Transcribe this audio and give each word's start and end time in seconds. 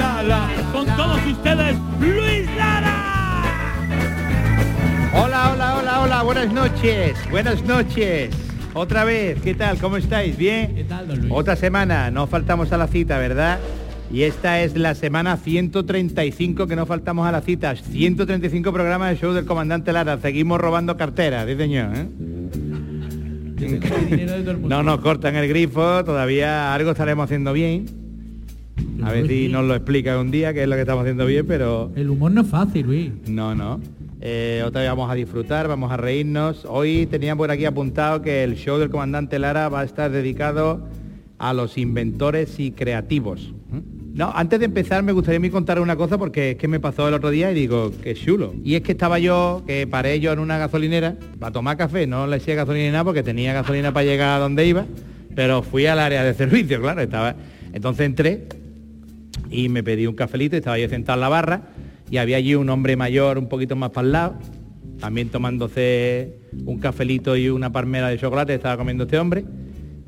la 0.00 0.22
la 0.22 0.48
la 0.48 0.72
Con 0.72 0.86
todos 0.96 1.26
ustedes, 1.26 1.76
Luis 2.00 2.46
Lara. 2.56 2.96
Hola, 5.12 5.52
hola, 5.52 5.76
hola, 5.76 6.00
hola, 6.00 6.22
buenas 6.22 6.52
noches, 6.52 7.16
buenas 7.30 7.62
noches. 7.64 8.30
Otra 8.72 9.04
vez, 9.04 9.40
¿qué 9.42 9.54
tal? 9.54 9.78
¿Cómo 9.78 9.96
estáis? 9.96 10.36
¿Bien? 10.36 10.74
¿Qué 10.74 10.84
tal, 10.84 11.08
don 11.08 11.18
Luis? 11.20 11.32
Otra 11.34 11.56
semana, 11.56 12.10
no 12.10 12.26
faltamos 12.26 12.72
a 12.72 12.78
la 12.78 12.86
cita, 12.86 13.18
¿verdad? 13.18 13.58
Y 14.12 14.22
esta 14.22 14.60
es 14.62 14.76
la 14.76 14.94
semana 14.94 15.36
135 15.36 16.66
que 16.66 16.76
no 16.76 16.86
faltamos 16.86 17.26
a 17.26 17.32
la 17.32 17.42
cita. 17.42 17.74
135 17.76 18.72
programas 18.72 19.10
de 19.10 19.16
show 19.18 19.32
del 19.32 19.44
comandante 19.44 19.92
Lara. 19.92 20.18
Seguimos 20.18 20.60
robando 20.60 20.96
carteras, 20.96 21.46
sí 21.46 21.56
señor. 21.56 21.90
¿eh? 21.94 22.08
No 24.62 24.82
nos 24.82 25.00
cortan 25.00 25.36
el 25.36 25.48
grifo, 25.48 26.04
todavía 26.04 26.74
algo 26.74 26.92
estaremos 26.92 27.24
haciendo 27.24 27.52
bien. 27.52 27.99
A 29.02 29.12
ver 29.12 29.26
si 29.28 29.48
nos 29.48 29.64
lo 29.64 29.74
explica 29.74 30.18
un 30.18 30.30
día 30.30 30.52
qué 30.52 30.62
es 30.62 30.68
lo 30.68 30.74
que 30.74 30.82
estamos 30.82 31.02
haciendo 31.02 31.26
bien, 31.26 31.46
pero 31.46 31.90
El 31.96 32.10
humor 32.10 32.32
no 32.32 32.42
es 32.42 32.46
fácil, 32.48 32.86
Luis. 32.86 33.10
no, 33.28 33.54
no. 33.54 33.80
Eh, 34.22 34.62
otra 34.66 34.82
vez 34.82 34.90
vamos 34.90 35.10
a 35.10 35.14
disfrutar, 35.14 35.66
vamos 35.66 35.90
a 35.90 35.96
reírnos. 35.96 36.66
Hoy 36.68 37.06
teníamos 37.06 37.42
por 37.42 37.50
aquí 37.50 37.64
apuntado 37.64 38.20
que 38.20 38.44
el 38.44 38.56
show 38.56 38.78
del 38.78 38.90
comandante 38.90 39.38
Lara 39.38 39.70
va 39.70 39.80
a 39.80 39.84
estar 39.84 40.10
dedicado 40.10 40.86
a 41.38 41.54
los 41.54 41.78
inventores 41.78 42.60
y 42.60 42.72
creativos. 42.72 43.54
¿Mm? 43.70 44.18
No, 44.18 44.30
antes 44.34 44.58
de 44.58 44.66
empezar 44.66 45.02
me 45.02 45.12
gustaría 45.12 45.40
mí 45.40 45.48
contar 45.48 45.80
una 45.80 45.96
cosa 45.96 46.18
porque 46.18 46.50
es 46.50 46.56
que 46.58 46.68
me 46.68 46.80
pasó 46.80 47.08
el 47.08 47.14
otro 47.14 47.30
día 47.30 47.50
y 47.50 47.54
digo, 47.54 47.92
qué 48.02 48.12
chulo. 48.14 48.52
Y 48.62 48.74
es 48.74 48.82
que 48.82 48.92
estaba 48.92 49.18
yo, 49.18 49.62
que 49.66 49.86
paré 49.86 50.20
yo 50.20 50.32
en 50.32 50.38
una 50.40 50.58
gasolinera 50.58 51.16
para 51.38 51.52
tomar 51.52 51.78
café, 51.78 52.06
no 52.06 52.26
le 52.26 52.36
eché 52.36 52.54
gasolina 52.54 52.84
ni 52.84 52.92
nada 52.92 53.04
porque 53.04 53.22
tenía 53.22 53.54
gasolina 53.54 53.94
para 53.94 54.04
llegar 54.04 54.36
a 54.36 54.38
donde 54.38 54.66
iba, 54.66 54.84
pero 55.34 55.62
fui 55.62 55.86
al 55.86 55.98
área 55.98 56.22
de 56.24 56.34
servicio, 56.34 56.78
claro, 56.82 57.00
estaba. 57.00 57.36
Entonces 57.72 58.04
entré 58.04 58.48
y 59.50 59.68
me 59.68 59.82
pedí 59.82 60.06
un 60.06 60.14
cafelito, 60.14 60.56
estaba 60.56 60.78
yo 60.78 60.88
sentado 60.88 61.16
en 61.16 61.20
la 61.20 61.28
barra 61.28 61.62
y 62.10 62.16
había 62.18 62.36
allí 62.36 62.54
un 62.54 62.68
hombre 62.70 62.96
mayor 62.96 63.38
un 63.38 63.48
poquito 63.48 63.76
más 63.76 63.90
para 63.90 64.06
el 64.06 64.12
lado, 64.12 64.38
también 65.00 65.28
tomándose 65.28 66.38
un 66.64 66.78
cafelito 66.78 67.36
y 67.36 67.48
una 67.48 67.72
palmera 67.72 68.08
de 68.08 68.18
chocolate, 68.18 68.54
estaba 68.54 68.76
comiendo 68.76 69.04
este 69.04 69.18
hombre. 69.18 69.44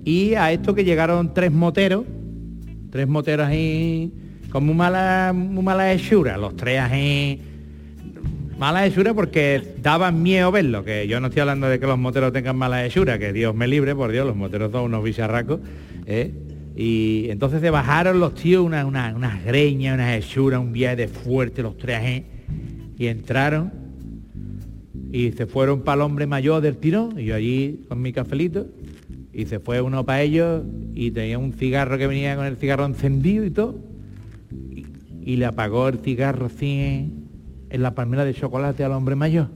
Y 0.04 0.34
a 0.34 0.52
esto 0.52 0.74
que 0.74 0.84
llegaron 0.84 1.32
tres 1.32 1.52
moteros, 1.52 2.04
tres 2.90 3.06
moteros 3.06 3.46
ahí 3.46 4.12
con 4.50 4.66
muy 4.66 4.74
mala, 4.74 5.32
muy 5.34 5.62
mala 5.62 5.92
hechura, 5.92 6.36
los 6.36 6.56
tres 6.56 6.80
ahí 6.80 7.40
mala 8.58 8.86
hechura 8.86 9.14
porque 9.14 9.74
daban 9.80 10.22
miedo 10.22 10.52
verlo, 10.52 10.84
que 10.84 11.08
yo 11.08 11.20
no 11.20 11.28
estoy 11.28 11.40
hablando 11.40 11.68
de 11.68 11.80
que 11.80 11.86
los 11.86 11.98
moteros 11.98 12.32
tengan 12.32 12.56
mala 12.56 12.84
hechura, 12.84 13.18
que 13.18 13.32
Dios 13.32 13.54
me 13.54 13.66
libre, 13.66 13.94
por 13.94 14.12
Dios, 14.12 14.26
los 14.26 14.36
moteros 14.36 14.70
son 14.70 14.84
unos 14.84 15.02
bicharracos, 15.02 15.60
¿eh? 16.06 16.32
Y 16.74 17.26
entonces 17.28 17.60
se 17.60 17.70
bajaron 17.70 18.18
los 18.18 18.34
tíos 18.34 18.64
unas 18.64 18.84
una, 18.84 19.14
unas 19.14 19.44
greñas, 19.44 19.94
unas 19.94 20.16
hechuras, 20.16 20.60
un 20.60 20.72
viaje 20.72 20.96
de 20.96 21.08
fuerte, 21.08 21.62
los 21.62 21.74
ahí, 21.84 22.24
y 22.98 23.06
entraron 23.06 23.82
y 25.12 25.30
se 25.32 25.46
fueron 25.46 25.82
para 25.82 25.96
el 25.96 26.00
hombre 26.02 26.26
mayor 26.26 26.62
del 26.62 26.78
tirón, 26.78 27.18
y 27.18 27.26
yo 27.26 27.34
allí 27.34 27.84
con 27.86 28.00
mi 28.00 28.14
cafelito, 28.14 28.66
y 29.32 29.44
se 29.44 29.60
fue 29.60 29.82
uno 29.82 30.04
para 30.04 30.22
ellos 30.22 30.62
y 30.94 31.10
tenía 31.10 31.38
un 31.38 31.52
cigarro 31.52 31.98
que 31.98 32.06
venía 32.06 32.34
con 32.34 32.46
el 32.46 32.56
cigarro 32.56 32.86
encendido 32.86 33.44
y 33.44 33.50
todo, 33.50 33.78
y, 35.24 35.36
le 35.36 35.44
apagó 35.46 35.88
el 35.88 35.98
cigarro 35.98 36.46
así 36.46 37.12
en 37.70 37.82
la 37.82 37.94
palmera 37.94 38.24
de 38.24 38.34
chocolate 38.34 38.82
al 38.82 38.92
hombre 38.92 39.14
mayor. 39.14 39.48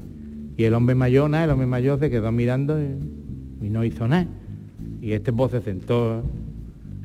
Y 0.57 0.65
el 0.65 0.75
hombre 0.75 0.95
mayor, 0.95 1.29
nada, 1.29 1.45
el 1.45 1.51
hombre 1.51 1.67
mayor 1.67 1.99
se 1.99 2.09
quedó 2.09 2.31
mirando 2.31 2.81
y, 2.81 3.67
y 3.67 3.69
no 3.69 3.85
hizo 3.85 4.07
nada. 4.07 4.29
Y 5.03 5.13
este 5.13 5.33
pues 5.33 5.51
se 5.51 5.61
sentó 5.61 6.23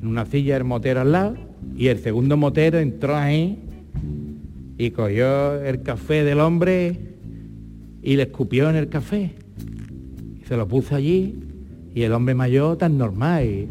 en 0.02 0.08
una 0.08 0.26
silla 0.26 0.58
el 0.58 0.64
motero 0.64 1.02
al 1.02 1.12
lado 1.12 1.36
y 1.76 1.88
el 1.88 2.00
segundo 2.00 2.38
motero 2.38 2.80
entró 2.80 3.16
ahí 3.16 3.60
y 4.78 4.92
cogió 4.92 5.62
el 5.62 5.84
café 5.84 6.24
del 6.24 6.40
hombre 6.40 7.00
y 8.02 8.16
le 8.16 8.24
escupió 8.24 8.70
en 8.70 8.76
el 8.76 8.90
café. 8.90 9.36
Y 10.42 10.46
se 10.46 10.58
lo 10.58 10.68
puso 10.68 10.96
allí 10.96 11.36
y 11.94 12.04
el 12.04 12.14
hombre 12.14 12.34
mayor 12.34 12.78
tan 12.78 12.98
normal. 12.98 13.46
Y, 13.46 13.70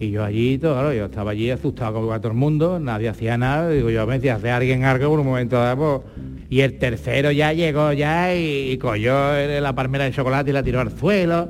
y 0.00 0.10
yo 0.12 0.24
allí, 0.24 0.58
todo, 0.58 0.92
yo 0.92 1.06
estaba 1.06 1.32
allí 1.32 1.50
asustado 1.50 1.94
como 1.94 2.20
todo 2.20 2.30
el 2.30 2.38
mundo, 2.38 2.78
nadie 2.78 3.08
hacía 3.08 3.36
nada, 3.36 3.68
digo 3.70 3.90
yo, 3.90 4.06
ver 4.06 4.20
si 4.20 4.28
hace 4.28 4.50
alguien 4.50 4.84
algo 4.84 5.10
por 5.10 5.18
un 5.18 5.26
momento 5.26 5.56
dado, 5.56 6.04
pues, 6.04 6.28
y 6.50 6.60
el 6.60 6.78
tercero 6.78 7.32
ya 7.32 7.52
llegó 7.52 7.92
ya 7.92 8.32
y, 8.34 8.70
y 8.70 8.78
cogió 8.78 9.12
la 9.60 9.74
palmera 9.74 10.04
de 10.04 10.12
chocolate 10.12 10.50
y 10.50 10.52
la 10.52 10.62
tiró 10.62 10.80
al 10.80 10.96
suelo, 10.96 11.48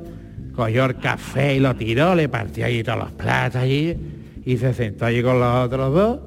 cogió 0.59 0.85
el 0.85 0.97
café 0.97 1.55
y 1.55 1.59
lo 1.59 1.73
tiró, 1.73 2.15
le 2.15 2.27
partió 2.27 2.65
allí 2.65 2.83
todos 2.83 2.99
los 2.99 3.11
platos 3.13 3.61
allí, 3.61 3.95
y 4.45 4.57
se 4.57 4.73
sentó 4.73 5.05
allí 5.05 5.23
con 5.23 5.39
los 5.39 5.65
otros 5.65 5.93
dos, 5.93 6.19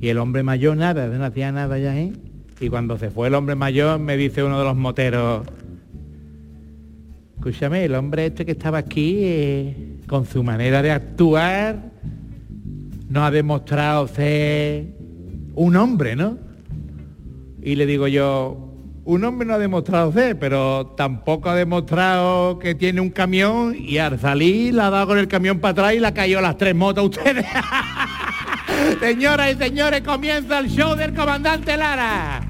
y 0.00 0.08
el 0.08 0.16
hombre 0.16 0.42
mayor 0.42 0.78
nada, 0.78 1.06
no 1.06 1.22
hacía 1.22 1.52
nada 1.52 1.78
ya 1.78 1.92
ahí, 1.92 2.14
y 2.58 2.68
cuando 2.70 2.96
se 2.96 3.10
fue 3.10 3.28
el 3.28 3.34
hombre 3.34 3.56
mayor 3.56 4.00
me 4.00 4.16
dice 4.16 4.42
uno 4.42 4.58
de 4.58 4.64
los 4.64 4.76
moteros, 4.76 5.46
Escúchame, 7.36 7.84
el 7.86 7.94
hombre 7.94 8.26
este 8.26 8.44
que 8.44 8.52
estaba 8.52 8.76
aquí, 8.76 9.16
eh, 9.20 9.96
con 10.06 10.26
su 10.26 10.42
manera 10.42 10.82
de 10.82 10.90
actuar, 10.90 11.90
no 13.08 13.24
ha 13.24 13.30
demostrado 13.30 14.08
ser 14.08 14.88
un 15.54 15.76
hombre, 15.76 16.16
¿no? 16.16 16.36
Y 17.62 17.76
le 17.76 17.86
digo 17.86 18.08
yo, 18.08 18.69
un 19.10 19.24
hombre 19.24 19.46
no 19.46 19.54
ha 19.54 19.58
demostrado 19.58 20.12
ser, 20.12 20.38
pero 20.38 20.86
tampoco 20.96 21.50
ha 21.50 21.56
demostrado 21.56 22.60
que 22.60 22.76
tiene 22.76 23.00
un 23.00 23.10
camión 23.10 23.74
y 23.76 23.98
al 23.98 24.20
salir 24.20 24.74
la 24.74 24.86
ha 24.86 24.90
dado 24.90 25.08
con 25.08 25.18
el 25.18 25.26
camión 25.26 25.58
para 25.58 25.72
atrás 25.72 25.94
y 25.94 25.98
la 25.98 26.14
cayó 26.14 26.40
las 26.40 26.56
tres 26.56 26.76
motos 26.76 27.02
a 27.02 27.06
ustedes. 27.06 27.44
Señoras 29.00 29.52
y 29.52 29.56
señores, 29.56 30.02
comienza 30.02 30.60
el 30.60 30.68
show 30.68 30.94
del 30.94 31.12
comandante 31.12 31.76
Lara. 31.76 32.49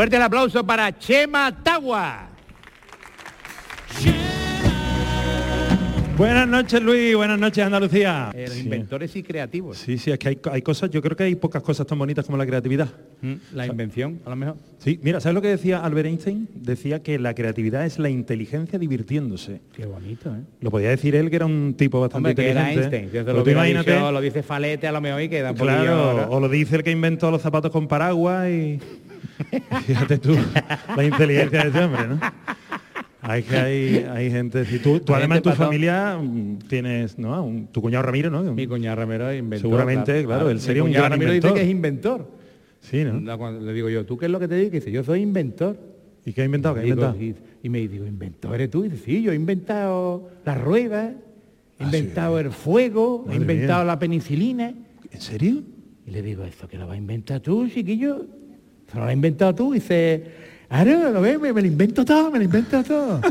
Fuerte 0.00 0.16
el 0.16 0.22
aplauso 0.22 0.64
para 0.64 0.98
Chema 0.98 1.62
Tagua. 1.62 2.30
Buenas 6.16 6.48
noches 6.48 6.80
Luis, 6.82 7.14
buenas 7.14 7.38
noches 7.38 7.62
Andalucía. 7.62 8.30
Eh, 8.32 8.44
los 8.46 8.54
Sí. 8.54 8.60
inventores 8.60 9.14
y 9.16 9.22
creativos. 9.22 9.76
Sí, 9.76 9.98
sí, 9.98 10.10
es 10.10 10.18
que 10.18 10.28
hay, 10.28 10.38
hay 10.52 10.62
cosas, 10.62 10.88
yo 10.88 11.02
creo 11.02 11.14
que 11.18 11.24
hay 11.24 11.34
pocas 11.34 11.62
cosas 11.62 11.86
tan 11.86 11.98
bonitas 11.98 12.24
como 12.24 12.38
la 12.38 12.46
creatividad. 12.46 12.88
Mm, 13.20 13.34
La 13.52 13.66
invención, 13.66 14.20
a 14.24 14.30
lo 14.30 14.36
mejor. 14.36 14.56
Sí, 14.78 14.98
mira, 15.02 15.20
¿sabes 15.20 15.34
lo 15.34 15.42
que 15.42 15.48
decía 15.48 15.84
Albert 15.84 16.06
Einstein? 16.08 16.48
Decía 16.54 17.02
que 17.02 17.18
la 17.18 17.34
creatividad 17.34 17.84
es 17.84 17.98
la 17.98 18.08
inteligencia 18.08 18.78
divirtiéndose. 18.78 19.60
Qué 19.76 19.84
bonito, 19.84 20.30
¿eh? 20.30 20.40
Lo 20.62 20.70
podía 20.70 20.88
decir 20.88 21.14
él, 21.14 21.28
que 21.28 21.36
era 21.36 21.44
un 21.44 21.74
tipo 21.76 22.00
bastante 22.00 22.30
Hombre, 22.30 22.42
que 22.42 22.50
era 22.50 22.72
inteligente. 22.72 22.96
Einstein. 22.96 23.24
Pero 23.26 23.44
lo, 23.44 23.50
imagínate, 23.50 23.92
dicho, 23.92 24.12
lo 24.12 24.20
dice 24.22 24.42
Falete 24.42 24.88
a 24.88 24.92
lo 24.92 25.02
mejor 25.02 25.20
y 25.20 25.28
queda 25.28 25.50
un 25.50 25.58
claro, 25.58 26.26
o 26.30 26.40
lo 26.40 26.48
dice 26.48 26.76
el 26.76 26.82
que 26.84 26.90
inventó 26.90 27.30
los 27.30 27.42
zapatos 27.42 27.70
con 27.70 27.86
paraguas 27.86 28.48
y... 28.48 28.78
Fíjate 29.86 30.18
tú, 30.18 30.36
la 30.96 31.04
inteligencia 31.04 31.62
de 31.64 31.68
ese 31.70 31.84
hombre, 31.84 32.06
¿no? 32.08 32.20
Hay 33.22 33.42
que 33.42 33.56
hay, 33.56 33.96
hay 34.10 34.30
gente, 34.30 34.64
si 34.64 34.78
tú, 34.78 35.00
tú 35.00 35.14
además 35.14 35.42
tu 35.42 35.50
patón. 35.50 35.66
familia 35.66 36.18
mm, 36.18 36.58
tienes, 36.68 37.18
¿no? 37.18 37.44
Un- 37.44 37.66
tu 37.66 37.82
cuñado 37.82 38.02
Ramiro, 38.04 38.30
¿no? 38.30 38.42
Mi 38.54 38.66
cuñado 38.66 38.96
Ramiro 38.96 39.28
es 39.28 39.38
inventor. 39.38 39.60
Seguramente, 39.70 40.24
claro, 40.24 40.48
él 40.48 40.54
Mi 40.56 40.60
sería 40.62 40.82
un 40.82 40.90
gran 40.92 41.10
Ramiro 41.10 41.32
dice 41.32 41.36
inventor. 41.46 41.54
que 41.54 41.62
es 41.64 41.70
inventor. 41.70 42.30
Sí, 42.80 43.04
¿no? 43.04 43.36
Cuando 43.38 43.60
le 43.60 43.72
digo 43.74 43.90
yo, 43.90 44.06
¿tú 44.06 44.16
qué 44.16 44.24
es 44.24 44.32
lo 44.32 44.40
que 44.40 44.48
te 44.48 44.54
digo? 44.54 44.70
Dice, 44.70 44.90
yo 44.90 45.04
soy 45.04 45.20
inventor. 45.20 45.76
¿Y 46.24 46.32
qué 46.32 46.42
ha 46.42 46.44
inventado? 46.46 46.74
¿Qué 46.76 46.80
ha 46.80 46.84
inventado? 46.84 47.16
y, 47.20 47.34
y 47.62 47.68
me 47.68 47.86
digo, 47.86 48.06
¿inventor 48.06 48.54
eres 48.54 48.70
tú? 48.70 48.84
Y 48.84 48.88
dice, 48.88 49.04
sí, 49.04 49.22
yo 49.22 49.32
he 49.32 49.34
inventado 49.34 50.30
la 50.46 50.54
rueda, 50.54 51.10
he 51.78 51.82
Ah, 51.82 51.84
inventado 51.84 52.38
el 52.40 52.50
fuego, 52.50 53.26
he 53.30 53.36
inventado 53.36 53.80
mía. 53.84 53.92
la 53.92 53.98
penicilina. 53.98 54.72
¿En 55.12 55.20
serio? 55.20 55.62
Y 56.06 56.10
le 56.10 56.22
digo, 56.22 56.44
¿esto 56.44 56.66
que 56.68 56.78
lo 56.78 56.86
vas 56.86 56.94
a 56.94 56.98
inventar 56.98 57.40
tú, 57.40 57.68
chiquillo? 57.68 58.24
¿Esto 58.90 58.98
lo 58.98 59.04
has 59.06 59.12
inventado 59.12 59.54
tú? 59.54 59.72
Y 59.72 59.78
dice, 59.78 60.24
ahora 60.68 61.10
lo 61.10 61.20
ves, 61.20 61.38
me, 61.38 61.52
me 61.52 61.60
lo 61.60 61.66
invento 61.68 62.04
todo, 62.04 62.28
me 62.32 62.38
lo 62.38 62.44
invento 62.44 62.82
todo. 62.82 63.20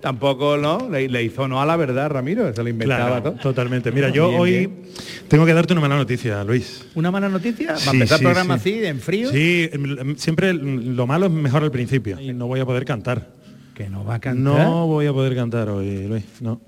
tampoco 0.00 0.56
no, 0.56 0.88
le, 0.88 1.08
le 1.10 1.22
hizo 1.22 1.46
no 1.46 1.60
a 1.60 1.66
la 1.66 1.76
verdad, 1.76 2.08
Ramiro, 2.08 2.54
se 2.54 2.62
lo 2.62 2.70
inventaba 2.70 3.06
Claro, 3.20 3.22
todo. 3.32 3.42
totalmente. 3.42 3.92
Mira, 3.92 4.08
yo 4.08 4.28
Bien, 4.30 4.40
hoy 4.40 4.50
bien. 4.50 4.82
tengo 5.28 5.44
que 5.44 5.52
darte 5.52 5.74
una 5.74 5.82
mala 5.82 5.96
noticia, 5.96 6.42
Luis. 6.42 6.86
¿Una 6.94 7.10
mala 7.10 7.28
noticia? 7.28 7.72
¿Va 7.72 7.76
Sí, 7.78 7.88
a 7.88 7.92
empezar 7.92 8.18
sí, 8.18 8.24
el 8.24 8.28
programa 8.30 8.58
sí. 8.58 8.72
así, 8.78 8.84
en 8.86 9.00
frío? 9.00 9.30
Sí, 9.30 9.68
em, 9.70 10.16
siempre 10.16 10.54
lo 10.54 11.06
malo 11.06 11.26
es 11.26 11.32
mejor 11.32 11.62
al 11.64 11.70
principio. 11.70 12.18
Y 12.18 12.32
no 12.32 12.46
voy 12.46 12.60
a 12.60 12.64
poder 12.64 12.86
cantar. 12.86 13.28
Que 13.74 13.90
no 13.90 14.02
va 14.04 14.14
a 14.14 14.20
cantar. 14.20 14.42
No 14.66 14.86
voy 14.86 15.06
a 15.06 15.12
poder 15.12 15.34
cantar 15.34 15.68
hoy, 15.68 16.06
Luis. 16.06 16.24
No. 16.40 16.62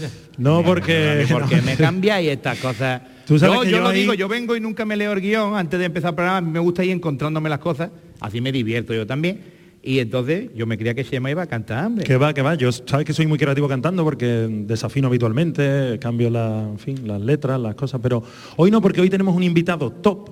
No 0.38 0.62
porque. 0.64 1.26
porque 1.30 1.56
no. 1.56 1.62
me 1.62 1.76
cambia 1.76 2.20
y 2.22 2.28
estas 2.28 2.58
cosas. 2.58 3.02
Tú 3.26 3.38
sabes 3.38 3.54
yo 3.56 3.62
que 3.62 3.70
yo 3.70 3.76
yo 3.76 3.82
lo 3.82 3.88
ahí- 3.90 4.00
digo, 4.00 4.14
yo 4.14 4.28
vengo 4.28 4.56
y 4.56 4.60
nunca 4.60 4.84
me 4.84 4.96
leo 4.96 5.12
el 5.12 5.20
guion 5.20 5.54
antes 5.56 5.78
de 5.78 5.86
empezar 5.86 6.10
el 6.10 6.14
programa. 6.16 6.38
A 6.38 6.40
mí 6.40 6.50
me 6.50 6.58
gusta 6.58 6.84
ir 6.84 6.90
encontrándome 6.90 7.48
las 7.48 7.58
cosas, 7.60 7.90
así 8.20 8.40
me 8.40 8.50
divierto 8.52 8.92
yo 8.94 9.06
también. 9.06 9.40
Y 9.84 9.98
entonces 9.98 10.50
yo 10.54 10.64
me 10.66 10.78
creía 10.78 10.94
que 10.94 11.02
Shema 11.02 11.30
iba 11.30 11.42
a 11.42 11.46
cantar, 11.46 11.86
hombre. 11.86 12.04
Que 12.04 12.16
va, 12.16 12.32
que 12.32 12.40
va. 12.42 12.54
Yo 12.54 12.70
sabes 12.70 13.04
que 13.04 13.12
soy 13.12 13.26
muy 13.26 13.36
creativo 13.38 13.66
cantando 13.68 14.04
porque 14.04 14.26
desafino 14.66 15.08
habitualmente, 15.08 15.98
cambio 16.00 16.30
la, 16.30 16.62
en 16.70 16.78
fin, 16.78 17.00
las 17.06 17.20
letras, 17.20 17.60
las 17.60 17.74
cosas, 17.74 18.00
pero 18.02 18.22
hoy 18.56 18.70
no, 18.70 18.80
porque 18.80 19.00
hoy 19.00 19.10
tenemos 19.10 19.34
un 19.34 19.42
invitado 19.42 19.90
top. 19.90 20.30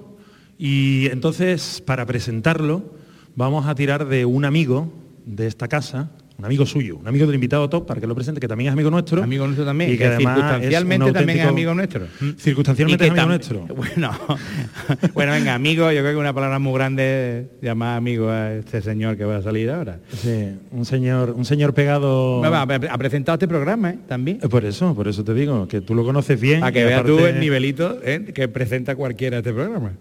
Y 0.57 1.07
entonces, 1.07 1.83
para 1.85 2.07
presentarlo, 2.07 2.95
vamos 3.35 3.67
a 3.67 3.75
tirar 3.75 4.07
de 4.07 4.25
un 4.25 4.45
amigo 4.45 4.93
de 5.27 5.47
esta 5.47 5.67
casa, 5.69 6.11
un 6.41 6.47
amigo 6.47 6.65
suyo, 6.65 6.97
un 6.97 7.07
amigo 7.07 7.27
del 7.27 7.35
invitado 7.35 7.69
top, 7.69 7.87
para 7.87 8.01
que 8.01 8.07
lo 8.07 8.15
presente, 8.15 8.41
que 8.41 8.49
también 8.49 8.69
es 8.69 8.73
amigo 8.73 8.91
nuestro. 8.91 9.23
Amigo 9.23 9.45
nuestro 9.45 9.67
también, 9.67 9.91
Y 9.91 9.93
que, 9.93 9.99
que 9.99 10.07
además 10.07 10.37
circunstancialmente 10.37 11.07
es 11.09 11.13
también 11.13 11.39
es 11.39 11.47
amigo 11.47 11.75
nuestro. 11.75 12.07
Circunstancialmente 12.39 13.05
es 13.05 13.11
amigo 13.11 13.27
nuestro. 13.27 13.67
Bueno, 13.81 14.13
bueno, 15.15 15.33
venga, 15.33 15.55
amigo, 15.55 15.91
yo 15.93 16.01
creo 16.01 16.13
que 16.13 16.19
una 16.19 16.33
palabra 16.33 16.59
muy 16.59 16.73
grande 16.75 17.51
llamar 17.61 17.97
amigo 17.97 18.31
a 18.31 18.55
este 18.55 18.81
señor 18.81 19.17
que 19.17 19.25
va 19.25 19.37
a 19.37 19.43
salir 19.43 19.71
ahora. 19.71 20.01
Sí, 20.17 20.55
un 20.71 20.85
señor, 20.85 21.31
un 21.31 21.45
señor 21.45 21.75
pegado. 21.75 22.43
Ha 22.45 22.99
presentado 22.99 23.35
este 23.35 23.49
programa 23.49 23.91
¿eh? 23.91 23.99
también. 24.09 24.39
Eh, 24.43 24.49
Por 24.49 24.65
eso, 24.65 24.95
por 24.95 25.09
eso 25.09 25.25
te 25.25 25.35
digo, 25.35 25.69
que 25.69 25.81
tú 25.81 25.95
lo 25.95 26.05
conoces 26.05 26.41
bien. 26.41 26.61
Para 26.61 26.73
que 26.73 26.85
veas 26.85 27.05
tú 27.05 27.19
el 27.19 27.39
nivelito 27.41 27.99
¿eh? 28.03 28.33
que 28.35 28.49
presenta 28.49 28.97
cualquiera 28.97 29.39
este 29.39 29.53
programa. 29.53 29.93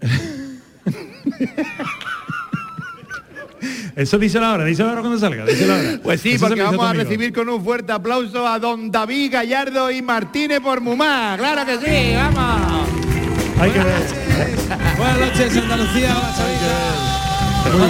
Eso 4.00 4.18
díselo 4.18 4.46
ahora, 4.46 4.64
díselo 4.64 4.88
ahora 4.88 5.02
cuando 5.02 5.18
salga, 5.18 5.44
díselo 5.44 5.74
ahora. 5.74 6.00
Pues 6.02 6.22
sí, 6.22 6.30
Eso 6.30 6.46
porque 6.46 6.62
dice 6.62 6.74
vamos 6.74 6.86
a 6.86 6.94
recibir 6.94 7.34
con 7.34 7.46
un 7.50 7.62
fuerte 7.62 7.92
aplauso 7.92 8.48
a 8.48 8.58
don 8.58 8.90
David 8.90 9.30
Gallardo 9.30 9.90
y 9.90 10.00
Martínez 10.00 10.60
por 10.60 10.80
Mumá. 10.80 11.34
Claro 11.36 11.66
que 11.66 11.76
sí, 11.76 12.14
vamos. 12.14 12.88
Hay 13.60 13.70
que 13.70 13.78
ver. 13.78 14.02
Buenas 14.96 15.20
noches, 15.20 15.54
Andalucía. 15.54 16.16
Hola. 17.66 17.88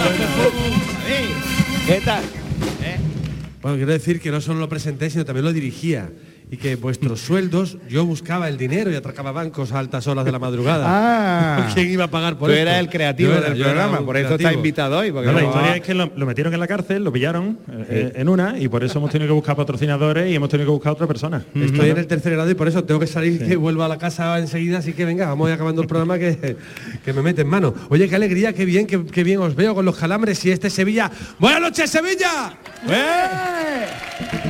¿Qué 1.87 2.01
tal? 2.03 2.23
Bueno, 3.61 3.77
quiero 3.77 3.93
decir 3.93 4.19
que 4.19 4.31
no 4.31 4.41
solo 4.41 4.59
lo 4.59 4.67
presenté, 4.67 5.09
sino 5.09 5.23
también 5.23 5.45
lo 5.45 5.53
dirigía. 5.53 6.09
Y 6.51 6.57
que 6.57 6.75
vuestros 6.75 7.21
sueldos, 7.27 7.77
yo 7.89 8.05
buscaba 8.05 8.49
el 8.49 8.57
dinero 8.57 8.91
y 8.91 8.95
atracaba 8.95 9.31
bancos 9.31 9.71
a 9.71 9.79
altas 9.79 10.05
horas 10.07 10.25
de 10.25 10.31
la 10.33 10.37
madrugada. 10.39 10.83
Ah. 10.85 11.71
¿Quién 11.73 11.89
iba 11.89 12.03
a 12.03 12.11
pagar 12.11 12.37
por 12.37 12.49
Tú 12.49 12.53
esto? 12.53 12.61
eras 12.61 12.79
el 12.79 12.89
creativo 12.89 13.31
era- 13.31 13.49
del 13.49 13.57
programa, 13.61 14.01
por 14.05 14.17
eso 14.17 14.35
está 14.35 14.51
invitado 14.51 14.97
hoy. 14.97 15.11
Porque 15.13 15.27
No, 15.27 15.33
la 15.33 15.43
historia 15.45 15.75
es 15.77 15.81
que 15.81 15.93
lo, 15.93 16.11
lo 16.13 16.25
metieron 16.25 16.53
en 16.53 16.59
la 16.59 16.67
cárcel, 16.67 17.03
lo 17.05 17.11
pillaron 17.13 17.57
eh, 17.89 18.11
en 18.15 18.27
una 18.29 18.59
y 18.59 18.67
por 18.67 18.83
eso 18.83 18.99
hemos 18.99 19.09
tenido 19.11 19.29
que 19.29 19.33
buscar 19.33 19.55
patrocinadores 19.55 20.29
y 20.29 20.35
hemos 20.35 20.49
tenido 20.49 20.67
que 20.67 20.71
buscar 20.73 20.89
a 20.89 20.93
otra 20.93 21.07
persona. 21.07 21.41
Estoy 21.55 21.89
en 21.89 21.97
el 21.97 22.07
tercer 22.07 22.33
grado 22.33 22.51
y 22.51 22.53
por 22.55 22.67
eso 22.67 22.83
tengo 22.83 22.99
que 22.99 23.07
salir 23.07 23.45
que 23.47 23.55
vuelvo 23.55 23.83
a 23.83 23.87
la 23.87 23.97
casa 23.97 24.37
enseguida, 24.37 24.79
así 24.79 24.91
que 24.91 25.05
venga, 25.05 25.27
vamos 25.27 25.45
a 25.47 25.51
ir 25.51 25.55
acabando 25.55 25.81
el 25.81 25.87
programa 25.87 26.19
que, 26.19 26.57
que 27.05 27.13
me 27.13 27.21
mete 27.21 27.43
en 27.43 27.47
mano. 27.47 27.73
Oye, 27.89 28.09
qué 28.09 28.15
alegría, 28.17 28.51
qué 28.51 28.65
bien, 28.65 28.87
qué, 28.87 29.05
qué 29.05 29.23
bien 29.23 29.39
os 29.39 29.55
veo 29.55 29.73
con 29.73 29.85
los 29.85 29.95
calambres 29.95 30.43
y 30.45 30.51
este 30.51 30.69
Sevilla. 30.69 31.09
¡Buenas 31.39 31.61
noches, 31.61 31.89
Sevilla! 31.89 32.53
¡Eh! 32.89 34.40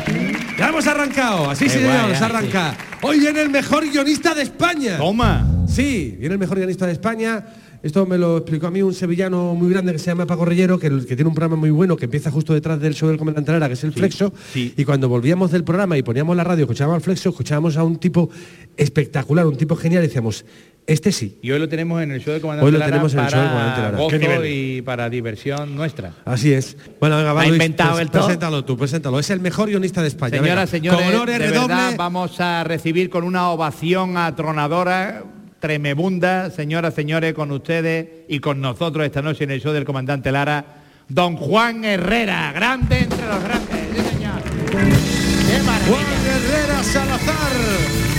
Hemos 0.72 0.88
arrancado, 0.88 1.50
así 1.50 1.66
guay, 1.66 1.78
señor, 1.80 2.16
se 2.16 2.24
arranca. 2.24 2.78
Hoy 3.02 3.20
viene 3.20 3.42
el 3.42 3.50
mejor 3.50 3.84
guionista 3.84 4.34
de 4.34 4.44
España. 4.44 4.98
Toma. 4.98 5.66
Sí, 5.68 6.16
viene 6.18 6.36
el 6.36 6.40
mejor 6.40 6.60
guionista 6.60 6.86
de 6.86 6.94
España. 6.94 7.46
Esto 7.84 8.06
me 8.06 8.18
lo 8.18 8.38
explicó 8.38 8.68
a 8.68 8.72
mí 8.72 8.82
un 8.82 8.94
sevillano 8.94 9.54
muy 9.54 9.70
grande 9.70 9.92
que 9.92 10.00
se 10.00 10.06
llama 10.06 10.26
Paco 10.26 10.46
Rellero, 10.46 10.80
que, 10.80 10.88
que 10.90 11.18
tiene 11.18 11.26
un 11.26 11.34
programa 11.36 11.58
muy 11.58 11.72
bueno 11.72 11.98
que 11.98 12.06
empieza 12.06 12.32
justo 12.32 12.54
detrás 12.54 12.80
del 12.80 12.94
show 12.94 13.10
del 13.10 13.18
comandante 13.18 13.52
Lara, 13.52 13.68
que 13.68 13.74
es 13.74 13.84
el 13.84 13.92
Flexo. 13.92 14.32
sí. 14.54 14.74
Y 14.78 14.86
cuando 14.86 15.10
volvíamos 15.10 15.52
del 15.52 15.66
programa 15.66 15.98
y 15.98 16.04
poníamos 16.04 16.38
la 16.38 16.46
radio, 16.46 16.64
escuchábamos 16.64 16.96
al 16.96 17.02
Flexo, 17.02 17.30
escuchábamos 17.32 17.76
a 17.76 17.84
un 17.84 17.98
tipo 17.98 18.30
espectacular, 18.78 19.46
un 19.48 19.58
tipo 19.58 19.76
genial, 19.76 20.06
y 20.06 20.08
decíamos, 20.08 20.46
este 20.88 21.12
sí. 21.12 21.38
Y 21.42 21.52
hoy 21.52 21.60
lo 21.60 21.70
tenemos 21.70 22.02
en 22.02 22.12
el 22.12 22.22
show 22.22 22.34
del 22.34 22.42
comandante 22.42 22.66
Hoy 22.66 22.72
lo 22.72 22.80
Lara 22.80 22.92
tenemos 22.92 23.14
en 23.14 23.20
el 23.20 23.28
show 23.28 23.40
del 23.40 23.50
comandante 23.50 23.82
Lara. 23.82 23.98
gozo 23.98 24.10
¿Qué 24.10 24.20
nivel? 24.20 24.46
y 24.46 24.82
para 24.82 25.10
diversión 25.10 25.76
nuestra. 25.76 26.14
Así 26.26 26.52
es. 26.52 26.76
Bueno, 27.00 27.18
venga, 27.18 27.34
va, 27.34 27.42
¿Ha 27.42 27.46
Luis, 27.46 27.56
inventado 27.56 28.00
el 28.00 28.10
todo? 28.10 28.26
Preséntalo 28.26 28.66
tú, 28.66 28.78
preséntalo. 28.78 29.20
Es 29.20 29.30
el 29.30 29.40
mejor 29.40 29.70
guionista 29.70 30.02
de 30.02 30.08
España. 30.08 30.40
Señoras, 30.40 30.70
señores, 30.70 31.00
con 31.00 31.14
honores, 31.14 31.40
de 31.40 31.48
redoble. 31.48 31.68
verdad 31.76 31.94
vamos 31.98 32.40
a 32.42 32.64
recibir 32.64 33.10
con 33.10 33.24
una 33.24 33.50
ovación 33.52 34.18
atronadora, 34.18 35.24
tremebunda, 35.60 36.50
señoras, 36.50 36.94
señores, 36.94 37.34
con 37.34 37.52
ustedes 37.52 38.08
y 38.28 38.40
con 38.40 38.60
nosotros 38.60 39.06
esta 39.06 39.22
noche 39.22 39.44
en 39.44 39.52
el 39.52 39.62
show 39.62 39.72
del 39.72 39.86
comandante 39.86 40.32
Lara, 40.32 40.66
don 41.08 41.38
Juan 41.38 41.86
Herrera, 41.86 42.52
grande 42.54 43.00
entre 43.00 43.26
los 43.28 43.44
grandes, 43.44 43.80
sí 43.96 44.16
señor. 44.16 44.42
¡Qué 44.72 45.64
maravilla! 45.64 45.88
Juan 45.88 46.06
Herrera 46.26 46.84
Salazar. 46.84 48.11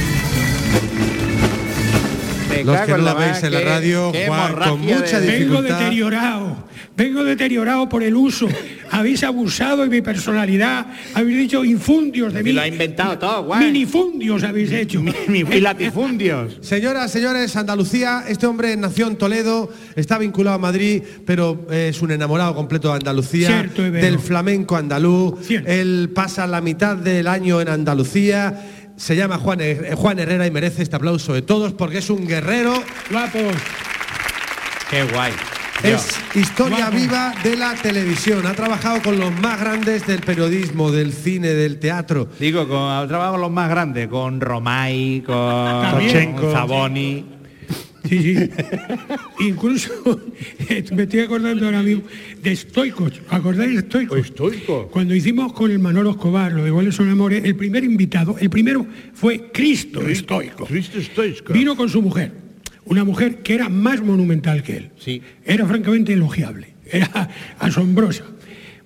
Me 2.64 2.72
Los 2.72 2.80
que 2.82 2.92
no 2.92 2.98
la 2.98 3.14
veis 3.14 3.42
en 3.42 3.52
la 3.52 3.60
radio, 3.60 4.10
qué 4.12 4.26
Juan, 4.26 4.54
con 4.56 4.80
mucha 4.80 5.20
de- 5.20 5.26
dificultad. 5.38 5.62
Vengo 5.62 5.62
deteriorado, 5.62 6.56
vengo 6.96 7.24
deteriorado 7.24 7.88
por 7.88 8.02
el 8.02 8.14
uso. 8.16 8.48
Habéis 8.90 9.24
abusado 9.24 9.82
de 9.82 9.88
mi 9.88 10.02
personalidad, 10.02 10.86
habéis 11.14 11.38
dicho 11.38 11.64
infundios 11.64 12.32
de 12.34 12.40
Y 12.40 12.44
mí. 12.44 12.52
lo 12.52 12.60
ha 12.60 12.68
inventado 12.68 13.18
todo, 13.18 13.44
Juan. 13.44 13.64
Minifundios 13.64 14.42
habéis 14.44 14.70
hecho. 14.72 15.02
Mi 15.28 15.42
latifundios. 15.60 16.58
Señoras, 16.60 17.10
señores, 17.10 17.56
Andalucía, 17.56 18.24
este 18.28 18.46
hombre 18.46 18.76
nació 18.76 19.06
en 19.08 19.16
Toledo, 19.16 19.70
está 19.96 20.18
vinculado 20.18 20.56
a 20.56 20.58
Madrid, 20.58 21.02
pero 21.26 21.66
eh, 21.70 21.88
es 21.90 22.02
un 22.02 22.10
enamorado 22.10 22.54
completo 22.54 22.88
de 22.88 22.94
Andalucía, 22.96 23.48
Cierto, 23.48 23.82
del 23.90 24.18
flamenco 24.18 24.76
andaluz. 24.76 25.34
Cierto. 25.46 25.70
Él 25.70 26.10
pasa 26.14 26.46
la 26.46 26.60
mitad 26.60 26.96
del 26.96 27.26
año 27.28 27.60
en 27.60 27.68
Andalucía. 27.68 28.81
Se 29.02 29.16
llama 29.16 29.36
Juan, 29.36 29.58
Her- 29.60 29.96
Juan 29.96 30.20
Herrera 30.20 30.46
y 30.46 30.52
merece 30.52 30.84
este 30.84 30.94
aplauso 30.94 31.34
de 31.34 31.42
todos 31.42 31.72
porque 31.72 31.98
es 31.98 32.08
un 32.08 32.24
guerrero, 32.24 32.72
Guapos. 33.10 33.52
Qué 34.88 35.02
guay. 35.02 35.32
es 35.82 36.20
historia 36.36 36.86
Guapo. 36.86 36.96
viva 36.96 37.34
de 37.42 37.56
la 37.56 37.74
televisión. 37.74 38.46
Ha 38.46 38.54
trabajado 38.54 39.02
con 39.02 39.18
los 39.18 39.32
más 39.40 39.58
grandes 39.58 40.06
del 40.06 40.20
periodismo, 40.20 40.92
del 40.92 41.12
cine, 41.12 41.48
del 41.48 41.80
teatro. 41.80 42.28
Digo, 42.38 42.68
con, 42.68 43.08
trabajo 43.08 43.38
los 43.38 43.50
más 43.50 43.68
grandes, 43.68 44.06
con 44.06 44.40
Romay, 44.40 45.24
con, 45.26 45.34
También. 45.82 46.36
Sí, 48.08 48.22
sí. 48.22 48.50
Incluso 49.40 49.90
me 50.92 51.02
estoy 51.02 51.20
acordando 51.20 51.66
ahora 51.66 51.82
mismo 51.82 52.02
de 52.42 52.56
Stoicos. 52.56 53.20
¿Acordáis 53.28 53.76
de 53.76 53.80
Stoicos? 53.82 54.26
Stoicos. 54.26 54.86
Cuando 54.90 55.14
hicimos 55.14 55.52
con 55.52 55.70
el 55.70 55.78
Manolo 55.78 56.10
Escobar, 56.10 56.52
lo 56.52 56.62
de 56.62 56.68
Iguales 56.68 56.94
son 56.94 57.08
Amores, 57.10 57.44
el 57.44 57.56
primer 57.56 57.84
invitado, 57.84 58.36
el 58.38 58.50
primero 58.50 58.86
fue 59.14 59.50
Cristo 59.52 60.00
Stoico. 60.14 60.66
Cristo 60.66 61.00
Stoico. 61.00 61.52
Vino 61.52 61.76
con 61.76 61.88
su 61.88 62.02
mujer, 62.02 62.32
una 62.84 63.04
mujer 63.04 63.42
que 63.42 63.54
era 63.54 63.68
más 63.68 64.02
monumental 64.02 64.62
que 64.62 64.76
él. 64.76 64.90
Sí. 64.98 65.22
Era 65.44 65.66
francamente 65.66 66.12
elogiable, 66.12 66.74
era 66.90 67.28
asombrosa. 67.58 68.24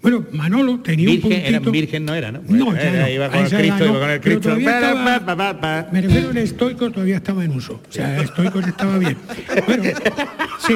Bueno, 0.07 0.25
Manolo 0.31 0.79
tenía 0.79 1.09
un 1.09 1.15
Virgen, 1.17 1.31
puntito... 1.33 1.49
era, 1.49 1.71
virgen 1.73 2.05
no 2.05 2.15
era, 2.15 2.31
¿no? 2.31 2.41
No, 2.49 2.77
Era- 2.77 2.93
ya 2.93 3.01
no. 3.03 3.09
iba 3.09 3.29
con 3.29 3.41
el 3.41 3.51
Cristo, 3.51 3.79
no, 3.81 3.85
iba 3.91 3.99
con 4.01 4.11
el 4.11 4.21
Cristo. 4.21 4.57
estaba- 4.57 5.27
pa, 5.27 5.37
pa, 5.37 5.61
pa. 5.61 5.89
Me 5.93 6.01
refiero 6.01 6.31
al 6.31 6.37
estoico, 6.39 6.91
todavía 6.93 7.17
estaba 7.17 7.45
en 7.45 7.51
uso. 7.51 7.83
O 7.89 7.93
sea, 7.93 8.23
estoico 8.23 8.61
estaba 8.61 8.99
bien. 8.99 9.17
Bueno, 9.67 9.83
sí. 10.65 10.75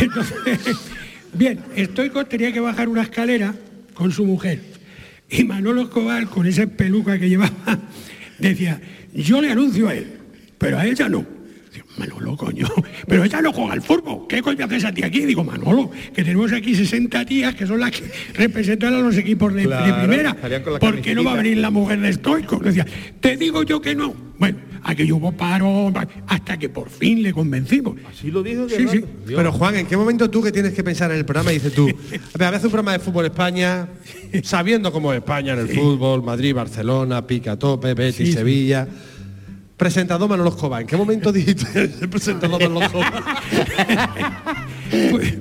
Entonces, 0.00 0.36
bien, 1.32 1.58
estoico 1.74 2.24
tenía 2.26 2.52
que 2.52 2.60
bajar 2.60 2.88
una 2.88 3.02
escalera 3.02 3.56
con 3.92 4.12
su 4.12 4.24
mujer. 4.24 4.60
Y 5.28 5.42
Manolo 5.42 5.82
Escobar, 5.82 6.28
con 6.28 6.46
esa 6.46 6.64
peluca 6.68 7.18
que 7.18 7.28
llevaba, 7.28 7.76
decía, 8.38 8.80
yo 9.12 9.40
le 9.42 9.50
anuncio 9.50 9.88
a 9.88 9.94
él, 9.96 10.12
pero 10.58 10.78
a 10.78 10.86
ella 10.86 11.08
no. 11.08 11.26
Manolo, 12.00 12.34
coño, 12.34 12.66
pero 13.06 13.24
ella 13.24 13.42
no 13.42 13.52
juega 13.52 13.74
al 13.74 13.82
fútbol. 13.82 14.26
¿Qué 14.26 14.40
coño 14.40 14.64
haces 14.64 14.86
a 14.86 14.92
ti 14.92 15.04
aquí? 15.04 15.26
Digo, 15.26 15.44
Manolo, 15.44 15.90
que 16.14 16.24
tenemos 16.24 16.50
aquí 16.50 16.74
60 16.74 17.26
tías 17.26 17.54
que 17.54 17.66
son 17.66 17.78
las 17.78 17.90
que 17.90 18.10
representan 18.32 18.94
a 18.94 18.98
los 19.00 19.16
equipos 19.18 19.52
de, 19.52 19.68
primera. 19.68 20.34
¿Por 20.80 21.02
qué 21.02 21.14
no 21.14 21.24
va 21.24 21.34
a 21.34 21.36
venir 21.36 21.58
la 21.58 21.70
mujer 21.70 22.00
de 22.00 22.08
estoico? 22.08 22.58
Decía, 22.58 22.86
te 23.20 23.36
digo 23.36 23.64
yo 23.64 23.82
que 23.82 23.94
no. 23.94 24.14
Bueno, 24.38 24.56
aquí 24.82 25.12
hubo 25.12 25.32
paro, 25.32 25.92
hasta 26.26 26.58
que 26.58 26.70
por 26.70 26.88
fin 26.88 27.22
le 27.22 27.34
convencimos. 27.34 27.96
Así 28.10 28.30
lo 28.30 28.42
dijo. 28.42 28.66
Sí, 28.70 28.88
sí. 28.88 29.04
Pero 29.26 29.52
Juan, 29.52 29.76
¿en 29.76 29.86
qué 29.86 29.98
momento 29.98 30.30
tú 30.30 30.42
que 30.42 30.52
tienes 30.52 30.72
que 30.72 30.82
pensar 30.82 31.10
en 31.10 31.18
el 31.18 31.26
programa 31.26 31.50
dices 31.50 31.74
tú, 31.74 31.86
a 32.34 32.38
ver, 32.38 32.54
a 32.54 32.56
hacer 32.56 32.66
un 32.66 32.72
programa 32.72 32.92
de 32.92 33.00
fútbol 33.00 33.26
España, 33.26 33.88
sabiendo 34.42 34.90
cómo 34.90 35.12
es 35.12 35.18
España 35.18 35.52
en 35.52 35.58
el 35.58 35.68
fútbol, 35.68 36.22
Madrid, 36.22 36.54
Barcelona, 36.54 37.26
Pica 37.26 37.58
Tope, 37.58 37.92
Betis, 37.92 38.16
Sí, 38.16 38.26
sí. 38.26 38.32
Sevilla. 38.32 38.88
Presentador 39.80 40.28
Manolo 40.28 40.50
Escobar, 40.50 40.82
¿en 40.82 40.86
qué 40.86 40.94
momento 40.94 41.32
dijiste 41.32 41.66
el 42.02 42.08
presentador 42.10 42.60
Manolo 42.62 42.82
Escobar? 42.84 43.12
Pues, 45.10 45.34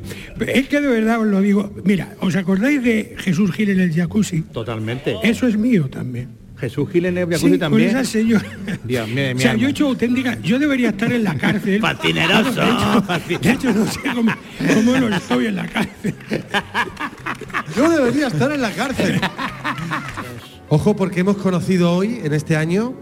es 0.55 0.67
que 0.69 0.79
de 0.79 0.87
verdad 0.87 1.19
os 1.19 1.25
lo 1.27 1.41
digo. 1.41 1.73
Mira, 1.83 2.13
¿os 2.21 2.35
acordáis 2.37 2.81
de 2.83 3.15
Jesús 3.17 3.51
Gil 3.51 3.71
en 3.71 3.79
el 3.81 3.91
jacuzzi? 3.93 4.43
Totalmente. 4.43 5.17
Eso 5.23 5.45
es 5.47 5.57
mío 5.57 5.89
también. 5.89 6.29
Jesús 6.57 6.87
Gil 6.89 7.07
en 7.07 7.17
el 7.17 7.25
Sí, 7.25 7.31
jacuzzi 7.33 7.49
con 7.51 7.59
también. 7.59 7.89
esa 7.89 8.03
señora. 8.05 8.45
Dios 8.85 9.09
mío, 9.09 9.23
o 9.35 9.39
sea, 9.39 9.51
alma. 9.51 9.61
yo 9.61 9.67
he 9.67 9.71
hecho 9.71 9.87
auténtica. 9.87 10.37
Yo 10.41 10.59
debería 10.59 10.89
estar 10.89 11.11
en 11.11 11.23
la 11.25 11.35
cárcel. 11.35 11.79
Patineroso, 11.81 12.53
De 12.61 12.69
hecho, 12.69 13.03
patineroso. 13.05 13.39
de 13.49 13.51
hecho, 13.51 13.73
no 13.73 13.85
sé 13.91 13.99
cómo, 14.15 14.31
cómo 14.75 14.97
no 14.99 15.15
estoy 15.15 15.45
en 15.47 15.55
la 15.57 15.67
cárcel. 15.67 16.15
Yo 17.75 17.89
debería 17.89 18.27
estar 18.27 18.51
en 18.53 18.61
la 18.61 18.71
cárcel. 18.71 19.19
Ojo, 20.69 20.95
porque 20.95 21.19
hemos 21.21 21.35
conocido 21.37 21.91
hoy, 21.91 22.21
en 22.23 22.33
este 22.33 22.55
año, 22.55 22.93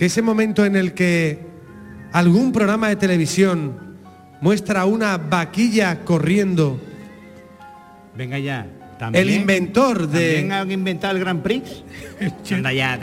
que 0.00 0.06
ese 0.06 0.22
momento 0.22 0.64
en 0.64 0.76
el 0.76 0.94
que 0.94 1.40
algún 2.10 2.52
programa 2.52 2.88
de 2.88 2.96
televisión 2.96 3.98
muestra 4.40 4.86
una 4.86 5.18
vaquilla 5.18 6.06
corriendo, 6.06 6.80
Venga 8.16 8.38
ya. 8.38 8.79
¿También? 9.00 9.26
el 9.26 9.34
inventor 9.34 10.06
de... 10.08 10.34
¿También 10.34 10.52
han 10.52 10.70
inventado 10.70 11.16
el 11.16 11.20
Grand 11.20 11.42
Prix? 11.42 11.82
Anda 12.52 12.70
ya, 12.70 12.98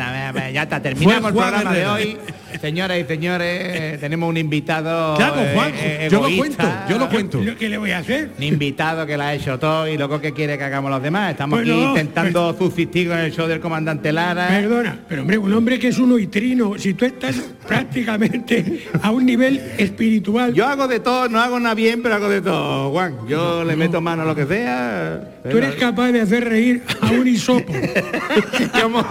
ya 0.54 0.62
está. 0.62 0.80
Terminamos 0.80 1.32
el 1.32 1.38
programa 1.38 1.74
de 1.74 1.88
hoy. 1.88 2.18
Señoras 2.62 3.00
y 3.00 3.04
señores, 3.06 4.00
tenemos 4.00 4.30
un 4.30 4.38
invitado. 4.38 5.18
¿Qué 5.18 5.24
hago, 5.24 5.42
eh, 5.42 5.52
Juan? 5.54 5.72
eh, 5.76 6.08
yo 6.12 6.22
lo 6.22 6.38
cuento, 6.38 6.64
yo 6.90 6.98
lo 6.98 7.10
cuento. 7.10 7.42
¿Lo 7.42 7.58
que 7.58 7.68
le 7.68 7.78
voy 7.78 7.92
a 7.92 8.00
hacer? 8.00 8.32
Un 8.38 8.44
invitado 8.44 9.06
que 9.06 9.18
la 9.18 9.30
ha 9.30 9.34
hecho 9.34 9.58
todo 9.60 9.88
y 9.88 9.98
luego 9.98 10.22
que 10.22 10.34
quiere 10.34 10.58
que 10.58 10.64
hagamos 10.64 10.92
los 10.92 11.02
demás. 11.02 11.32
Estamos 11.32 11.60
Pues 11.60 11.70
aquí 11.70 11.82
no, 11.82 11.90
intentando 11.90 12.56
subsistir 12.58 13.10
con 13.10 13.18
el 13.18 13.32
show 13.32 13.48
del 13.48 13.60
comandante 13.60 14.12
Lara. 14.14 14.48
Perdona, 14.50 15.00
pero 15.08 15.24
hombre, 15.24 15.38
un 15.38 15.54
hombre 15.54 15.80
que 15.80 15.88
es 15.88 15.98
un 15.98 16.12
oitrino, 16.12 16.78
si 16.78 16.94
tú 16.94 17.06
estás 17.06 17.36
prácticamente 17.68 18.86
a 19.02 19.12
un 19.12 19.26
nivel 19.26 19.60
espiritual. 19.78 20.54
Yo 20.54 20.68
hago 20.68 20.88
de 20.88 21.00
todo, 21.00 21.28
no 21.30 21.42
hago 21.42 21.60
nada 21.60 21.76
bien, 21.76 22.02
pero 22.02 22.16
hago 22.16 22.30
de 22.30 22.42
todo, 22.42 22.92
Juan. 22.92 23.28
Yo 23.28 23.64
le 23.64 23.76
meto 23.76 24.00
mano 24.00 24.22
a 24.22 24.26
lo 24.26 24.36
que 24.36 24.46
sea. 24.46 25.42
tú 25.50 25.58
eres 25.58 25.76
capaz 25.90 26.12
de 26.12 26.22
hacer 26.22 26.44
reír 26.44 26.82
a 27.02 27.12
un 27.12 27.28
hisopo. 27.28 27.74
yo, 28.80 28.90
mo- 28.90 29.06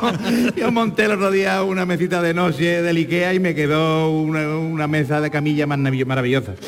yo 0.56 0.70
monté 0.70 1.04
el 1.04 1.12
otro 1.12 1.30
día 1.30 1.62
una 1.62 1.86
mesita 1.86 2.20
de 2.20 2.34
noche 2.34 2.82
del 2.82 2.96
Ikea 2.98 3.32
y 3.34 3.40
me 3.40 3.54
quedó 3.54 4.10
una, 4.10 4.56
una 4.58 4.86
mesa 4.86 5.20
de 5.20 5.30
camilla 5.30 5.66
maravillosa. 5.66 6.52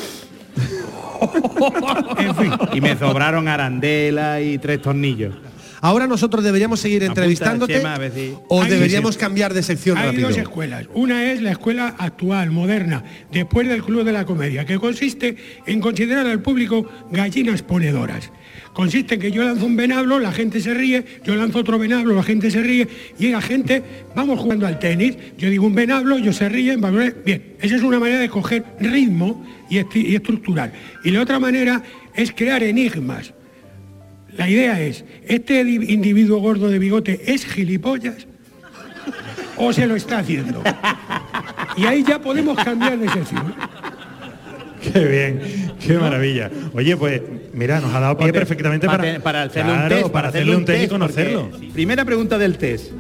En 2.18 2.34
fin. 2.36 2.52
Y 2.72 2.80
me 2.80 2.96
sobraron 2.96 3.48
arandelas 3.48 4.40
y 4.42 4.58
tres 4.58 4.80
tornillos. 4.80 5.34
Ahora 5.80 6.06
nosotros 6.06 6.42
deberíamos 6.42 6.80
seguir 6.80 7.02
Apunta, 7.04 7.20
entrevistándote 7.20 7.74
Chema, 7.74 7.96
si- 8.14 8.34
o 8.48 8.62
Hay- 8.62 8.70
deberíamos 8.70 9.16
cambiar 9.16 9.52
de 9.54 9.62
sección 9.62 9.96
Hay 9.98 10.06
rápido. 10.06 10.28
dos 10.28 10.38
escuelas. 10.38 10.86
Una 10.94 11.30
es 11.32 11.40
la 11.42 11.52
escuela 11.52 11.94
actual, 11.98 12.50
moderna, 12.50 13.04
después 13.32 13.68
del 13.68 13.82
Club 13.84 14.04
de 14.04 14.12
la 14.12 14.24
Comedia, 14.24 14.64
que 14.64 14.78
consiste 14.78 15.36
en 15.66 15.80
considerar 15.80 16.26
al 16.26 16.40
público 16.40 16.86
gallinas 17.12 17.62
ponedoras. 17.62 18.30
Consiste 18.78 19.14
en 19.16 19.20
que 19.20 19.32
yo 19.32 19.42
lanzo 19.42 19.66
un 19.66 19.75
venablo, 19.75 20.20
la 20.20 20.30
gente 20.30 20.61
se 20.61 20.73
ríe, 20.73 21.04
yo 21.25 21.35
lanzo 21.35 21.58
otro 21.58 21.80
venablo, 21.80 22.14
la 22.14 22.23
gente 22.23 22.49
se 22.49 22.62
ríe, 22.62 22.87
y 23.18 23.26
la 23.30 23.40
gente, 23.40 23.82
vamos 24.14 24.38
jugando 24.38 24.68
al 24.68 24.78
tenis, 24.78 25.16
yo 25.37 25.50
digo 25.50 25.66
un 25.66 25.75
venablo, 25.75 26.16
ellos 26.16 26.37
se 26.37 26.49
ríen, 26.49 26.80
bien, 27.26 27.54
esa 27.61 27.75
es 27.75 27.82
una 27.82 27.99
manera 27.99 28.20
de 28.20 28.28
coger 28.28 28.62
ritmo 28.78 29.44
y, 29.68 29.78
esti- 29.78 30.06
y 30.11 30.14
estructural. 30.14 30.70
Y 31.02 31.11
la 31.11 31.23
otra 31.23 31.40
manera 31.40 31.82
es 32.14 32.30
crear 32.30 32.62
enigmas. 32.62 33.35
La 34.37 34.49
idea 34.49 34.80
es, 34.80 35.04
¿este 35.26 35.64
di- 35.64 35.92
individuo 35.92 36.38
gordo 36.38 36.68
de 36.68 36.78
bigote 36.78 37.20
es 37.26 37.47
gilipollas? 37.47 38.28
¿O 39.56 39.73
se 39.73 39.88
lo 39.88 39.97
está 39.97 40.18
haciendo? 40.18 40.62
Y 41.76 41.85
ahí 41.85 42.04
ya 42.06 42.20
podemos 42.20 42.56
cambiar 42.62 42.97
de 42.97 43.08
sección. 43.08 43.52
Qué 44.92 45.04
bien, 45.04 45.40
qué 45.85 45.99
maravilla. 45.99 46.50
Oye, 46.73 46.97
pues 46.97 47.20
mira, 47.52 47.80
nos 47.80 47.92
ha 47.94 48.00
dado 48.00 48.16
pie 48.16 48.32
perfectamente 48.32 48.87
para, 48.87 49.18
para 49.20 49.42
hacerle 49.42 49.73
un 49.73 49.88
test, 49.88 50.08
para 50.08 50.28
hacerle 50.28 50.56
un 50.56 50.64
test 50.64 50.85
y 50.85 50.88
conocerlo. 50.88 51.50
Primera 51.73 52.04
pregunta 52.04 52.38
del 52.38 52.58
test. 52.58 52.92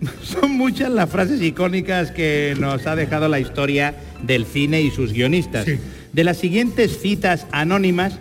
Son 0.22 0.52
muchas 0.52 0.90
las 0.90 1.10
frases 1.10 1.42
icónicas 1.42 2.10
que 2.12 2.56
nos 2.58 2.86
ha 2.86 2.96
dejado 2.96 3.28
la 3.28 3.40
historia 3.40 3.94
del 4.22 4.44
cine 4.46 4.82
y 4.82 4.90
sus 4.90 5.12
guionistas. 5.12 5.64
Sí. 5.64 5.78
De 6.12 6.24
las 6.24 6.38
siguientes 6.38 7.00
citas 7.00 7.46
anónimas, 7.52 8.18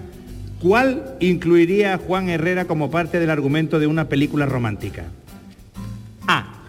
¿cuál 0.62 1.15
incluiría 1.19 1.93
a 1.93 1.98
Juan 1.98 2.29
Herrera 2.29 2.65
como 2.65 2.91
parte 2.91 3.19
del 3.19 3.29
argumento 3.29 3.79
de 3.79 3.88
una 3.88 4.10
película 4.10 4.46
romántica? 4.46 5.05
A. 6.27 6.63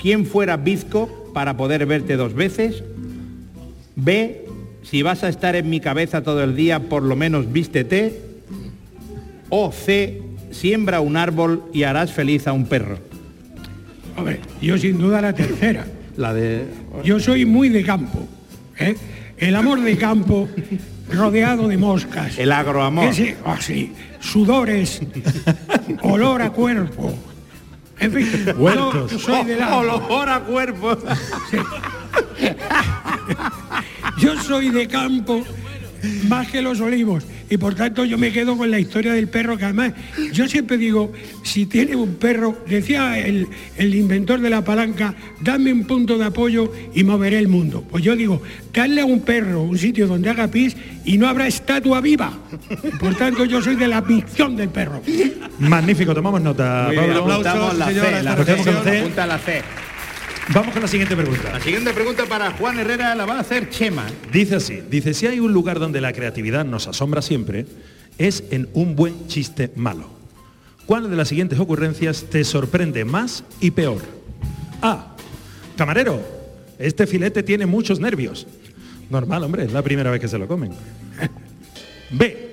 ¿Quién 0.00 0.24
fuera 0.24 0.56
bizco 0.56 1.30
para 1.34 1.56
poder 1.56 1.84
verte 1.86 2.16
dos 2.16 2.34
veces? 2.34 2.82
B. 3.96 4.46
Si 4.82 5.02
vas 5.02 5.22
a 5.24 5.28
estar 5.28 5.56
en 5.56 5.70
mi 5.70 5.80
cabeza 5.80 6.22
todo 6.22 6.42
el 6.42 6.56
día, 6.56 6.80
por 6.80 7.02
lo 7.02 7.16
menos 7.16 7.52
vístete. 7.52 8.20
O 9.48 9.72
C. 9.72 10.22
Siembra 10.50 11.00
un 11.00 11.16
árbol 11.16 11.64
y 11.72 11.84
harás 11.84 12.12
feliz 12.12 12.48
a 12.48 12.52
un 12.52 12.66
perro. 12.66 12.98
Hombre, 14.16 14.40
yo 14.60 14.76
sin 14.76 14.98
duda 14.98 15.20
la 15.20 15.32
tercera. 15.32 15.86
La 16.16 16.34
de... 16.34 16.64
Yo 17.04 17.20
soy 17.20 17.46
muy 17.46 17.68
de 17.68 17.84
campo. 17.84 18.26
¿eh? 18.78 18.96
El 19.38 19.54
amor 19.54 19.80
de 19.80 19.96
campo 19.96 20.48
rodeado 21.12 21.68
de 21.68 21.78
moscas. 21.78 22.36
El 22.38 22.52
agroamor. 22.52 23.06
Ese, 23.06 23.36
ah, 23.44 23.58
sí, 23.60 23.92
sudores, 24.18 25.00
olor 26.02 26.42
a 26.42 26.50
cuerpo. 26.50 27.14
En 27.98 28.12
fin, 28.12 28.28
yo 28.58 29.08
soy 29.18 29.44
de 29.44 29.56
la... 29.56 29.76
Olor 29.76 30.28
a 30.28 30.40
cuerpo. 30.40 30.98
Yo 34.20 34.38
soy 34.40 34.68
de 34.70 34.86
campo 34.86 35.42
más 36.28 36.48
que 36.48 36.62
los 36.62 36.80
olivos 36.80 37.24
y 37.50 37.56
por 37.56 37.74
tanto 37.74 38.04
yo 38.04 38.16
me 38.16 38.32
quedo 38.32 38.56
con 38.56 38.70
la 38.70 38.78
historia 38.78 39.12
del 39.12 39.28
perro 39.28 39.58
que 39.58 39.64
además 39.64 39.92
yo 40.32 40.46
siempre 40.46 40.78
digo, 40.78 41.12
si 41.42 41.66
tiene 41.66 41.96
un 41.96 42.14
perro, 42.14 42.62
decía 42.66 43.18
el, 43.18 43.48
el 43.76 43.94
inventor 43.94 44.40
de 44.40 44.50
la 44.50 44.62
palanca, 44.62 45.14
dame 45.40 45.72
un 45.72 45.84
punto 45.84 46.16
de 46.16 46.26
apoyo 46.26 46.72
y 46.94 47.02
moveré 47.02 47.38
el 47.38 47.48
mundo. 47.48 47.84
Pues 47.90 48.04
yo 48.04 48.14
digo, 48.14 48.40
darle 48.72 49.00
a 49.00 49.04
un 49.04 49.20
perro 49.22 49.62
un 49.62 49.76
sitio 49.78 50.06
donde 50.06 50.30
haga 50.30 50.48
pis 50.48 50.76
y 51.04 51.18
no 51.18 51.28
habrá 51.28 51.46
estatua 51.46 52.00
viva. 52.00 52.32
Por 53.00 53.16
tanto 53.16 53.44
yo 53.44 53.60
soy 53.60 53.74
de 53.74 53.88
la 53.88 54.00
misión 54.00 54.54
del 54.54 54.68
perro. 54.68 55.02
Magnífico, 55.58 56.14
tomamos 56.14 56.40
nota, 56.40 56.84
Muy 56.86 56.96
bien, 56.96 57.14
Pablo. 57.14 57.34
aplausos, 57.34 57.78
la 57.78 57.86
señora, 57.88 58.22
la 59.26 59.38
C. 59.38 59.62
Vamos 60.52 60.72
con 60.72 60.82
la 60.82 60.88
siguiente 60.88 61.14
pregunta. 61.14 61.52
La 61.52 61.60
siguiente 61.60 61.92
pregunta 61.92 62.26
para 62.26 62.50
Juan 62.50 62.76
Herrera 62.80 63.14
la 63.14 63.24
va 63.24 63.36
a 63.36 63.40
hacer 63.40 63.70
Chema. 63.70 64.06
Dice 64.32 64.56
así, 64.56 64.82
dice, 64.90 65.14
si 65.14 65.28
hay 65.28 65.38
un 65.38 65.52
lugar 65.52 65.78
donde 65.78 66.00
la 66.00 66.12
creatividad 66.12 66.64
nos 66.64 66.88
asombra 66.88 67.22
siempre, 67.22 67.66
es 68.18 68.42
en 68.50 68.68
un 68.72 68.96
buen 68.96 69.28
chiste 69.28 69.70
malo. 69.76 70.08
¿Cuál 70.86 71.08
de 71.08 71.14
las 71.14 71.28
siguientes 71.28 71.60
ocurrencias 71.60 72.24
te 72.30 72.42
sorprende 72.42 73.04
más 73.04 73.44
y 73.60 73.70
peor? 73.70 74.02
A. 74.82 75.14
Camarero, 75.76 76.20
este 76.80 77.06
filete 77.06 77.44
tiene 77.44 77.66
muchos 77.66 78.00
nervios. 78.00 78.48
Normal, 79.08 79.44
hombre, 79.44 79.66
es 79.66 79.72
la 79.72 79.82
primera 79.82 80.10
vez 80.10 80.20
que 80.20 80.28
se 80.28 80.38
lo 80.38 80.48
comen. 80.48 80.72
B. 82.10 82.50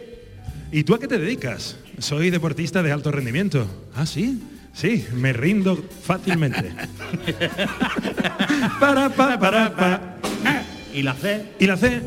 ¿Y 0.72 0.84
tú 0.84 0.94
a 0.94 1.00
qué 1.00 1.08
te 1.08 1.18
dedicas? 1.18 1.78
Soy 1.98 2.30
deportista 2.30 2.84
de 2.84 2.92
alto 2.92 3.12
rendimiento. 3.12 3.66
Ah, 3.96 4.06
sí. 4.06 4.40
Sí, 4.78 5.08
me 5.12 5.34
rindo 5.34 5.76
fácilmente. 6.04 6.72
para, 8.80 9.10
pa, 9.10 9.40
para, 9.40 9.76
pa. 9.76 10.00
¿Y 10.94 11.02
la 11.02 11.16
C? 11.16 11.46
Y 11.58 11.66
la 11.66 11.78
C, 11.78 12.00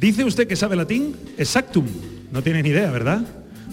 dice 0.00 0.24
usted 0.24 0.48
que 0.48 0.56
sabe 0.56 0.74
latín, 0.74 1.14
exactum. 1.38 1.86
No 2.32 2.42
tiene 2.42 2.60
ni 2.64 2.70
idea, 2.70 2.90
¿verdad? 2.90 3.22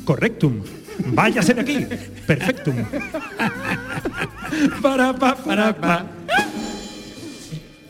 Correctum. 0.06 0.62
Váyase 1.08 1.56
de 1.56 1.62
aquí. 1.62 1.88
Perfectum. 2.28 2.76
Para, 4.82 5.14
pa, 5.14 5.36
para, 5.36 5.76
pa. 5.76 6.06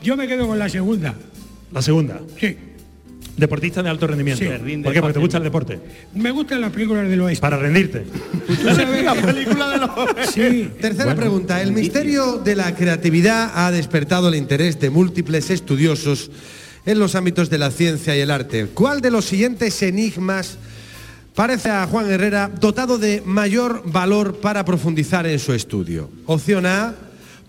Yo 0.01 0.15
me 0.15 0.27
quedo 0.27 0.47
con 0.47 0.59
la 0.59 0.69
segunda. 0.69 1.15
La 1.71 1.81
segunda, 1.81 2.21
Sí. 2.39 2.68
Deportista 3.39 3.81
de 3.83 3.89
alto 3.89 4.07
rendimiento. 4.07 4.43
Sí. 4.43 4.77
¿Por 4.83 4.93
qué? 4.93 5.01
Porque 5.01 5.13
te 5.13 5.19
gusta 5.19 5.37
el 5.37 5.43
deporte. 5.43 5.79
Me 6.15 6.31
gustan 6.31 6.61
las 6.61 6.71
películas 6.71 7.07
del 7.09 7.21
oeste. 7.21 7.41
Para 7.41 7.57
rendirte. 7.57 8.05
Tú 8.47 8.55
sabes- 8.55 9.03
La 9.09 9.15
película 9.15 9.69
de 9.69 9.77
los... 9.77 9.89
Sí, 10.31 10.69
Tercera 10.79 11.15
pregunta. 11.15 11.61
El 11.61 11.71
misterio 11.71 12.37
de 12.37 12.55
la 12.55 12.75
creatividad 12.75 13.51
ha 13.55 13.71
despertado 13.71 14.29
el 14.29 14.35
interés 14.35 14.79
de 14.79 14.89
múltiples 14.89 15.49
estudiosos 15.49 16.29
en 16.85 16.99
los 16.99 17.15
ámbitos 17.15 17.49
de 17.49 17.57
la 17.57 17.71
ciencia 17.71 18.15
y 18.15 18.19
el 18.21 18.31
arte. 18.31 18.67
¿Cuál 18.73 19.01
de 19.01 19.11
los 19.11 19.25
siguientes 19.25 19.81
enigmas 19.81 20.57
parece 21.35 21.69
a 21.69 21.85
Juan 21.87 22.09
Herrera 22.09 22.49
dotado 22.59 22.97
de 22.97 23.21
mayor 23.25 23.83
valor 23.85 24.37
para 24.41 24.65
profundizar 24.65 25.25
en 25.27 25.39
su 25.39 25.53
estudio? 25.53 26.09
Opción 26.25 26.65
A, 26.65 26.95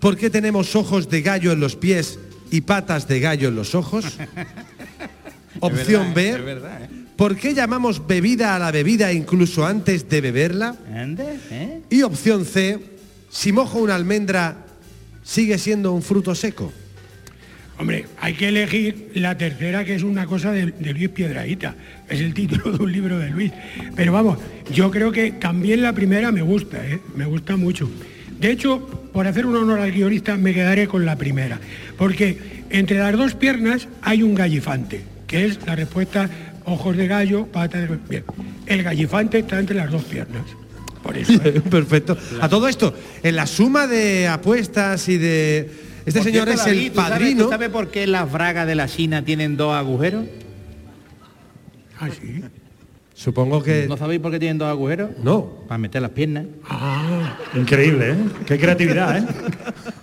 ¿por 0.01 0.17
qué 0.17 0.31
tenemos 0.31 0.77
ojos 0.77 1.09
de 1.09 1.23
gallo 1.23 1.53
en 1.53 1.61
los 1.61 1.77
pies 1.77 2.19
y 2.51 2.63
patas 2.63 3.07
de 3.09 3.21
gallo 3.21 3.49
en 3.49 3.57
los 3.57 3.75
ojos? 3.75 4.05
Opción 5.61 6.15
B, 6.15 6.31
Es 6.31 6.45
verdad, 6.45 6.83
¿eh? 6.85 6.89
¿por 7.17 7.37
qué 7.37 7.55
llamamos 7.55 8.07
bebida 8.07 8.57
a 8.57 8.59
la 8.59 8.71
bebida 8.71 9.13
incluso 9.13 9.67
antes 9.67 10.09
de 10.09 10.21
beberla? 10.21 10.75
¿eh? 11.51 11.81
Y 11.91 12.03
opción 12.03 12.45
C, 12.45 12.79
si 13.31 13.53
mojo 13.53 13.79
una 13.79 13.95
almendra, 13.95 14.65
sigue 15.23 15.59
siendo 15.59 15.93
un 15.93 16.03
fruto 16.03 16.35
seco. 16.35 16.73
hombre, 17.79 18.07
hay 18.19 18.33
hay 18.33 18.39
que 18.39 18.49
elegir 18.49 19.11
la 19.15 19.37
tercera, 19.37 19.85
que 19.85 19.95
es 19.95 20.03
una 20.03 20.27
cosa 20.27 20.51
de, 20.53 20.73
de 20.73 20.93
Luis 20.93 21.11
Piedraíta. 21.11 21.75
Es 22.09 22.21
el 22.21 22.33
título 22.35 22.73
de 22.77 22.83
un 22.83 22.93
libro 22.93 23.19
de 23.19 23.31
Luis. 23.31 23.53
Pero 23.95 24.13
vamos, 24.13 24.39
yo 24.73 24.91
creo 24.91 25.13
que 25.13 25.33
también 25.33 25.83
la 25.83 25.93
primera 25.93 26.33
me 26.33 26.43
gusta, 26.43 26.85
¿eh? 26.87 27.01
me 27.15 27.27
gusta 27.27 27.57
mucho. 27.57 27.89
De 28.41 28.51
hecho, 28.51 28.87
por 29.13 29.27
hacer 29.27 29.45
un 29.45 29.57
honor 29.57 29.81
al 29.81 29.93
guionista, 29.93 30.37
me 30.39 30.55
quedaré 30.55 30.89
con 30.89 31.05
la 31.05 31.17
primera. 31.17 31.61
Porque 31.99 32.65
entre 32.71 32.99
las 32.99 33.13
dos 33.17 33.35
piernas 33.35 33.89
hay 34.01 34.23
un 34.23 34.35
gallifante, 34.35 35.03
que 35.31 35.47
es 35.47 35.65
la 35.65 35.77
respuesta 35.77 36.29
ojos 36.65 36.97
de 36.97 37.07
gallo, 37.07 37.47
patas 37.47 37.89
de... 37.89 37.99
Bien, 38.09 38.25
el 38.67 38.83
gallifante 38.83 39.39
está 39.39 39.61
entre 39.61 39.77
las 39.77 39.89
dos 39.89 40.03
piernas. 40.03 40.43
Por 41.05 41.17
eso. 41.17 41.35
¿eh? 41.45 41.61
Perfecto. 41.71 42.19
A 42.41 42.49
todo 42.49 42.67
esto, 42.67 42.93
en 43.23 43.37
la 43.37 43.47
suma 43.47 43.87
de 43.87 44.27
apuestas 44.27 45.09
y 45.09 45.19
de... 45.19 45.71
Este 46.05 46.21
señor 46.25 46.49
es 46.49 46.57
David, 46.65 46.87
el 46.87 46.91
¿tú 46.93 46.97
sabes- 47.01 47.11
padrino. 47.11 47.45
¿Tú 47.45 47.51
sabes 47.51 47.69
por 47.69 47.91
qué 47.93 48.09
las 48.09 48.31
bragas 48.31 48.67
de 48.67 48.75
la 48.75 48.89
China 48.89 49.25
tienen 49.25 49.57
dos 49.57 49.73
agujeros? 49.73 50.25
Ah, 52.01 52.09
sí. 52.11 52.43
Supongo 53.15 53.63
que... 53.63 53.87
¿No 53.87 53.97
sabéis 53.97 54.21
por 54.21 54.33
qué 54.33 54.41
tienen 54.41 54.59
dos 54.59 54.69
agujeros? 54.69 55.11
No. 55.23 55.65
Para 55.69 55.79
meter 55.79 56.03
las 56.03 56.11
piernas. 56.11 56.47
Ah, 56.69 57.37
Increíble, 57.55 58.13
¿eh? 58.13 58.17
Qué 58.47 58.59
creatividad, 58.59 59.19
¿eh? 59.19 59.25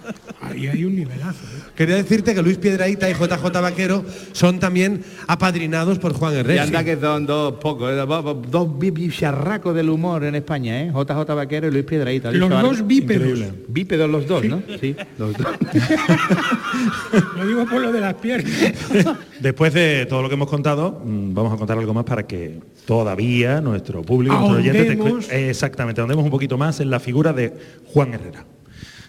ahí 0.61 0.67
hay 0.67 0.85
un 0.85 0.95
nivelazo. 0.95 1.43
¿eh? 1.45 1.61
Quería 1.75 1.95
decirte 1.95 2.33
que 2.33 2.41
Luis 2.41 2.57
Piedraíta 2.57 3.09
y 3.09 3.13
JJ 3.13 3.61
Vaquero 3.61 4.03
son 4.31 4.59
también 4.59 5.01
apadrinados 5.27 5.99
por 5.99 6.13
Juan 6.13 6.33
Y 6.33 6.37
Herrera. 6.37 6.63
anda 6.63 6.83
que 6.83 6.97
son 6.99 7.25
dos 7.25 7.53
pocos, 7.61 7.91
eh, 7.91 7.95
dos- 7.95 8.37
dos 8.49 8.79
bicharracos 8.79 9.75
del 9.75 9.89
humor 9.89 10.23
en 10.23 10.35
España, 10.35 10.81
¿eh? 10.81 10.91
JJ 10.91 11.33
Vaquero 11.35 11.67
y 11.67 11.71
Luis 11.71 11.85
Piedraíta. 11.85 12.31
Los 12.31 12.49
dos 12.49 12.85
bípedos. 12.87 13.39
Bípedos 13.67 14.09
los 14.09 14.25
dos, 14.27 14.43
¿no? 14.45 14.61
Sí, 14.81 14.95
los 15.17 15.33
dos. 15.37 15.47
Lo 17.37 17.45
digo 17.47 17.65
por 17.65 17.81
lo 17.81 17.91
de 17.91 17.99
las 18.01 18.13
piernas. 18.15 18.51
Después 19.39 19.73
de 19.73 20.05
todo 20.07 20.21
lo 20.21 20.29
que 20.29 20.35
hemos 20.35 20.49
contado, 20.49 21.01
mm, 21.05 21.33
vamos 21.33 21.53
a 21.53 21.57
contar 21.57 21.77
algo 21.77 21.93
más 21.93 22.03
para 22.03 22.25
que 22.25 22.59
todavía 22.85 23.61
nuestro 23.61 24.01
público, 24.01 24.35
nuestro 24.35 24.57
oyente, 24.57 24.95
te 25.27 25.49
exactamente, 25.49 26.01
ahondemos 26.01 26.23
un 26.25 26.31
poquito 26.31 26.57
más 26.57 26.79
en 26.79 26.89
la 26.89 26.99
figura 26.99 27.33
de 27.33 27.53
Juan 27.85 28.13
Herrera. 28.13 28.45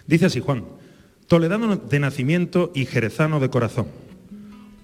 Dice 0.07 0.25
así 0.25 0.39
Juan, 0.39 0.63
toledano 1.29 1.75
de 1.77 1.99
nacimiento 1.99 2.71
y 2.73 2.85
jerezano 2.85 3.39
de 3.39 3.49
corazón. 3.49 3.85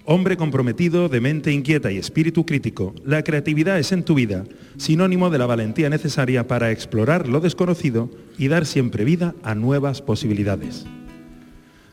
Hombre 0.04 0.36
comprometido, 0.36 1.08
de 1.08 1.20
mente 1.20 1.50
inquieta 1.50 1.90
y 1.90 1.98
espíritu 1.98 2.46
crítico, 2.46 2.94
la 3.04 3.24
creatividad 3.24 3.80
es 3.80 3.90
en 3.90 4.04
tu 4.04 4.14
vida 4.14 4.44
sinónimo 4.76 5.28
de 5.28 5.38
la 5.38 5.46
valentía 5.46 5.90
necesaria 5.90 6.46
para 6.46 6.70
explorar 6.70 7.28
lo 7.28 7.40
desconocido 7.40 8.08
y 8.38 8.46
dar 8.46 8.64
siempre 8.64 9.04
vida 9.04 9.34
a 9.42 9.56
nuevas 9.56 10.02
posibilidades. 10.02 10.86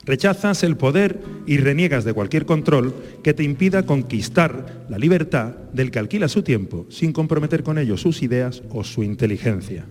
Rechazas 0.06 0.62
el 0.62 0.78
poder 0.78 1.20
y 1.48 1.58
reniegas 1.58 2.04
de 2.04 2.14
cualquier 2.14 2.46
control 2.46 2.94
que 3.24 3.34
te 3.34 3.42
impida 3.42 3.88
conquistar 3.88 4.86
la 4.88 5.00
libertad 5.00 5.56
del 5.74 5.90
que 5.90 5.98
alquila 5.98 6.28
su 6.28 6.44
tiempo 6.44 6.86
sin 6.90 7.12
comprometer 7.12 7.64
con 7.64 7.80
ello 7.80 7.98
sus 7.98 8.22
ideas 8.22 8.62
o 8.70 8.84
su 8.84 9.02
inteligencia. 9.02 9.86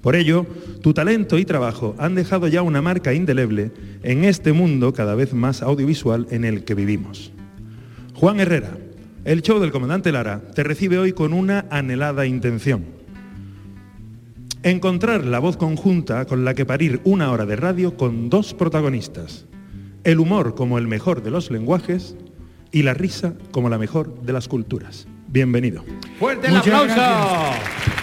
Por 0.00 0.14
ello, 0.14 0.46
tu 0.80 0.94
talento 0.94 1.38
y 1.38 1.44
trabajo 1.44 1.94
han 1.98 2.14
dejado 2.14 2.46
ya 2.46 2.62
una 2.62 2.82
marca 2.82 3.14
indeleble 3.14 3.72
en 4.02 4.24
este 4.24 4.52
mundo 4.52 4.92
cada 4.92 5.14
vez 5.14 5.34
más 5.34 5.62
audiovisual 5.62 6.26
en 6.30 6.44
el 6.44 6.64
que 6.64 6.74
vivimos. 6.74 7.32
Juan 8.14 8.38
Herrera, 8.40 8.76
el 9.24 9.42
show 9.42 9.58
del 9.58 9.72
comandante 9.72 10.12
Lara 10.12 10.40
te 10.54 10.62
recibe 10.62 10.98
hoy 10.98 11.12
con 11.12 11.32
una 11.32 11.66
anhelada 11.70 12.26
intención. 12.26 12.84
Encontrar 14.62 15.24
la 15.24 15.38
voz 15.38 15.56
conjunta 15.56 16.24
con 16.24 16.44
la 16.44 16.54
que 16.54 16.66
parir 16.66 17.00
una 17.04 17.30
hora 17.30 17.46
de 17.46 17.56
radio 17.56 17.96
con 17.96 18.30
dos 18.30 18.54
protagonistas. 18.54 19.46
El 20.04 20.20
humor 20.20 20.54
como 20.54 20.78
el 20.78 20.86
mejor 20.86 21.22
de 21.22 21.30
los 21.30 21.50
lenguajes 21.50 22.16
y 22.72 22.82
la 22.82 22.94
risa 22.94 23.34
como 23.50 23.68
la 23.68 23.78
mejor 23.78 24.22
de 24.22 24.32
las 24.32 24.48
culturas. 24.48 25.06
Bienvenido. 25.30 25.84
¡Fuerte 26.18 26.46
el 26.46 26.54
Muchas 26.54 26.90
aplauso! 26.90 27.58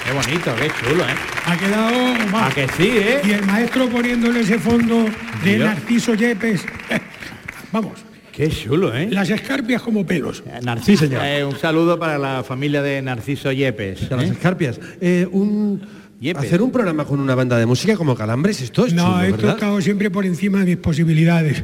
Qué 0.06 0.14
bonito, 0.14 0.52
qué 0.60 0.70
chulo, 0.80 1.04
¿eh? 1.04 1.08
Ha 1.48 1.58
quedado 1.58 2.24
¿A 2.24 2.26
más. 2.32 2.54
que 2.54 2.68
sí, 2.78 2.90
eh? 2.94 3.22
Y 3.24 3.32
el 3.32 3.44
maestro 3.46 3.90
poniéndole 3.90 4.42
ese 4.42 4.60
fondo 4.60 5.06
de. 5.44 5.58
Narciso 5.58 6.14
Yepes. 6.14 6.64
Vamos, 7.72 7.94
Qué 8.32 8.48
chulo, 8.50 8.96
¿eh? 8.96 9.08
las 9.10 9.30
escarpias 9.32 9.82
como 9.82 10.06
pelos. 10.06 10.44
Narciso, 10.62 11.06
eh, 11.06 11.44
un 11.44 11.58
saludo 11.58 11.98
para 11.98 12.20
la 12.20 12.44
familia 12.44 12.84
de 12.84 13.02
Narciso 13.02 13.52
Yepes. 13.52 14.08
De 14.10 14.16
las 14.16 14.26
¿eh? 14.26 14.34
escarpias. 14.34 14.80
Eh, 15.02 15.28
un, 15.32 15.82
Yepes. 16.20 16.44
hacer 16.44 16.62
un 16.62 16.72
programa 16.72 17.06
con 17.06 17.20
una 17.20 17.34
banda 17.34 17.58
de 17.58 17.66
música 17.66 17.96
como 17.98 18.14
Calambres, 18.16 18.62
esto 18.62 18.86
es 18.86 18.94
No, 18.94 19.04
chulo, 19.04 19.22
esto 19.24 19.34
ha 19.34 19.38
¿verdad? 19.38 19.54
estado 19.56 19.82
siempre 19.82 20.12
por 20.12 20.26
encima 20.26 20.60
de 20.60 20.66
mis 20.66 20.78
posibilidades. 20.78 21.64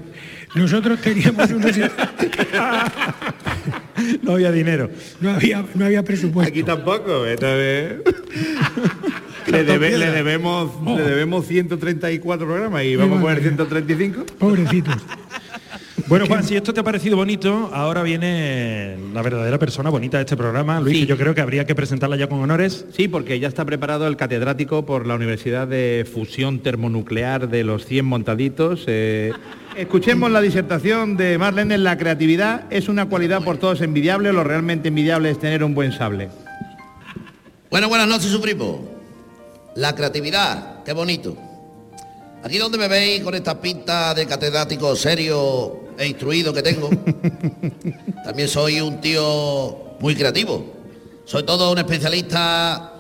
Nosotros 0.56 1.00
teníamos 1.02 1.52
unos... 1.56 1.72
No 4.24 4.34
había 4.34 4.52
dinero. 4.52 4.90
No 5.20 5.32
había, 5.32 5.66
no 5.76 5.86
había 5.86 6.04
presupuesto. 6.04 6.50
Aquí 6.52 6.64
tampoco, 6.64 7.26
esta 7.26 7.54
vez. 7.54 8.00
le, 9.48 9.64
debe- 9.66 9.98
le 9.98 10.12
debemos, 10.12 10.72
le 10.86 11.02
debemos 11.04 11.46
134 11.48 12.46
programas 12.48 12.84
y 12.84 12.96
vamos 12.96 13.20
a 13.20 13.22
poner 13.22 13.42
135. 13.42 14.26
Pobrecitos. 14.38 14.96
Bueno, 16.08 16.26
Juan, 16.28 16.44
si 16.44 16.58
esto 16.58 16.74
te 16.74 16.82
ha 16.82 16.84
parecido 16.84 17.16
bonito, 17.16 17.70
ahora 17.74 18.04
viene 18.04 18.98
la 19.14 19.22
verdadera 19.22 19.58
persona 19.58 19.90
bonita 19.90 20.18
de 20.18 20.24
este 20.24 20.36
programa, 20.36 20.82
Luis, 20.82 20.96
Sí. 20.98 21.02
que 21.04 21.08
yo 21.08 21.16
creo 21.18 21.34
que 21.34 21.40
habría 21.40 21.66
que 21.66 21.74
presentarla 21.74 22.18
ya 22.18 22.28
con 22.28 22.40
honores. 22.42 22.86
Sí, 22.92 23.08
porque 23.08 23.40
ya 23.40 23.48
está 23.48 23.64
preparado 23.64 24.06
el 24.08 24.18
catedrático 24.18 24.86
por 24.86 25.08
la 25.08 25.16
Universidad 25.16 25.70
de 25.70 26.06
Fusión 26.12 26.60
Termonuclear 26.60 27.48
de 27.48 27.64
los 27.64 27.86
100 27.86 28.04
montaditos. 28.06 28.84
eh. 28.88 29.32
Escuchemos 29.76 30.30
la 30.30 30.42
disertación 30.42 31.16
de 31.16 31.38
Marlene. 31.38 31.78
La 31.78 31.98
creatividad 31.98 32.66
es 32.70 32.90
una 32.90 33.08
cualidad 33.08 33.42
por 33.42 33.58
todos 33.58 33.80
envidiable. 33.80 34.34
Lo 34.34 34.44
realmente 34.44 34.90
envidiable 34.90 35.32
es 35.32 35.40
tener 35.40 35.64
un 35.64 35.74
buen 35.74 35.94
sable. 35.94 36.30
Bueno, 37.70 37.88
buenas 37.88 38.08
noches, 38.08 38.30
su 38.30 38.42
primo. 38.42 38.84
La 39.76 39.96
creatividad, 39.96 40.84
qué 40.84 40.92
bonito. 40.92 41.38
Aquí 42.44 42.58
donde 42.58 42.78
me 42.78 42.90
veis 42.90 43.24
con 43.24 43.34
esta 43.34 43.62
pinta 43.62 44.14
de 44.14 44.26
catedrático 44.26 44.94
serio 44.96 45.92
e 45.98 46.06
instruido 46.06 46.54
que 46.54 46.62
tengo, 46.62 46.90
también 48.26 48.50
soy 48.50 48.82
un 48.82 49.00
tío 49.00 49.96
muy 50.02 50.16
creativo. 50.16 50.66
Soy 51.24 51.44
todo 51.44 51.72
un 51.72 51.78
especialista, 51.78 52.94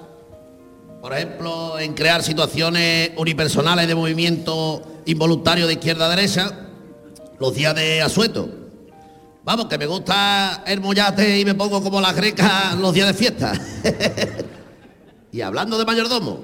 por 1.02 1.12
ejemplo, 1.14 1.78
en 1.80 1.94
crear 1.94 2.24
situaciones 2.24 3.12
unipersonales 3.18 3.88
de 3.88 3.96
movimiento 3.96 4.91
involuntario 5.06 5.68
de 5.68 5.74
izquierda 5.74 6.06
a 6.06 6.10
derecha, 6.10 6.52
los 7.40 7.54
días 7.56 7.76
de 7.76 8.02
asueto. 8.02 8.50
Vamos, 9.44 9.66
que 9.66 9.78
me 9.78 9.88
gusta 9.88 10.64
el 10.68 10.82
mollate 10.82 11.40
y 11.40 11.46
me 11.46 11.56
pongo 11.56 11.82
como 11.82 12.00
la 12.00 12.14
greca 12.14 12.76
los 12.76 12.94
días 12.94 13.08
de 13.08 13.14
fiesta. 13.14 13.54
y 15.32 15.42
hablando 15.42 15.78
de 15.78 15.86
mayordomo, 15.86 16.44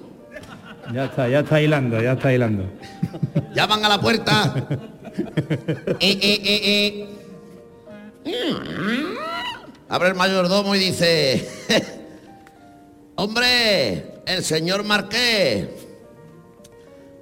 Ya 0.93 1.05
está, 1.05 1.27
ya 1.29 1.39
está 1.41 1.61
hilando, 1.61 2.01
ya 2.01 2.13
está 2.13 2.33
hilando. 2.33 2.63
llaman 3.53 3.85
a 3.85 3.89
la 3.89 4.01
puerta. 4.01 4.67
Eh, 5.99 6.19
eh, 6.21 7.07
eh. 8.25 9.17
Abre 9.89 10.09
el 10.09 10.15
mayordomo 10.15 10.75
y 10.75 10.79
dice, 10.79 11.47
hombre, 13.15 14.21
el 14.25 14.43
señor 14.43 14.83
Marqués, 14.83 15.67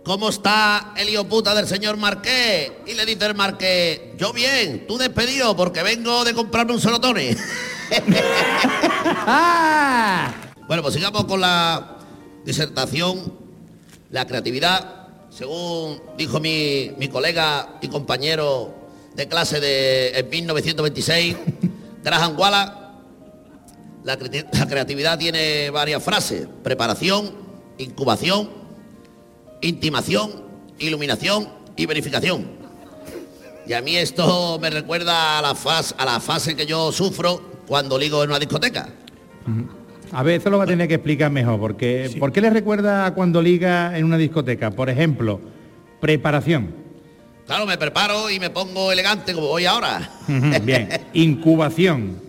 ¿cómo 0.06 0.30
está 0.30 0.94
el 0.96 1.10
hijo 1.10 1.26
puta 1.26 1.54
del 1.56 1.68
señor 1.68 1.98
Marqués? 1.98 2.72
Y 2.86 2.94
le 2.94 3.06
dice 3.06 3.26
el 3.26 3.36
Marqués, 3.36 4.00
yo 4.18 4.32
bien, 4.32 4.86
tú 4.88 4.98
despedido 4.98 5.56
porque 5.56 5.84
vengo 5.84 6.24
de 6.24 6.34
comprarme 6.34 6.74
un 6.74 6.80
solotone. 6.80 7.36
Bueno, 10.68 10.82
pues 10.82 10.96
sigamos 10.96 11.26
con 11.26 11.42
la 11.42 11.98
disertación, 12.44 13.34
la 14.10 14.26
creatividad, 14.26 15.10
según 15.30 16.02
dijo 16.18 16.40
mi, 16.40 16.92
mi 16.98 17.08
colega 17.08 17.78
y 17.84 17.88
compañero 17.88 18.74
de 19.16 19.28
clase 19.28 19.60
de 19.60 20.18
en 20.18 20.28
1926, 20.28 21.36
Graham 22.04 22.36
Wallace, 22.36 22.72
la, 24.04 24.18
la 24.54 24.68
creatividad 24.68 25.20
tiene 25.20 25.70
varias 25.70 26.04
frases, 26.04 26.48
preparación, 26.64 27.32
incubación, 27.78 28.65
intimación, 29.66 30.32
iluminación 30.80 31.48
y 31.76 31.86
verificación. 31.86 32.46
Y 33.68 33.74
a 33.74 33.82
mí 33.82 33.96
esto 33.96 34.60
me 34.62 34.70
recuerda 34.70 35.40
a 35.40 35.42
la, 35.42 35.56
fase, 35.56 35.96
a 35.98 36.06
la 36.06 36.20
fase 36.20 36.56
que 36.56 36.66
yo 36.66 36.92
sufro 36.92 37.42
cuando 37.68 37.98
ligo 37.98 38.24
en 38.24 38.30
una 38.30 38.40
discoteca. 38.40 38.90
A 40.12 40.24
ver, 40.24 40.40
eso 40.40 40.50
lo 40.50 40.60
va 40.60 40.66
a 40.66 40.68
tener 40.68 40.88
que 40.88 40.96
explicar 40.96 41.32
mejor, 41.32 41.60
porque 41.60 42.16
¿por 42.20 42.32
qué 42.32 42.42
le 42.42 42.52
recuerda 42.52 43.08
a 43.08 43.14
cuando 43.14 43.42
liga 43.42 43.98
en 43.98 44.06
una 44.06 44.18
discoteca? 44.18 44.72
Por 44.72 44.90
ejemplo, 44.90 45.42
preparación. 46.00 46.74
Claro, 47.48 47.66
me 47.66 47.78
preparo 47.78 48.30
y 48.30 48.40
me 48.40 48.50
pongo 48.50 48.92
elegante 48.92 49.34
como 49.34 49.48
voy 49.48 49.66
ahora. 49.66 50.10
Bien. 50.64 50.90
Incubación. 51.14 52.22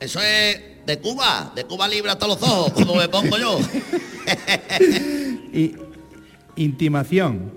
Eso 0.00 0.20
es 0.20 0.60
de 0.86 0.98
Cuba, 0.98 1.52
de 1.54 1.64
Cuba 1.64 1.86
libre 1.86 2.10
hasta 2.10 2.26
los 2.26 2.42
ojos, 2.42 2.72
como 2.72 2.96
me 2.96 3.08
pongo 3.08 3.36
yo. 3.38 3.58
Y 5.54 5.74
intimación. 6.56 7.52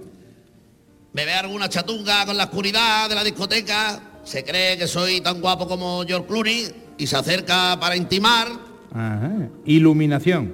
Me 1.13 1.25
ve 1.25 1.33
alguna 1.33 1.69
chatunga 1.69 2.25
con 2.25 2.37
la 2.37 2.45
oscuridad 2.45 3.09
de 3.09 3.15
la 3.15 3.23
discoteca 3.23 4.01
se 4.25 4.43
cree 4.43 4.75
que 4.77 4.87
soy 4.87 5.21
tan 5.21 5.39
guapo 5.39 5.67
como 5.67 6.03
George 6.05 6.27
Clooney 6.27 6.67
y 6.97 7.07
se 7.07 7.15
acerca 7.15 7.79
para 7.79 7.95
intimar. 7.95 8.47
Ajá. 8.91 9.31
Iluminación. 9.65 10.53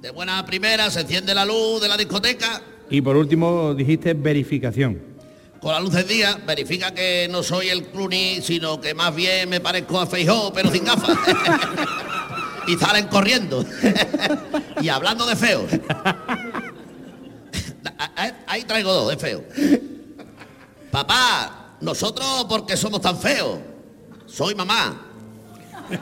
De 0.00 0.10
buena 0.10 0.44
primera 0.46 0.88
se 0.90 1.00
enciende 1.00 1.34
la 1.34 1.44
luz 1.44 1.82
de 1.82 1.88
la 1.88 1.96
discoteca. 1.96 2.62
Y 2.88 3.00
por 3.00 3.16
último 3.16 3.74
dijiste 3.74 4.14
verificación. 4.14 5.02
Con 5.60 5.72
la 5.72 5.80
luz 5.80 5.92
del 5.92 6.06
día 6.06 6.38
verifica 6.46 6.94
que 6.94 7.26
no 7.28 7.42
soy 7.42 7.70
el 7.70 7.86
Clooney, 7.86 8.40
sino 8.40 8.80
que 8.80 8.94
más 8.94 9.14
bien 9.14 9.48
me 9.48 9.58
parezco 9.58 9.98
a 9.98 10.06
Feijó, 10.06 10.52
pero 10.52 10.70
sin 10.70 10.84
gafas. 10.84 11.18
y 12.68 12.76
salen 12.76 13.08
corriendo. 13.08 13.64
y 14.80 14.88
hablando 14.88 15.26
de 15.26 15.34
feos. 15.34 15.70
Ahí- 18.46 18.64
traigo 18.64 18.92
dos 18.92 19.08
de 19.10 19.16
feo. 19.16 19.44
Papá, 20.90 21.76
nosotros 21.80 22.46
porque 22.48 22.76
somos 22.76 23.00
tan 23.00 23.18
feos. 23.18 23.58
Soy 24.26 24.54
mamá. 24.54 25.02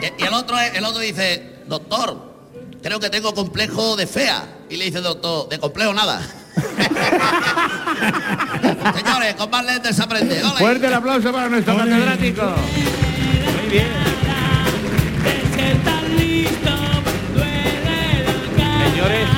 y, 0.00 0.22
y 0.22 0.26
el 0.26 0.34
otro 0.34 0.56
el 0.58 0.84
otro 0.84 1.00
dice, 1.00 1.60
doctor, 1.66 2.34
creo 2.82 3.00
que 3.00 3.10
tengo 3.10 3.34
complejo 3.34 3.96
de 3.96 4.06
fea. 4.06 4.44
Y 4.70 4.76
le 4.76 4.86
dice 4.86 5.00
doctor, 5.00 5.48
de 5.48 5.58
complejo 5.58 5.92
nada. 5.92 6.20
Señores, 8.96 9.34
con 9.34 9.50
más 9.50 9.64
lentes 9.64 9.96
se 9.96 10.02
aprende. 10.02 10.42
¡Ole! 10.42 10.58
Fuerte 10.58 10.86
el 10.86 10.94
aplauso 10.94 11.32
para 11.32 11.48
nuestro 11.48 11.76
catedrático. 11.76 12.42
Muy 12.42 13.70
bien. 13.70 14.16
Señores, 19.06 19.28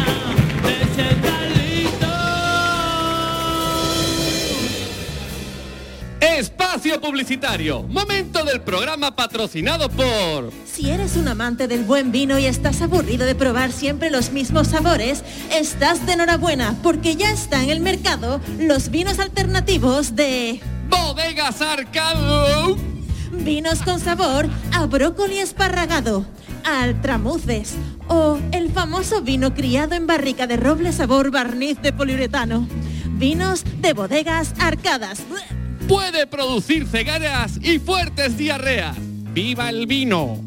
Espacio 6.21 7.01
publicitario. 7.01 7.83
Momento 7.83 8.45
del 8.45 8.63
programa 8.63 9.15
patrocinado 9.15 9.91
por... 9.91 10.53
Si 10.65 10.89
eres 10.89 11.17
un 11.17 11.29
amante 11.29 11.69
del 11.69 11.85
buen 11.85 12.13
vino 12.13 12.39
y 12.39 12.47
estás 12.47 12.81
aburrido 12.81 13.27
de 13.27 13.35
probar 13.35 13.71
siempre 13.73 14.11
los 14.11 14.31
mismos 14.31 14.69
sabores, 14.69 15.23
estás 15.53 16.07
de 16.07 16.13
enhorabuena 16.13 16.75
porque 16.83 17.17
ya 17.17 17.31
está 17.31 17.63
en 17.63 17.69
el 17.69 17.81
mercado 17.81 18.41
los 18.59 18.91
vinos 18.91 19.19
alternativos 19.19 20.17
de 20.17 20.61
Bodegas 20.89 21.61
Arcado. 21.61 22.77
vinos 23.33 23.83
con 23.83 24.01
sabor 24.01 24.49
a 24.73 24.87
brócoli 24.87 25.41
esparragado, 25.41 26.25
a 26.65 26.85
altramuces 26.85 27.75
o 28.09 28.39
el 28.53 28.71
famoso 28.71 29.23
vino 29.23 29.55
criado 29.55 29.95
en 29.95 30.07
barrica 30.07 30.47
de 30.47 30.57
roble 30.57 30.93
sabor 30.93 31.31
barniz 31.31 31.81
de 31.81 31.93
poliuretano. 31.93 32.67
Vinos 33.07 33.65
de 33.81 33.93
bodegas 33.93 34.55
arcadas. 34.61 35.21
Puede 35.89 36.27
producir 36.27 36.87
cegaras 36.87 37.59
y 37.63 37.79
fuertes 37.79 38.37
diarreas. 38.37 38.97
¡Viva 39.33 39.71
el 39.71 39.87
vino! 39.87 40.41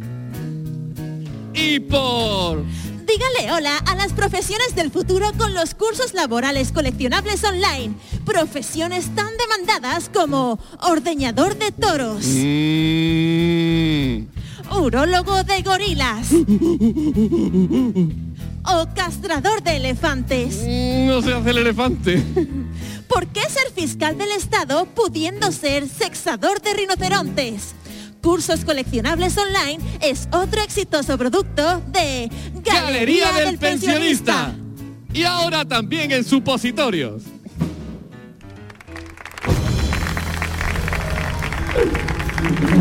Y 1.54 1.80
por... 1.80 2.63
Dígale 3.06 3.52
hola 3.52 3.78
a 3.78 3.95
las 3.95 4.13
profesiones 4.13 4.74
del 4.74 4.89
futuro 4.89 5.32
con 5.38 5.54
los 5.54 5.76
cursos 5.76 6.13
laborales 6.13 6.71
coleccionables 6.71 7.43
online. 7.43 7.93
Profesiones 8.26 9.13
tan 9.15 9.28
demandadas 9.38 10.10
como 10.13 10.60
ordeñador 10.82 11.58
de 11.58 11.71
toros, 11.74 12.26
Mm. 12.26 14.28
Urólogo 14.80 15.44
de 15.44 15.62
gorilas 15.62 16.32
o 18.66 18.88
castrador 18.96 19.62
de 19.64 19.78
elefantes. 19.78 20.64
Mm, 20.66 21.08
No 21.08 21.22
se 21.22 21.34
hace 21.34 21.50
el 21.52 21.58
elefante. 21.60 22.24
¿Por 23.08 23.28
qué 23.28 23.42
ser 23.50 23.72
fiscal 23.76 24.18
del 24.18 24.32
Estado 24.32 24.86
pudiendo 24.86 25.52
ser 25.52 25.88
sexador 25.88 26.62
de 26.62 26.74
rinocerontes? 26.74 27.76
Cursos 28.22 28.64
coleccionables 28.64 29.36
online 29.38 29.80
es 30.00 30.28
otro 30.32 30.62
exitoso 30.62 31.18
producto 31.18 31.82
de 31.88 32.30
Galería 32.64 33.32
del 33.34 33.58
Pensionista. 33.58 34.54
Y 35.14 35.24
ahora 35.24 35.66
también 35.66 36.12
en 36.12 36.24
supositorios. 36.24 37.24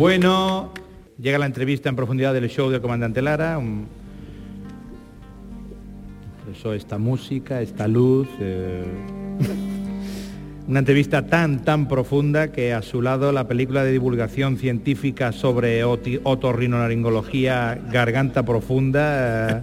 bueno, 0.00 0.72
llega 1.18 1.36
la 1.36 1.44
entrevista 1.44 1.90
en 1.90 1.94
profundidad 1.94 2.32
del 2.32 2.48
show 2.48 2.70
del 2.70 2.80
comandante 2.80 3.20
Lara. 3.20 3.60
eso 6.50 6.72
esta 6.72 6.96
música, 6.96 7.60
esta 7.60 7.86
luz. 7.86 8.26
eh, 8.40 8.82
Una 10.66 10.78
entrevista 10.78 11.26
tan, 11.26 11.64
tan 11.64 11.86
profunda 11.86 12.50
que 12.50 12.72
a 12.72 12.80
su 12.80 13.02
lado 13.02 13.30
la 13.30 13.46
película 13.46 13.84
de 13.84 13.92
divulgación 13.92 14.56
científica 14.56 15.32
sobre 15.32 15.84
otorrinolaringología 15.84 17.78
Garganta 17.92 18.42
Profunda 18.42 19.50
eh, 19.50 19.62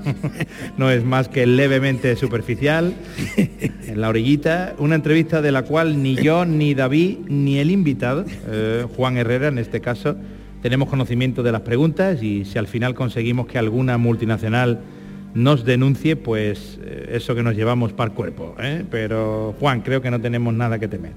no 0.76 0.90
es 0.90 1.04
más 1.04 1.28
que 1.28 1.46
levemente 1.46 2.16
superficial, 2.16 2.94
en 3.36 4.00
la 4.00 4.08
orillita. 4.08 4.74
Una 4.78 4.94
entrevista 4.94 5.42
de 5.42 5.52
la 5.52 5.62
cual 5.62 6.02
ni 6.02 6.14
yo, 6.14 6.44
ni 6.44 6.74
David, 6.74 7.18
ni 7.28 7.58
el 7.58 7.70
invitado, 7.70 8.24
eh, 8.48 8.86
Juan 8.96 9.16
Herrera 9.16 9.48
en 9.48 9.58
este 9.58 9.80
caso, 9.80 10.16
tenemos 10.62 10.88
conocimiento 10.88 11.42
de 11.42 11.52
las 11.52 11.62
preguntas 11.62 12.22
y 12.22 12.44
si 12.44 12.58
al 12.58 12.66
final 12.66 12.94
conseguimos 12.94 13.46
que 13.46 13.58
alguna 13.58 13.98
multinacional 13.98 14.80
nos 15.34 15.64
denuncie, 15.64 16.16
pues 16.16 16.78
eh, 16.82 17.10
eso 17.12 17.34
que 17.34 17.42
nos 17.42 17.56
llevamos 17.56 17.92
para 17.92 18.10
el 18.10 18.16
cuerpo. 18.16 18.54
¿eh? 18.60 18.84
Pero 18.90 19.54
Juan, 19.58 19.80
creo 19.80 20.02
que 20.02 20.10
no 20.10 20.20
tenemos 20.20 20.54
nada 20.54 20.78
que 20.78 20.88
temer. 20.88 21.12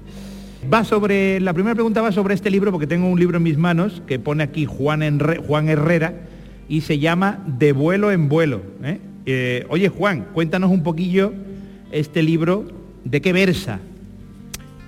Va 0.72 0.84
sobre, 0.84 1.38
la 1.40 1.52
primera 1.52 1.74
pregunta 1.74 2.00
va 2.00 2.10
sobre 2.10 2.34
este 2.34 2.50
libro, 2.50 2.72
porque 2.72 2.86
tengo 2.86 3.08
un 3.08 3.20
libro 3.20 3.36
en 3.36 3.42
mis 3.42 3.56
manos 3.56 4.02
que 4.06 4.18
pone 4.18 4.42
aquí 4.42 4.64
Juan, 4.64 5.02
Herrera 5.02 6.14
y 6.68 6.80
se 6.82 6.98
llama 6.98 7.42
De 7.46 7.72
vuelo 7.72 8.12
en 8.12 8.28
vuelo. 8.28 8.62
¿eh? 8.82 8.98
Eh, 9.26 9.66
oye 9.68 9.88
Juan, 9.88 10.26
cuéntanos 10.32 10.70
un 10.70 10.82
poquillo 10.82 11.32
este 11.92 12.22
libro, 12.22 12.66
¿de 13.04 13.20
qué 13.20 13.32
versa? 13.32 13.80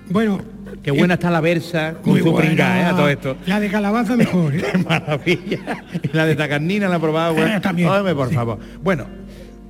Bueno, 0.09 0.41
Qué 0.83 0.91
buena 0.91 1.15
está 1.15 1.29
la 1.31 1.41
versa 1.41 1.95
con 2.01 2.13
muy 2.13 2.21
su 2.21 2.31
buena. 2.31 2.79
¿eh? 2.81 2.85
a 2.85 2.91
todo 2.95 3.09
esto. 3.09 3.35
La 3.47 3.59
de 3.59 3.69
calabaza 3.69 4.15
mejor. 4.15 4.55
¿eh? 4.55 4.61
Maravilla. 4.87 5.83
La 6.13 6.25
de 6.25 6.35
Tacarnina 6.35 6.87
la 6.87 6.97
he 6.97 6.99
probado. 6.99 7.33
Bueno, 7.33 7.57
Eh, 7.57 7.59
también. 7.59 7.89
Óyeme, 7.89 8.13
por 8.15 8.31
favor. 8.31 8.59
Bueno, 8.81 9.07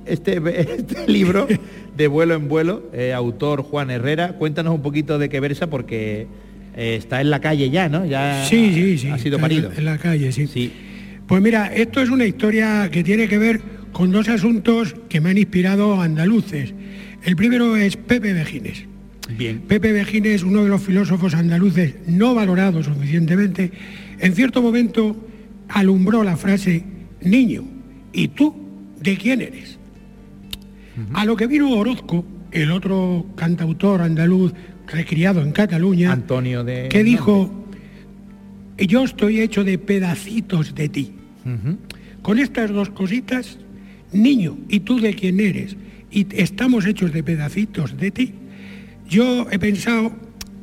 este, 0.06 0.40
este 0.72 1.06
libro 1.10 1.48
de 1.96 2.06
vuelo 2.06 2.34
en 2.34 2.48
vuelo, 2.48 2.82
eh, 2.92 3.12
autor 3.14 3.62
Juan 3.62 3.90
Herrera, 3.90 4.34
cuéntanos 4.34 4.74
un 4.74 4.82
poquito 4.82 5.18
de 5.18 5.28
qué 5.30 5.40
versa 5.40 5.68
porque 5.68 6.26
eh, 6.76 6.94
está 6.96 7.20
en 7.22 7.30
la 7.30 7.40
calle 7.40 7.70
ya, 7.70 7.88
¿no? 7.88 8.04
Ya 8.04 8.44
Sí, 8.48 8.72
sí, 8.74 8.98
sí. 8.98 9.08
ha 9.08 9.18
sido 9.18 9.38
parido. 9.38 9.70
En 9.76 9.84
la 9.86 9.96
calle, 9.98 10.30
sí. 10.32 10.46
Sí. 10.46 10.70
Pues 11.30 11.40
mira, 11.40 11.72
esto 11.72 12.02
es 12.02 12.10
una 12.10 12.26
historia 12.26 12.90
que 12.90 13.04
tiene 13.04 13.28
que 13.28 13.38
ver 13.38 13.60
con 13.92 14.10
dos 14.10 14.28
asuntos 14.28 14.96
que 15.08 15.20
me 15.20 15.30
han 15.30 15.38
inspirado 15.38 16.00
andaluces. 16.00 16.74
El 17.22 17.36
primero 17.36 17.76
es 17.76 17.96
Pepe 17.96 18.32
Vejines. 18.32 18.84
Bien. 19.38 19.60
Pepe 19.60 19.92
Vejines, 19.92 20.42
uno 20.42 20.64
de 20.64 20.68
los 20.68 20.82
filósofos 20.82 21.34
andaluces 21.34 21.94
no 22.08 22.34
valorados 22.34 22.86
suficientemente, 22.86 23.70
en 24.18 24.34
cierto 24.34 24.60
momento 24.60 25.24
alumbró 25.68 26.24
la 26.24 26.36
frase, 26.36 26.82
niño, 27.20 27.62
¿y 28.12 28.26
tú 28.26 28.52
de 29.00 29.16
quién 29.16 29.40
eres? 29.40 29.78
A 31.12 31.24
lo 31.24 31.36
que 31.36 31.46
vino 31.46 31.70
Orozco, 31.70 32.24
el 32.50 32.72
otro 32.72 33.24
cantautor 33.36 34.02
andaluz 34.02 34.52
recriado 34.88 35.42
en 35.42 35.52
Cataluña, 35.52 36.10
Antonio 36.10 36.64
de... 36.64 36.88
que 36.88 37.04
dijo, 37.04 37.68
yo 38.76 39.04
estoy 39.04 39.40
hecho 39.40 39.62
de 39.62 39.78
pedacitos 39.78 40.74
de 40.74 40.88
ti. 40.88 41.12
Con 42.22 42.38
estas 42.38 42.70
dos 42.70 42.90
cositas, 42.90 43.58
niño, 44.12 44.58
¿y 44.68 44.80
tú 44.80 45.00
de 45.00 45.14
quién 45.14 45.40
eres? 45.40 45.76
Y 46.10 46.26
estamos 46.36 46.86
hechos 46.86 47.12
de 47.12 47.22
pedacitos 47.22 47.96
de 47.96 48.10
ti. 48.10 48.34
Yo 49.08 49.46
he 49.50 49.58
pensado 49.58 50.12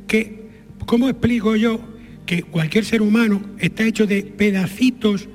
que, 0.06 0.48
¿cómo 0.86 1.08
explico 1.08 1.56
yo 1.56 1.80
que 2.26 2.42
cualquier 2.42 2.84
ser 2.84 3.02
humano 3.02 3.40
está 3.58 3.84
hecho 3.84 4.06
de 4.06 4.22
pedacitos 4.22 5.28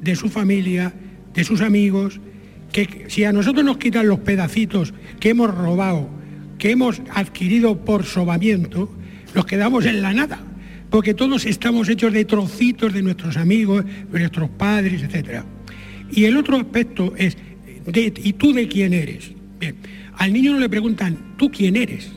de 0.00 0.16
su 0.16 0.28
familia, 0.28 0.94
de 1.34 1.44
sus 1.44 1.60
amigos, 1.60 2.20
que 2.72 3.06
si 3.08 3.24
a 3.24 3.32
nosotros 3.32 3.64
nos 3.64 3.78
quitan 3.78 4.08
los 4.08 4.20
pedacitos 4.20 4.94
que 5.18 5.30
hemos 5.30 5.54
robado, 5.54 6.08
que 6.58 6.70
hemos 6.70 7.02
adquirido 7.14 7.84
por 7.84 8.04
sobamiento, 8.04 8.90
nos 9.34 9.46
quedamos 9.46 9.84
en 9.86 10.02
la 10.02 10.12
nada, 10.12 10.40
porque 10.90 11.14
todos 11.14 11.46
estamos 11.46 11.88
hechos 11.88 12.12
de 12.12 12.24
trocitos 12.24 12.92
de 12.92 13.02
nuestros 13.02 13.36
amigos, 13.36 13.84
de 13.84 14.18
nuestros 14.18 14.50
padres, 14.50 15.02
etc. 15.02 15.42
Y 16.12 16.24
el 16.24 16.36
otro 16.36 16.56
aspecto 16.56 17.14
es, 17.16 17.36
de- 17.86 18.12
¿y 18.22 18.32
tú 18.34 18.52
de 18.52 18.66
quién 18.68 18.92
eres? 18.92 19.30
Bien, 19.58 19.76
al 20.16 20.32
niño 20.32 20.52
no 20.52 20.58
le 20.60 20.68
preguntan, 20.68 21.34
¿tú 21.36 21.50
quién 21.50 21.76
eres? 21.76 22.10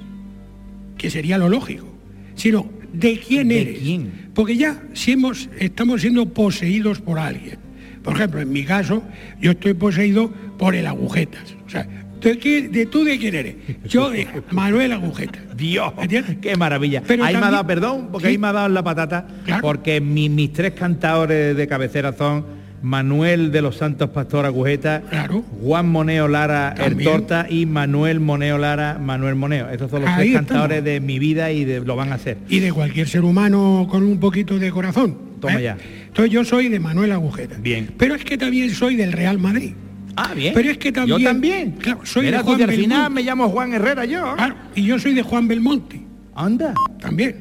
Que 0.98 1.10
sería 1.10 1.38
lo 1.38 1.50
lógico, 1.50 1.88
sino, 2.36 2.70
¿de 2.92 3.20
quién 3.20 3.50
¿De 3.50 3.62
eres? 3.62 3.80
quién? 3.80 4.12
Porque 4.34 4.58
ya 4.58 4.82
si 4.94 5.12
hemos, 5.12 5.50
estamos 5.60 6.02
siendo 6.02 6.26
poseídos 6.34 7.00
por 7.00 7.20
alguien, 7.20 7.60
Por 8.04 8.16
ejemplo, 8.16 8.42
en 8.42 8.52
mi 8.52 8.64
caso, 8.66 9.02
yo 9.40 9.52
estoy 9.52 9.76
poseído 9.76 10.30
por 10.58 10.76
el 10.76 10.88
agujetas. 10.88 11.56
O 11.66 11.70
sea, 11.70 11.88
¿de, 12.24 12.38
qué- 12.40 12.68
de 12.70 12.86
tú 12.86 13.04
de 13.04 13.18
quién 13.20 13.36
eres? 13.36 13.56
Yo 13.86 14.10
de 14.10 14.28
Manuel 14.52 14.92
Agujetas. 14.94 15.42
Dios, 15.56 15.94
¿Entiendes? 16.02 16.38
qué 16.42 16.56
maravilla. 16.56 17.04
Pero 17.06 17.24
ahí 17.26 17.36
me 17.36 17.46
ha 17.46 17.52
dado, 17.52 17.68
perdón, 17.68 18.10
porque 18.12 18.28
Sí. 18.28 18.32
ahí 18.34 18.38
me 18.38 18.48
ha 18.48 18.54
dado 18.54 18.70
la 18.70 18.84
patata, 18.84 19.28
Claro. 19.46 19.62
porque 19.62 20.02
mi- 20.02 20.30
mis 20.30 20.52
tres 20.54 20.74
cantadores 20.74 21.56
de 21.56 21.68
cabecera 21.68 22.14
son 22.14 22.64
Manuel 22.82 23.52
de 23.54 23.62
los 23.62 23.78
Santos 23.78 24.10
Pastor 24.10 24.46
Agujeta, 24.46 25.04
Claro. 25.10 25.42
Juan 25.62 25.88
Moneo 25.88 26.28
Lara 26.28 26.76
El 26.78 26.84
También. 26.90 27.10
Torta 27.12 27.48
y 27.50 27.66
Manuel 27.66 28.20
Moneo 28.20 28.58
Lara 28.58 29.00
Manuel 29.00 29.36
Moneo. 29.36 29.70
Estos 29.70 29.90
son 29.90 30.02
los 30.02 30.10
Ahí 30.10 30.16
tres 30.16 30.28
estamos. 30.28 30.48
cantadores 30.50 30.84
de 30.84 31.00
mi 31.00 31.18
vida 31.18 31.50
y 31.52 31.64
de, 31.64 31.80
lo 31.80 31.96
van 31.96 32.12
a 32.12 32.16
hacer. 32.16 32.38
y 32.50 32.60
de 32.60 32.74
cualquier 32.74 33.08
ser 33.08 33.24
humano 33.24 33.88
con 33.90 34.04
un 34.04 34.20
poquito 34.20 34.60
de 34.60 34.70
corazón. 34.70 35.12
¿eh? 35.12 35.38
Toma 35.40 35.62
ya. 35.62 35.78
Entonces 36.08 36.32
yo 36.34 36.44
soy 36.44 36.68
de 36.68 36.80
Manuel 36.82 37.12
Agujeta. 37.14 37.56
Bien. 37.58 37.90
Pero 37.98 38.16
es 38.16 38.26
que 38.26 38.38
también 38.38 38.70
soy 38.72 38.96
del 38.96 39.14
Real 39.14 39.40
Madrid. 39.40 39.74
Ah, 40.16 40.34
bien. 40.36 40.54
Pero 40.54 40.70
es 40.72 40.78
que 40.78 40.92
también- 40.92 41.20
Yo 41.20 41.26
también. 41.26 41.72
Claro, 41.74 42.06
soy 42.06 42.26
Mira 42.26 42.38
de 42.38 42.44
tú 42.44 42.48
Juan 42.50 42.58
que 42.58 42.64
al 42.66 42.72
final 42.72 43.12
me 43.12 43.24
llamo 43.24 43.50
Juan 43.50 43.74
Herrera 43.74 44.06
yo. 44.06 44.36
Claro, 44.36 44.56
y 44.76 44.84
yo 44.84 45.00
soy 45.00 45.14
de 45.14 45.24
Juan 45.24 45.48
Belmonte. 45.48 46.02
Anda. 46.36 46.74
También. 47.00 47.36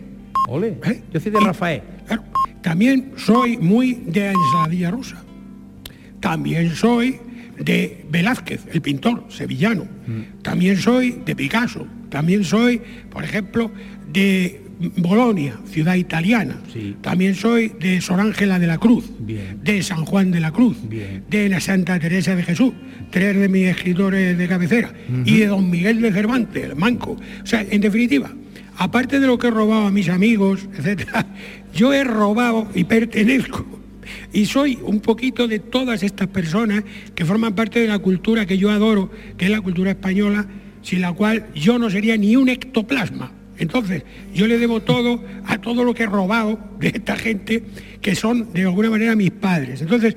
Ole. 0.49 0.79
¿eh? 0.85 1.03
Yo 1.13 1.21
soy 1.21 1.33
de 1.33 1.39
Y- 1.41 1.45
Rafael. 1.45 1.83
Claro, 2.07 2.25
también 2.63 3.13
soy 3.17 3.57
muy 3.59 3.95
de 4.07 4.31
ensaladilla 4.33 4.91
rusa. 4.91 5.23
También 6.21 6.75
soy 6.75 7.19
de 7.59 8.05
Velázquez, 8.11 8.63
el 8.73 8.81
pintor 8.81 9.27
sevillano. 9.29 9.85
Mm. 10.07 10.43
También 10.43 10.77
soy 10.79 11.21
de 11.25 11.37
Picasso. 11.37 11.87
También 12.09 12.45
soy, 12.45 12.81
por 13.11 13.25
ejemplo, 13.25 13.71
de 14.13 14.62
Bolonia, 14.97 15.59
ciudad 15.71 15.95
italiana. 15.95 16.61
Sí. 16.73 16.97
También 17.01 17.35
soy 17.35 17.73
de 17.81 18.01
Sor 18.01 18.21
Ángela 18.21 18.59
de 18.59 18.67
la 18.67 18.79
Cruz, 18.79 19.11
Bien. 19.21 19.59
de 19.63 19.83
San 19.83 20.05
Juan 20.05 20.31
de 20.31 20.41
la 20.41 20.51
Cruz, 20.51 20.77
Bien. 20.89 21.25
de 21.29 21.49
la 21.49 21.61
Santa 21.61 21.99
Teresa 21.99 22.35
de 22.35 22.43
Jesús, 22.43 22.73
tres 23.11 23.37
de 23.37 23.49
mis 23.49 23.67
escritores 23.67 24.37
de 24.37 24.49
cabecera, 24.49 24.93
y 25.25 25.39
de 25.39 25.47
Don 25.47 25.71
Miguel 25.71 26.01
de 26.01 26.13
Cervantes, 26.13 26.65
el 26.65 26.77
manco. 26.77 27.13
O 27.43 27.47
sea, 27.47 27.65
en 27.69 27.81
definitiva, 27.81 28.33
aparte 28.77 29.21
de 29.21 29.27
lo 29.27 29.39
que 29.39 29.49
he 29.49 29.51
robado 29.51 29.87
a 29.87 29.91
mis 29.91 30.09
amigos, 30.09 30.69
etcétera, 30.77 31.27
yo 31.75 31.93
he 31.93 32.05
robado 32.05 32.69
y 32.75 32.85
pertenezco. 32.85 33.67
Y 34.33 34.47
soy 34.47 34.79
un 34.83 35.01
poquito 35.01 35.47
de 35.47 35.59
todas 35.59 36.03
estas 36.03 36.27
personas 36.29 36.83
que 37.15 37.25
forman 37.25 37.55
parte 37.55 37.81
de 37.81 37.87
la 37.89 37.99
cultura 37.99 38.47
que 38.47 38.59
yo 38.59 38.71
adoro, 38.71 39.11
que 39.37 39.45
es 39.45 39.51
la 39.51 39.61
cultura 39.61 39.91
española, 39.93 40.47
sin 40.83 41.01
la 41.03 41.13
cual 41.13 41.47
yo 41.55 41.79
no 41.79 41.89
sería 41.89 42.17
ni 42.17 42.35
un 42.37 42.49
ectoplasma. 42.49 43.31
Entonces, 43.59 44.03
yo 44.35 44.47
le 44.47 44.59
debo 44.59 44.81
todo 44.81 45.23
a 45.47 45.59
todo 45.59 45.85
lo 45.85 45.95
que 45.95 46.05
he 46.05 46.07
robado 46.07 46.59
de 46.81 46.89
esta 46.89 47.17
gente 47.17 47.63
que 48.01 48.15
son 48.15 48.53
de 48.53 48.63
alguna 48.63 48.91
manera 48.91 49.15
mis 49.15 49.31
padres. 49.31 49.83
Entonces, 49.83 50.17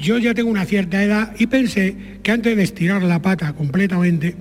yo 0.00 0.18
ya 0.18 0.34
tengo 0.34 0.50
una 0.50 0.64
cierta 0.64 1.02
edad 1.02 1.34
y 1.38 1.46
pensé 1.46 1.96
que 2.22 2.32
antes 2.32 2.56
de 2.56 2.62
estirar 2.62 3.02
la 3.02 3.22
pata 3.22 3.52
completamente, 3.52 4.34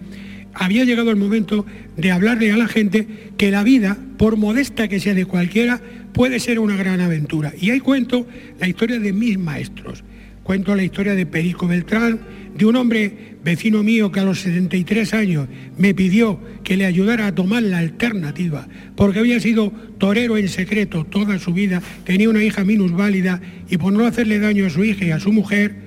había 0.53 0.85
llegado 0.85 1.11
el 1.11 1.17
momento 1.17 1.65
de 1.97 2.11
hablarle 2.11 2.51
a 2.51 2.57
la 2.57 2.67
gente 2.67 3.07
que 3.37 3.51
la 3.51 3.63
vida, 3.63 3.97
por 4.17 4.37
modesta 4.37 4.87
que 4.87 4.99
sea 4.99 5.13
de 5.13 5.25
cualquiera, 5.25 5.81
puede 6.13 6.39
ser 6.39 6.59
una 6.59 6.77
gran 6.77 7.01
aventura. 7.01 7.53
Y 7.59 7.71
ahí 7.71 7.79
cuento 7.81 8.25
la 8.59 8.67
historia 8.67 8.99
de 8.99 9.11
mis 9.11 9.37
maestros. 9.37 10.03
Cuento 10.45 10.75
la 10.75 10.83
historia 10.83 11.15
de 11.15 11.25
Perico 11.25 11.67
Beltrán, 11.67 12.19
de 12.55 12.67
un 12.67 12.75
hombre 12.75 13.35
vecino 13.43 13.81
mío 13.81 14.11
que 14.11 14.19
a 14.19 14.23
los 14.23 14.41
73 14.41 15.15
años 15.15 15.47
me 15.75 15.95
pidió 15.95 16.39
que 16.63 16.77
le 16.77 16.85
ayudara 16.85 17.25
a 17.25 17.33
tomar 17.33 17.63
la 17.63 17.79
alternativa, 17.79 18.67
porque 18.95 19.17
había 19.17 19.39
sido 19.39 19.71
torero 19.97 20.37
en 20.37 20.47
secreto 20.47 21.03
toda 21.03 21.39
su 21.39 21.51
vida, 21.51 21.81
tenía 22.03 22.29
una 22.29 22.43
hija 22.43 22.63
minusválida 22.63 23.41
y 23.71 23.77
por 23.77 23.91
no 23.91 24.05
hacerle 24.05 24.37
daño 24.37 24.67
a 24.67 24.69
su 24.69 24.83
hija 24.83 25.05
y 25.05 25.09
a 25.09 25.19
su 25.19 25.31
mujer, 25.31 25.77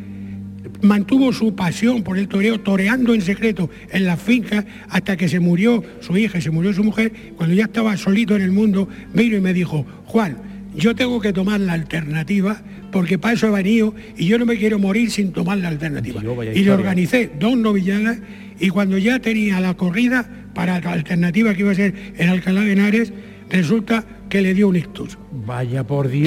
mantuvo 0.82 1.32
su 1.32 1.54
pasión 1.54 2.02
por 2.02 2.18
el 2.18 2.26
toreo 2.26 2.58
toreando 2.58 3.14
en 3.14 3.22
secreto 3.22 3.70
en 3.92 4.06
las 4.06 4.20
fincas 4.20 4.64
hasta 4.88 5.16
que 5.16 5.28
se 5.28 5.38
murió 5.38 5.84
su 6.00 6.16
hija 6.18 6.38
y 6.38 6.42
se 6.42 6.50
murió 6.50 6.72
su 6.72 6.82
mujer. 6.82 7.12
Cuando 7.36 7.54
ya 7.54 7.66
estaba 7.66 7.96
solito 7.96 8.34
en 8.34 8.42
el 8.42 8.50
mundo, 8.50 8.88
vino 9.14 9.36
y 9.36 9.40
me 9.40 9.52
dijo, 9.52 9.86
Juan, 10.06 10.36
yo 10.74 10.96
tengo 10.96 11.20
que 11.20 11.32
tomar 11.32 11.60
la 11.60 11.74
alternativa 11.74 12.60
porque 12.90 13.18
para 13.18 13.34
eso 13.34 13.48
he 13.48 13.50
venido 13.50 13.94
y 14.16 14.26
yo 14.26 14.38
no 14.38 14.46
me 14.46 14.56
quiero 14.56 14.78
morir 14.78 15.10
sin 15.10 15.32
tomar 15.32 15.58
la 15.58 15.68
alternativa. 15.68 16.22
Vaya 16.22 16.52
y 16.52 16.62
le 16.62 16.70
organicé 16.70 17.30
dos 17.38 17.56
novilladas 17.56 18.18
y 18.58 18.70
cuando 18.70 18.98
ya 18.98 19.18
tenía 19.18 19.60
la 19.60 19.74
corrida 19.74 20.28
para 20.54 20.80
la 20.80 20.92
alternativa 20.92 21.54
que 21.54 21.60
iba 21.60 21.72
a 21.72 21.74
ser 21.74 21.94
en 22.16 22.28
Alcalá 22.28 22.62
de 22.62 22.72
Henares, 22.72 23.12
resulta 23.50 24.04
que 24.28 24.42
le 24.42 24.54
dio 24.54 24.68
un 24.68 24.76
ictus. 24.76 25.18
Vaya 25.46 25.86
por 25.86 26.10
Sí. 26.10 26.24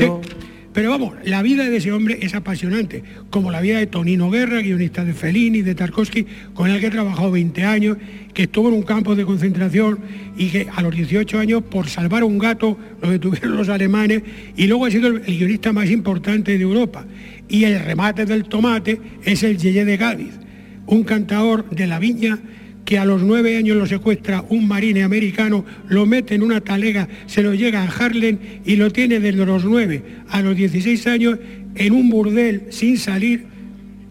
Pero 0.74 0.90
vamos, 0.90 1.16
la 1.26 1.42
vida 1.42 1.70
de 1.70 1.78
ese 1.78 1.92
hombre 1.92 2.20
es 2.22 2.34
apasionante, 2.34 3.04
como 3.30 3.52
la 3.52 3.60
vida 3.60 3.78
de 3.78 3.88
Tonino 3.88 4.30
Guerra, 4.32 4.62
guionista 4.62 5.04
de 5.04 5.14
Fellini, 5.14 5.62
de 5.62 5.76
Tarkovsky, 5.76 6.26
con 6.54 6.70
el 6.70 6.80
que 6.80 6.88
he 6.88 6.92
trabajado 6.92 7.30
20 7.32 7.64
años, 7.66 7.98
que 8.34 8.44
estuvo 8.44 8.70
en 8.70 8.76
un 8.76 8.84
campo 8.84 9.14
de 9.14 9.26
concentración 9.26 10.00
y 10.38 10.48
que 10.48 10.68
a 10.74 10.82
los 10.82 10.96
18 10.96 11.40
años, 11.40 11.64
por 11.64 11.90
salvar 11.90 12.22
a 12.22 12.26
un 12.26 12.38
gato, 12.38 12.78
lo 13.02 13.12
detuvieron 13.12 13.58
los 13.58 13.68
alemanes, 13.68 14.24
y 14.56 14.68
luego 14.68 14.86
ha 14.86 14.92
sido 14.92 15.10
el, 15.10 15.24
el 15.26 15.38
guionista 15.38 15.74
más 15.74 15.90
importante 15.90 16.58
de 16.58 16.64
Europa. 16.64 17.06
Y 17.50 17.66
el 17.66 17.78
remate 17.82 18.26
del 18.26 18.46
tomate 18.46 19.02
es 19.26 19.44
el 19.44 19.58
Yeye 19.58 19.84
de 19.84 19.98
Cádiz, 19.98 20.40
un 20.88 21.04
cantador 21.04 21.70
de 21.70 21.86
la 21.86 22.00
viña 22.00 22.40
que 22.86 22.98
a 22.98 23.06
los 23.06 23.22
nueve 23.22 23.58
años 23.58 23.78
lo 23.78 23.86
secuestra 23.86 24.44
un 24.50 24.68
marine 24.68 25.04
americano, 25.04 25.66
lo 25.88 26.06
mete 26.06 26.36
en 26.36 26.44
una 26.44 26.62
talega, 26.62 27.08
se 27.26 27.42
lo 27.42 27.54
llega 27.54 27.84
a 27.84 27.88
Harlem 27.88 28.38
y 28.66 28.76
lo 28.76 28.92
tiene 28.92 29.20
desde 29.20 29.46
los 29.46 29.66
nueve 29.66 30.04
a 30.30 30.42
los 30.42 30.56
16 30.56 31.08
años 31.08 31.40
en 31.76 31.94
un 31.94 32.10
burdel 32.10 32.64
sin 32.70 32.98
salir, 32.98 33.46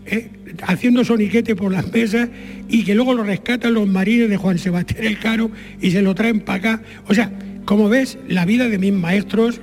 eh, 0.06 0.28
haciendo 0.62 1.04
soniquete 1.04 1.56
por 1.56 1.72
las 1.72 1.92
mesas 1.92 2.28
y 2.68 2.84
que 2.84 2.94
luego 2.94 3.14
lo 3.14 3.24
rescatan 3.24 3.74
los 3.74 3.88
marines 3.88 4.30
de 4.30 4.36
Juan 4.36 4.58
Sebastián 4.58 5.04
Elcano 5.04 5.50
y 5.80 5.90
se 5.90 6.02
lo 6.02 6.14
traen 6.14 6.40
para 6.40 6.58
acá. 6.58 6.82
O 7.06 7.14
sea, 7.14 7.30
como 7.64 7.88
ves, 7.88 8.18
la 8.28 8.46
vida 8.46 8.68
de 8.68 8.78
mis 8.78 8.92
maestros 8.92 9.60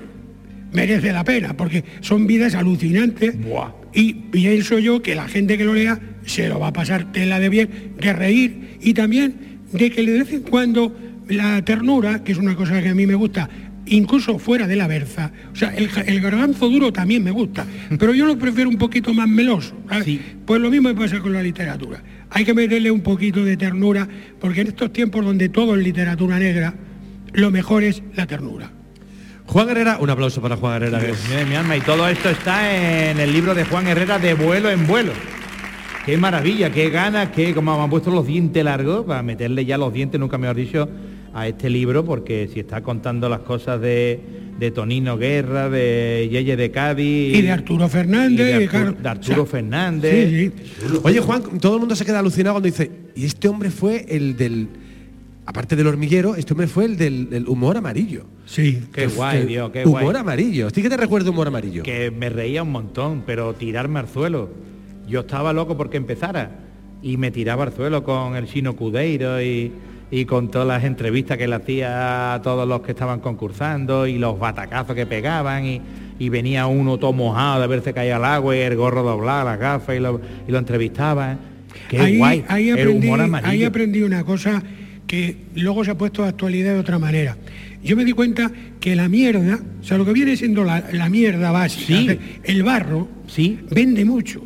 merece 0.74 1.12
la 1.12 1.24
pena, 1.24 1.56
porque 1.56 1.84
son 2.02 2.28
vidas 2.28 2.56
alucinantes 2.56 3.40
Buah. 3.42 3.72
y 3.94 4.14
pienso 4.14 4.80
yo 4.80 5.02
que 5.02 5.16
la 5.16 5.28
gente 5.28 5.58
que 5.58 5.64
lo 5.64 5.74
lea 5.74 6.00
se 6.28 6.48
lo 6.48 6.60
va 6.60 6.68
a 6.68 6.74
pasar 6.74 7.12
tela 7.12 7.40
de 7.40 7.50
bien, 7.50 7.70
de 8.00 8.14
reír 8.14 8.78
y 8.82 8.94
también 8.94 9.60
de 9.72 9.90
que 9.92 10.06
de 10.06 10.20
vez 10.20 10.32
en 10.34 10.42
cuando 10.42 10.96
la 11.28 11.64
ternura, 11.66 12.24
que 12.24 12.32
es 12.34 12.38
una 12.38 12.56
cosa 12.56 12.82
que 12.82 12.90
a 12.90 12.96
mí 12.96 13.06
me 13.08 13.16
gusta, 13.16 13.50
incluso 13.88 14.38
fuera 14.38 14.68
de 14.68 14.76
la 14.76 14.88
berza, 14.88 15.32
o 15.52 15.56
sea, 15.56 15.74
el, 15.76 15.90
el 16.06 16.22
garbanzo 16.22 16.70
duro 16.70 16.92
también 16.94 17.24
me 17.24 17.32
gusta, 17.32 17.66
pero 17.98 18.14
yo 18.14 18.26
lo 18.26 18.38
prefiero 18.38 18.70
un 18.70 18.78
poquito 18.78 19.14
más 19.14 19.28
meloso. 19.28 19.76
Sí. 20.04 20.22
Pues 20.46 20.62
lo 20.62 20.70
mismo 20.70 20.90
me 20.90 20.96
pasa 20.96 21.20
con 21.20 21.34
la 21.34 21.42
literatura. 21.42 22.04
Hay 22.30 22.44
que 22.46 22.54
meterle 22.54 22.92
un 22.92 23.02
poquito 23.02 23.44
de 23.44 23.56
ternura, 23.58 24.08
porque 24.40 24.62
en 24.62 24.68
estos 24.68 24.92
tiempos 24.92 25.24
donde 25.26 25.50
todo 25.50 25.76
es 25.76 25.84
literatura 25.84 26.38
negra, 26.40 26.74
lo 27.34 27.52
mejor 27.52 27.84
es 27.84 28.04
la 28.16 28.26
ternura. 28.28 28.72
Juan 29.46 29.70
Herrera, 29.70 29.98
un 30.02 30.10
aplauso 30.10 30.42
para 30.42 30.58
Juan 30.58 30.76
Herrera. 30.76 31.00
que- 31.00 31.46
mi 31.46 31.56
alma. 31.56 31.78
Y 31.78 31.82
todo 31.82 32.06
esto 32.10 32.30
está 32.30 33.10
en 33.10 33.18
el 33.20 33.32
libro 33.32 33.56
de 33.56 33.64
Juan 33.64 33.88
Herrera 33.88 34.20
de 34.20 34.34
vuelo 34.34 34.70
en 34.70 34.86
vuelo. 34.86 35.14
Qué 36.08 36.18
maravilla, 36.18 36.72
qué 36.72 36.90
ganas, 36.90 37.32
qué 37.32 37.54
como 37.54 37.76
me 37.78 37.84
han 37.84 37.90
puesto 37.90 38.10
los 38.12 38.26
dientes 38.26 38.64
largos, 38.64 39.06
para 39.06 39.22
meterle 39.22 39.66
ya 39.66 39.78
los 39.78 39.92
dientes, 39.92 40.18
nunca 40.18 40.38
mejor 40.38 40.56
dicho, 40.56 40.88
a 41.34 41.48
este 41.50 41.70
libro, 41.70 42.06
porque 42.06 42.50
si 42.54 42.62
está 42.62 42.82
contando 42.82 43.28
las 43.28 43.42
cosas 43.42 43.82
de, 43.82 44.18
de 44.58 44.72
Tonino 44.72 45.18
Guerra, 45.18 45.70
de 45.70 46.30
Yeye 46.32 46.56
de 46.56 46.72
Cádiz. 46.72 47.36
Y 47.38 47.42
de 47.42 47.52
Arturo 47.52 47.90
Fernández, 47.90 48.40
y 48.40 48.52
de 48.54 48.64
y 48.64 48.68
Artur- 48.68 48.70
claro, 48.70 48.92
de 48.94 49.10
Arturo 49.10 49.42
o 49.44 49.46
sea, 49.46 49.52
Fernández. 49.52 50.30
Sí, 50.30 50.52
sí. 50.80 51.00
Oye, 51.04 51.20
Juan, 51.20 51.44
todo 51.60 51.74
el 51.74 51.80
mundo 51.82 51.94
se 51.94 52.06
queda 52.06 52.20
alucinado 52.20 52.54
cuando 52.54 52.68
dice, 52.68 52.90
y 53.14 53.26
este 53.26 53.50
hombre 53.50 53.70
fue 53.70 54.06
el 54.08 54.38
del, 54.38 54.70
aparte 55.46 55.76
del 55.76 55.88
hormiguero, 55.88 56.36
este 56.38 56.54
hombre 56.54 56.68
fue 56.68 56.86
el 56.86 56.96
del, 56.96 57.30
del 57.30 57.50
humor 57.50 57.76
amarillo. 57.76 58.28
Sí. 58.46 58.82
Qué 58.94 59.08
guay, 59.08 59.46
Dios, 59.46 59.72
qué 59.72 59.84
humor 59.86 60.04
guay. 60.04 60.16
amarillo. 60.22 60.68
¿A 60.68 60.72
ti 60.72 60.82
qué 60.82 60.90
te 60.90 60.96
recuerda 60.96 61.32
humor 61.32 61.50
amarillo? 61.50 61.84
que 61.84 62.12
me 62.12 62.30
reía 62.30 62.64
un 62.64 62.72
montón, 62.72 63.24
pero 63.26 63.54
tirarme 63.56 64.00
al 64.00 64.08
suelo. 64.08 64.50
Yo 65.08 65.22
estaba 65.22 65.54
loco 65.54 65.78
porque 65.78 65.98
empezara 65.98 66.52
y 67.02 67.18
me 67.18 67.32
tiraba 67.32 67.64
al 67.64 67.74
suelo 67.74 68.04
con 68.04 68.36
el 68.36 68.48
chino 68.48 68.76
Cudeiro 68.76 69.42
y, 69.42 69.72
y 70.12 70.26
con 70.26 70.50
todas 70.52 70.68
las 70.68 70.84
entrevistas 70.84 71.38
que 71.38 71.48
le 71.48 71.56
hacía 71.56 72.34
a 72.34 72.42
todos 72.42 72.68
los 72.68 72.82
que 72.82 72.92
estaban 72.92 73.20
concursando 73.20 74.08
y 74.08 74.18
los 74.18 74.38
batacazos 74.40 74.96
que 74.96 75.06
pegaban 75.06 75.66
y, 75.66 75.82
y 76.20 76.30
venía 76.30 76.66
uno 76.68 76.98
todo 76.98 77.14
mojado 77.14 77.60
de 77.60 77.66
haberse 77.66 77.94
caído 77.94 78.16
al 78.18 78.26
agua 78.26 78.56
y 78.56 78.60
el 78.60 78.76
gorro 78.76 79.04
doblado, 79.04 79.46
las 79.46 79.60
gafas 79.60 79.96
y 79.96 80.00
lo, 80.00 80.20
y 80.48 80.52
lo 80.52 80.58
entrevistaban. 80.58 81.40
Qué 81.90 82.00
ahí, 82.00 82.18
guay, 82.18 82.44
ahí 82.48 82.70
el 82.70 82.80
aprendí, 82.80 83.08
humor 83.08 83.22
amarillo. 83.22 83.52
ahí 83.52 83.64
aprendí 83.64 84.02
una 84.02 84.24
cosa 84.24 84.62
que 85.06 85.38
luego 85.56 85.86
se 85.86 85.92
ha 85.92 85.98
puesto 85.98 86.24
de 86.24 86.30
actualidad 86.30 86.74
de 86.74 86.80
otra 86.80 87.00
manera. 87.00 87.38
Yo 87.84 87.96
me 87.96 88.04
di 88.04 88.12
cuenta 88.12 88.52
que 88.80 88.96
la 88.96 89.08
mierda, 89.08 89.60
o 89.80 89.84
sea, 89.84 89.98
lo 89.98 90.04
que 90.06 90.12
viene 90.12 90.36
siendo 90.36 90.64
la, 90.66 90.84
la 90.92 91.08
mierda 91.10 91.52
básica, 91.52 91.86
Sí. 92.14 92.20
el 92.44 92.64
barro, 92.64 93.08
Sí. 93.28 93.60
vende 93.72 94.04
mucho. 94.04 94.42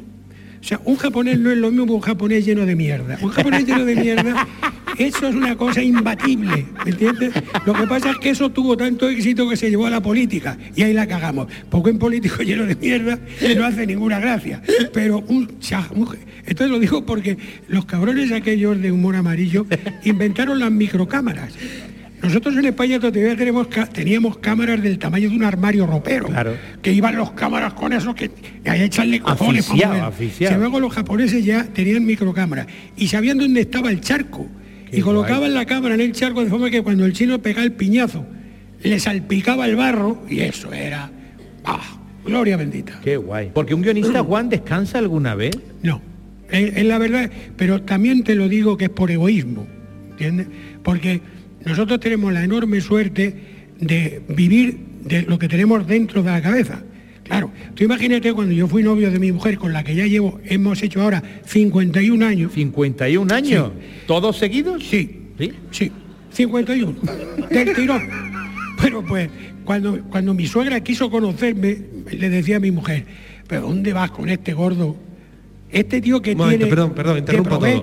O 0.62 0.63
sea, 0.63 0.80
un 0.86 0.95
japonés 0.95 1.39
no 1.39 1.50
es 1.52 1.58
lo 1.58 1.71
mismo 1.71 1.88
que 1.88 1.91
un 1.93 2.02
japonés 2.02 2.45
lleno 2.45 2.65
de 2.65 2.76
mierda. 2.76 3.17
Un 3.21 3.30
japonés 3.30 3.65
lleno 3.65 3.84
de 3.84 3.95
mierda, 3.95 4.47
eso 4.97 5.28
es 5.28 5.36
una 5.36 5.56
cosa 5.58 5.82
imbatible, 5.82 6.67
¿me 6.86 6.91
entiendes? 6.91 7.34
Lo 7.65 7.74
que 7.74 7.88
pasa 7.88 8.12
es 8.12 8.17
que 8.17 8.30
eso 8.30 8.50
tuvo 8.52 8.78
tanto 8.78 9.10
éxito 9.10 9.50
que 9.50 9.58
se 9.58 9.69
llevó 9.71 9.88
a 9.88 9.89
la 9.89 10.02
política 10.02 10.58
y 10.76 10.84
ahí 10.84 10.93
la 10.93 11.08
cagamos. 11.08 11.47
Porque 11.69 11.89
un 11.89 11.97
político 11.97 12.43
lleno 12.43 12.65
de 12.67 12.76
mierda 12.76 13.19
no 13.58 13.65
hace 13.65 13.88
ninguna 13.88 14.19
gracia. 14.19 14.62
Pero 14.93 15.19
un, 15.28 15.50
un- 15.95 16.17
entonces 16.45 16.69
lo 16.69 16.80
digo 16.80 17.06
porque 17.06 17.38
los 17.67 17.86
cabrones 17.86 18.32
aquellos 18.32 18.80
de 18.82 18.91
humor 18.91 19.15
amarillo 19.15 19.65
inventaron 20.04 20.60
las 20.60 20.71
microcámaras. 20.71 21.54
Nosotros 22.22 22.56
en 22.56 22.66
España 22.66 23.00
todavía 23.00 23.36
tenemos 23.36 23.68
teníamos 23.94 24.38
cámaras 24.38 24.82
del 24.82 25.00
tamaño 25.00 25.30
de 25.30 25.36
un 25.36 25.44
armario 25.44 25.88
ropero. 25.88 26.28
Claro. 26.28 26.56
Que 26.82 26.94
iban 26.94 27.16
los 27.16 27.32
cámaras 27.32 27.74
con 27.74 27.94
eso 27.94 28.14
que 28.14 28.30
que 28.30 28.84
echarle 28.84 29.20
cojones 29.20 29.66
para 29.66 30.08
Aficiado. 30.08 30.56
Si 30.56 30.60
luego 30.60 30.80
los 30.80 30.94
japoneses 30.94 31.44
ya 31.44 31.64
tenían 31.66 32.06
microcámaras 32.06 32.68
y 32.96 33.08
sabían 33.08 33.38
dónde 33.38 33.62
estaba 33.62 33.90
el 33.90 34.02
charco. 34.02 34.48
Qué 34.90 35.00
y 35.00 35.02
colocaban 35.02 35.54
la 35.54 35.66
cámara 35.66 35.96
en 35.96 36.02
el 36.02 36.12
charco 36.12 36.44
de 36.44 36.50
forma 36.50 36.70
que 36.70 36.84
cuando 36.84 37.06
el 37.06 37.14
chino 37.14 37.42
pegaba 37.42 37.64
el 37.64 37.72
piñazo, 37.72 38.26
le 38.84 39.00
salpicaba 39.00 39.66
el 39.66 39.76
barro 39.76 40.24
y 40.30 40.42
eso 40.42 40.74
era. 40.74 41.10
¡Ah! 41.66 41.98
Gloria 42.24 42.56
bendita. 42.56 43.00
Qué 43.04 43.18
guay. 43.18 43.52
Porque 43.54 43.74
un 43.74 43.82
guionista, 43.82 44.24
Juan, 44.24 44.50
descansa 44.50 45.00
alguna 45.00 45.34
vez. 45.34 45.58
No, 45.82 46.02
es, 46.52 46.78
es 46.78 46.86
la 46.86 47.00
verdad, 47.00 47.32
pero 47.58 47.82
también 47.82 48.24
te 48.24 48.36
lo 48.36 48.48
digo 48.48 48.78
que 48.78 48.86
es 48.86 48.92
por 48.92 49.10
egoísmo, 49.10 49.66
¿entiendes? 50.12 50.48
Porque 50.84 51.22
nosotros 51.65 52.00
tenemos 52.00 52.34
la 52.34 52.43
enorme 52.43 52.82
suerte 52.82 53.36
de 53.80 54.21
vivir 54.28 54.78
de 55.04 55.24
lo 55.24 55.39
que 55.39 55.47
tenemos 55.47 55.86
dentro 55.88 56.24
de 56.24 56.32
la 56.32 56.41
cabeza. 56.41 56.84
Claro, 57.24 57.52
tú 57.76 57.84
imagínate 57.84 58.34
cuando 58.34 58.54
yo 58.54 58.67
fui 58.67 58.84
novio 58.84 59.10
de 59.10 59.17
mi 59.19 59.32
mujer, 59.32 59.58
con 59.58 59.71
la 59.71 59.84
que 59.84 59.95
ya 59.95 60.06
llevo, 60.06 60.39
hemos 60.45 60.82
hecho 60.84 61.02
ahora 61.02 61.24
51 61.45 62.26
años. 62.26 62.52
51 62.54 63.34
años. 63.34 63.71
¿Todos 64.06 64.38
seguidos? 64.38 64.84
Sí, 64.84 65.30
¿Sí? 65.38 65.54
sí, 65.71 65.91
51, 66.32 66.95
del 67.50 67.74
tirón. 67.74 68.02
Pero 68.82 69.06
pues, 69.06 69.30
cuando, 69.63 70.02
cuando 70.10 70.34
mi 70.34 70.47
suegra 70.47 70.82
quiso 70.82 71.10
conocerme, 71.10 71.78
le 72.12 72.30
decía 72.30 72.58
a 72.58 72.60
mi 72.60 72.71
mujer, 72.71 73.06
¿pero 73.47 73.62
dónde 73.62 73.93
vas 73.93 74.12
con 74.12 74.28
este 74.28 74.54
gordo? 74.54 74.97
Este 75.69 76.02
tío 76.02 76.21
que 76.21 76.32
Un 76.32 76.39
momento, 76.39 76.58
tiene 76.58 76.69
perdón, 76.69 76.93
perdón, 76.93 77.17
interrumpo 77.19 77.60
todo. 77.60 77.82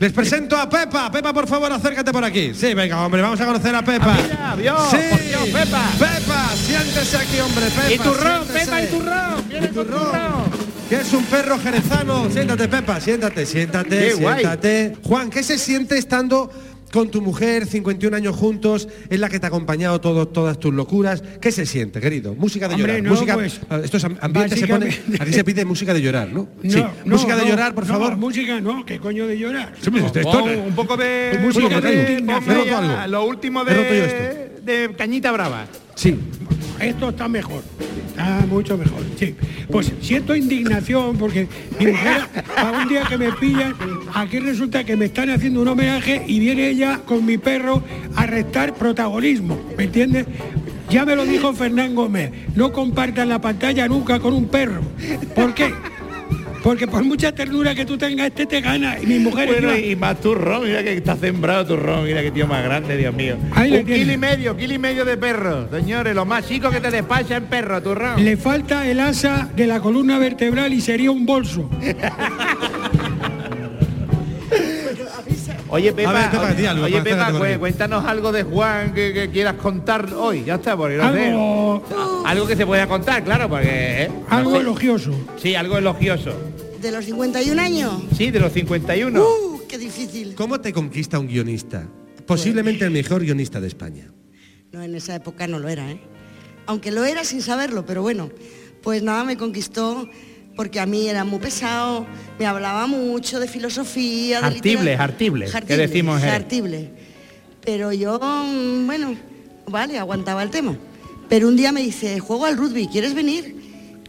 Provecho". 0.00 0.04
Les 0.06 0.12
presento 0.12 0.56
a 0.56 0.68
Pepa. 0.68 1.10
Pepa, 1.10 1.32
por 1.32 1.46
favor, 1.46 1.70
acércate 1.72 2.10
por 2.12 2.24
aquí. 2.24 2.52
Sí, 2.54 2.74
venga, 2.74 3.04
hombre, 3.04 3.20
vamos 3.22 3.40
a 3.40 3.46
conocer 3.46 3.74
a 3.74 3.82
Pepa. 3.82 4.16
Ah, 4.38 4.54
mira, 4.56 4.56
Dios, 4.56 4.90
sí. 4.90 4.96
por 5.10 5.22
Dios, 5.22 5.48
Pepa. 5.50 5.82
Pepa, 5.98 6.48
siéntese 6.56 7.16
aquí, 7.16 7.40
hombre, 7.40 7.66
Pepa. 7.66 7.92
Y 7.92 7.98
turrón, 7.98 8.44
siéntese. 8.46 8.64
Pepa, 8.66 8.82
y 8.82 8.86
turrón. 8.86 9.48
Viene 9.48 9.66
Y 9.66 9.68
con 9.74 9.86
turrón. 9.86 10.04
turrón. 10.04 10.70
Que 10.88 10.96
es 10.96 11.12
un 11.12 11.24
perro 11.26 11.56
jerezano. 11.60 12.28
Siéntate, 12.30 12.66
Pepa, 12.66 13.00
siéntate, 13.00 13.46
siéntate, 13.46 14.08
Qué 14.08 14.14
guay. 14.14 14.40
siéntate. 14.40 14.96
Juan, 15.04 15.30
¿qué 15.30 15.42
se 15.44 15.56
siente 15.58 15.96
estando 15.96 16.50
con 16.92 17.10
tu 17.10 17.22
mujer, 17.22 17.66
51 17.66 18.16
años 18.16 18.34
juntos, 18.36 18.88
es 19.08 19.20
la 19.20 19.28
que 19.28 19.38
te 19.38 19.46
ha 19.46 19.48
acompañado 19.48 20.00
todo, 20.00 20.26
todas 20.28 20.58
tus 20.58 20.74
locuras? 20.74 21.22
¿Qué 21.40 21.52
se 21.52 21.66
siente, 21.66 22.00
querido? 22.00 22.34
Música 22.34 22.68
de 22.68 22.74
Hombre, 22.74 22.94
llorar. 22.94 23.02
no, 23.04 23.10
música, 23.10 23.34
pues, 23.34 23.60
Ah, 23.70 23.80
esto 23.82 23.96
es 23.96 24.04
am- 24.04 24.16
ambiente 24.20 24.56
se 24.56 24.66
pone, 24.66 24.98
aquí 25.20 25.32
se 25.32 25.44
pide 25.44 25.64
música 25.64 25.94
de 25.94 26.02
llorar, 26.02 26.28
¿no? 26.32 26.48
No, 26.62 26.70
sí. 26.70 26.78
no, 26.80 26.90
música 27.12 27.36
de 27.36 27.46
llorar, 27.46 27.74
por 27.74 27.86
no, 27.86 27.92
favor. 27.92 28.16
música 28.16 28.60
no, 28.60 28.84
¿qué 28.84 28.98
coño 28.98 29.26
de 29.26 29.38
llorar? 29.38 29.72
Sí, 29.80 29.90
pues, 29.90 30.02
un 30.04 30.74
poco 30.74 30.96
de 30.96 31.38
Música 31.40 31.68
poco 31.68 31.80
de 31.80 31.96
de- 31.96 32.24
ya 32.66 32.78
algo. 32.78 33.06
Lo 33.12 33.24
último 33.26 33.64
de, 33.64 34.50
de 34.62 34.94
Cañita 34.96 35.30
Brava. 35.32 35.66
Sí. 35.94 36.16
Esto 36.80 37.10
está 37.10 37.28
mejor, 37.28 37.62
está 38.08 38.44
mucho 38.48 38.76
mejor. 38.78 39.04
Sí. 39.18 39.34
Pues 39.70 39.92
siento 40.00 40.34
indignación 40.34 41.16
porque 41.16 41.46
mi 41.78 41.86
mujer, 41.88 42.22
a 42.56 42.70
un 42.70 42.88
día 42.88 43.02
que 43.08 43.18
me 43.18 43.32
pillan, 43.32 43.74
aquí 44.14 44.38
resulta 44.38 44.84
que 44.84 44.96
me 44.96 45.06
están 45.06 45.30
haciendo 45.30 45.62
un 45.62 45.68
homenaje 45.68 46.24
y 46.26 46.40
viene 46.40 46.68
ella 46.68 47.00
con 47.04 47.24
mi 47.24 47.38
perro 47.38 47.82
a 48.16 48.26
restar 48.26 48.74
protagonismo, 48.74 49.60
¿me 49.76 49.84
entiendes? 49.84 50.26
Ya 50.88 51.04
me 51.04 51.14
lo 51.14 51.24
dijo 51.24 51.52
Fernán 51.52 51.94
Gómez, 51.94 52.32
no 52.56 52.72
compartan 52.72 53.28
la 53.28 53.40
pantalla 53.40 53.86
nunca 53.86 54.18
con 54.18 54.34
un 54.34 54.48
perro. 54.48 54.80
¿Por 55.36 55.54
qué? 55.54 55.72
Porque 56.62 56.86
por 56.86 57.02
mucha 57.04 57.32
ternura 57.32 57.74
que 57.74 57.84
tú 57.84 57.96
tengas, 57.96 58.26
este 58.28 58.46
te 58.46 58.60
gana. 58.60 58.98
Y 59.00 59.06
mi 59.06 59.18
mujer 59.18 59.48
Bueno, 59.48 59.76
y 59.76 59.96
más 59.96 60.20
turrón, 60.20 60.64
mira 60.64 60.82
que 60.82 60.92
está 60.92 61.16
sembrado 61.16 61.66
turrón, 61.66 62.04
mira 62.04 62.22
qué 62.22 62.30
tío 62.30 62.46
más 62.46 62.62
grande, 62.62 62.96
Dios 62.96 63.14
mío. 63.14 63.36
Ahí 63.52 63.72
un 63.78 63.84
kilo 63.84 64.12
y 64.12 64.16
medio, 64.18 64.56
kilo 64.56 64.74
y 64.74 64.78
medio 64.78 65.04
de 65.04 65.16
perro, 65.16 65.68
señores, 65.70 66.14
lo 66.14 66.24
más 66.24 66.46
chico 66.46 66.70
que 66.70 66.80
te 66.80 66.90
despacha 66.90 67.36
en 67.36 67.44
perro, 67.44 67.82
turrón. 67.82 68.22
le 68.22 68.36
falta 68.36 68.86
el 68.88 69.00
asa 69.00 69.48
de 69.54 69.66
la 69.66 69.80
columna 69.80 70.18
vertebral 70.18 70.72
y 70.72 70.80
sería 70.80 71.10
un 71.10 71.24
bolso. 71.24 71.68
Oye, 75.72 75.92
Pepa, 75.92 76.10
A 76.10 76.12
ver, 76.12 76.30
Pepa, 76.30 76.52
oye, 76.54 76.68
algo, 76.68 77.02
Pepa, 77.04 77.26
aquí. 77.28 77.58
cuéntanos 77.58 78.04
algo 78.04 78.32
de 78.32 78.42
Juan 78.42 78.92
que, 78.92 79.12
que 79.12 79.30
quieras 79.30 79.54
contar 79.54 80.12
hoy, 80.14 80.44
ya 80.44 80.56
está, 80.56 80.76
porque 80.76 80.96
no 80.96 81.12
sé. 81.12 81.28
Algo, 81.28 82.22
Algo 82.26 82.46
que 82.46 82.56
se 82.56 82.66
pueda 82.66 82.86
contar, 82.88 83.22
claro, 83.24 83.48
porque... 83.48 84.02
¿eh? 84.04 84.08
No 84.08 84.36
algo 84.36 84.52
sé. 84.52 84.58
elogioso. 84.58 85.12
Sí, 85.36 85.54
algo 85.54 85.78
elogioso. 85.78 86.32
¿De 86.80 86.90
los 86.90 87.04
51 87.04 87.60
años? 87.62 87.92
Sí, 88.16 88.30
de 88.30 88.40
los 88.40 88.52
51. 88.52 89.20
¡Uh, 89.22 89.60
qué 89.68 89.78
difícil! 89.78 90.34
¿Cómo 90.34 90.60
te 90.60 90.72
conquista 90.72 91.18
un 91.18 91.28
guionista? 91.28 91.86
Posiblemente 92.26 92.84
el 92.84 92.90
mejor 92.90 93.22
guionista 93.22 93.60
de 93.60 93.68
España. 93.68 94.06
No, 94.72 94.82
en 94.82 94.94
esa 94.94 95.14
época 95.14 95.46
no 95.46 95.58
lo 95.58 95.68
era, 95.68 95.90
¿eh? 95.90 96.00
Aunque 96.66 96.90
lo 96.90 97.04
era 97.04 97.24
sin 97.24 97.42
saberlo, 97.42 97.84
pero 97.86 98.02
bueno, 98.02 98.30
pues 98.82 99.02
nada, 99.02 99.24
me 99.24 99.36
conquistó 99.36 100.08
porque 100.60 100.78
a 100.78 100.84
mí 100.84 101.08
era 101.08 101.24
muy 101.24 101.38
pesado, 101.38 102.04
me 102.38 102.44
hablaba 102.44 102.86
mucho 102.86 103.40
de 103.40 103.48
filosofía, 103.48 104.42
de 104.42 104.50
litera- 104.50 105.02
hartible, 105.04 105.46
¿qué 105.46 105.56
Hartible, 105.56 105.76
decimos? 105.88 106.22
Hartible. 106.22 106.90
Pero 107.64 107.94
yo, 107.94 108.20
mm, 108.20 108.84
bueno, 108.86 109.16
vale, 109.68 109.98
aguantaba 109.98 110.42
el 110.42 110.50
tema. 110.50 110.76
Pero 111.30 111.48
un 111.48 111.56
día 111.56 111.72
me 111.72 111.80
dice, 111.82 112.18
juego 112.20 112.44
al 112.44 112.58
rugby, 112.58 112.88
¿quieres 112.88 113.14
venir? 113.14 113.56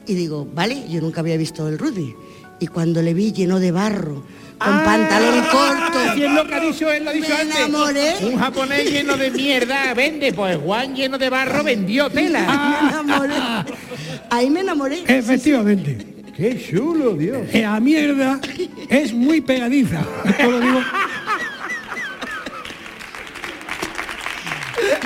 Y 0.05 0.13
digo, 0.13 0.45
vale, 0.53 0.89
yo 0.89 0.99
nunca 0.99 1.21
había 1.21 1.37
visto 1.37 1.69
el 1.69 1.79
rugby. 1.79 2.13
Y 2.59 2.67
cuando 2.67 3.01
le 3.01 3.13
vi 3.13 3.31
lleno 3.31 3.57
de 3.57 3.71
barro, 3.71 4.25
con 4.59 4.83
pantalón 4.83 5.45
corto, 5.53 6.17
Y 6.17 6.23
es 6.23 6.31
lo 6.33 6.45
que 6.45 6.53
ha 6.55 6.59
dicho 6.59 6.91
él, 6.91 7.05
lo 7.05 7.11
ha 7.11 7.13
dicho 7.13 7.29
Me 7.29 7.33
antes. 7.33 7.55
enamoré. 7.59 8.13
Un 8.23 8.37
japonés 8.37 8.91
lleno 8.91 9.15
de 9.15 9.31
mierda 9.31 9.93
vende, 9.93 10.33
pues 10.33 10.57
Juan 10.57 10.97
lleno 10.97 11.17
de 11.17 11.29
barro 11.29 11.63
vendió 11.63 12.09
tela. 12.09 12.41
me 12.83 12.89
enamoré. 12.89 13.35
Ahí 14.29 14.49
me 14.49 14.59
enamoré. 14.59 15.01
Efectivamente. 15.07 16.10
Qué 16.41 16.59
chulo, 16.59 17.13
Dios. 17.13 17.47
Eh, 17.53 17.61
La 17.61 17.79
mierda 17.79 18.41
es 18.89 19.13
muy 19.13 19.41
pegadiza. 19.41 20.01
Esto 20.25 20.49
lo 20.49 20.59
digo. 20.59 20.79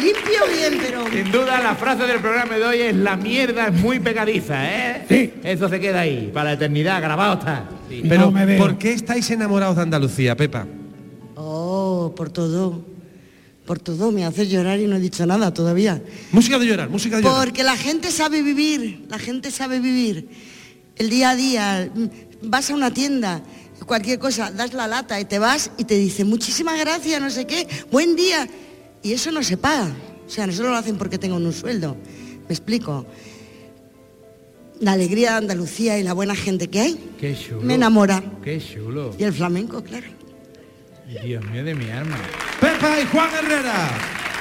Limpio 0.02 0.40
bien, 0.56 0.80
pero... 0.82 1.06
Sin 1.12 1.30
duda 1.34 1.62
la 1.62 1.76
frase 1.76 2.04
del 2.08 2.22
programa 2.22 2.56
de 2.56 2.64
hoy 2.64 2.80
es 2.80 2.96
la 2.96 3.18
mierda 3.18 3.68
es 3.68 3.74
muy 3.74 4.00
pegadiza, 4.00 4.64
¿eh? 4.66 5.06
Sí. 5.10 5.34
Eso 5.44 5.68
se 5.68 5.78
queda 5.82 6.00
ahí, 6.02 6.32
para 6.34 6.52
la 6.52 6.54
eternidad, 6.54 7.02
grabado 7.02 7.40
está. 7.40 7.66
Sí. 7.90 8.02
Pero, 8.08 8.22
No 8.22 8.32
me 8.32 8.46
veo. 8.46 8.58
¿por 8.58 8.78
qué 8.78 8.94
estáis 8.94 9.30
enamorados 9.30 9.76
de 9.76 9.82
Andalucía, 9.82 10.38
Pepa? 10.38 10.66
Oh, 11.36 12.14
por 12.16 12.30
todo. 12.30 12.82
Por 13.66 13.80
todo, 13.80 14.14
me 14.14 14.24
hace 14.24 14.48
llorar 14.48 14.80
y 14.80 14.88
no 14.88 14.96
he 14.96 15.00
dicho 15.02 15.26
nada 15.26 15.54
todavía. 15.54 16.02
Música 16.32 16.58
de 16.60 16.66
llorar, 16.66 16.90
música 16.90 17.18
de 17.18 17.24
llorar. 17.24 17.44
Porque 17.44 17.62
la 17.64 17.76
gente 17.76 18.10
sabe 18.12 18.42
vivir, 18.42 19.06
la 19.10 19.20
gente 19.20 19.52
sabe 19.52 19.82
vivir. 19.82 20.30
El 20.96 21.10
día 21.10 21.32
a 21.32 21.36
día, 21.36 21.90
mm, 21.94 22.06
vas 22.50 22.70
a 22.70 22.74
una 22.76 22.92
tienda, 22.94 23.42
cualquier 23.86 24.20
cosa, 24.20 24.52
das 24.52 24.74
la 24.74 24.88
lata 24.88 25.20
y 25.20 25.26
te 25.26 25.40
vas 25.40 25.72
y 25.78 25.84
te 25.84 25.96
dice 25.96 26.24
muchísimas 26.24 26.80
gracias, 26.80 27.22
no 27.22 27.30
sé 27.30 27.46
qué, 27.46 27.68
buen 27.92 28.16
día. 28.16 28.48
Y 29.04 29.14
eso 29.14 29.32
no 29.32 29.44
se 29.44 29.58
paga. 29.58 29.94
O 30.26 30.30
sea, 30.30 30.48
no 30.48 30.54
solo 30.54 30.70
lo 30.70 30.76
hacen 30.78 30.98
porque 30.98 31.18
tengan 31.20 31.46
un 31.46 31.54
sueldo. 31.54 31.96
Me 32.48 32.54
explico. 32.56 33.06
La 34.80 34.94
alegría 34.94 35.32
de 35.32 35.38
Andalucía 35.38 35.98
y 36.00 36.04
la 36.04 36.14
buena 36.14 36.36
gente 36.36 36.68
que 36.68 36.82
hay 36.82 37.00
Qué 37.20 37.38
chulo. 37.38 37.62
me 37.62 37.76
enamora. 37.76 38.24
Qué 38.44 38.60
chulo. 38.60 39.16
Y 39.18 39.24
el 39.24 39.32
flamenco, 39.34 39.84
claro. 39.84 40.08
Dios 41.24 41.46
mío 41.46 41.64
de 41.64 41.76
mi 41.76 41.90
alma. 41.92 42.18
Pepa 42.60 43.00
y 43.00 43.06
Juan 43.06 43.30
Herrera. 43.36 43.90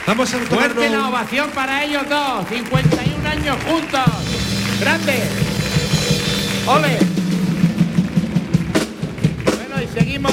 Vamos 0.07 0.33
a 0.35 0.39
Fuerte 0.39 0.89
la 0.89 1.09
ovación 1.09 1.51
para 1.51 1.85
ellos 1.85 2.03
dos. 2.09 2.49
51 2.49 3.29
años 3.29 3.57
juntos. 3.65 4.01
Grande. 4.81 5.23
Ole. 6.67 6.99
Bueno, 9.45 9.83
y 9.83 9.99
seguimos. 9.99 10.33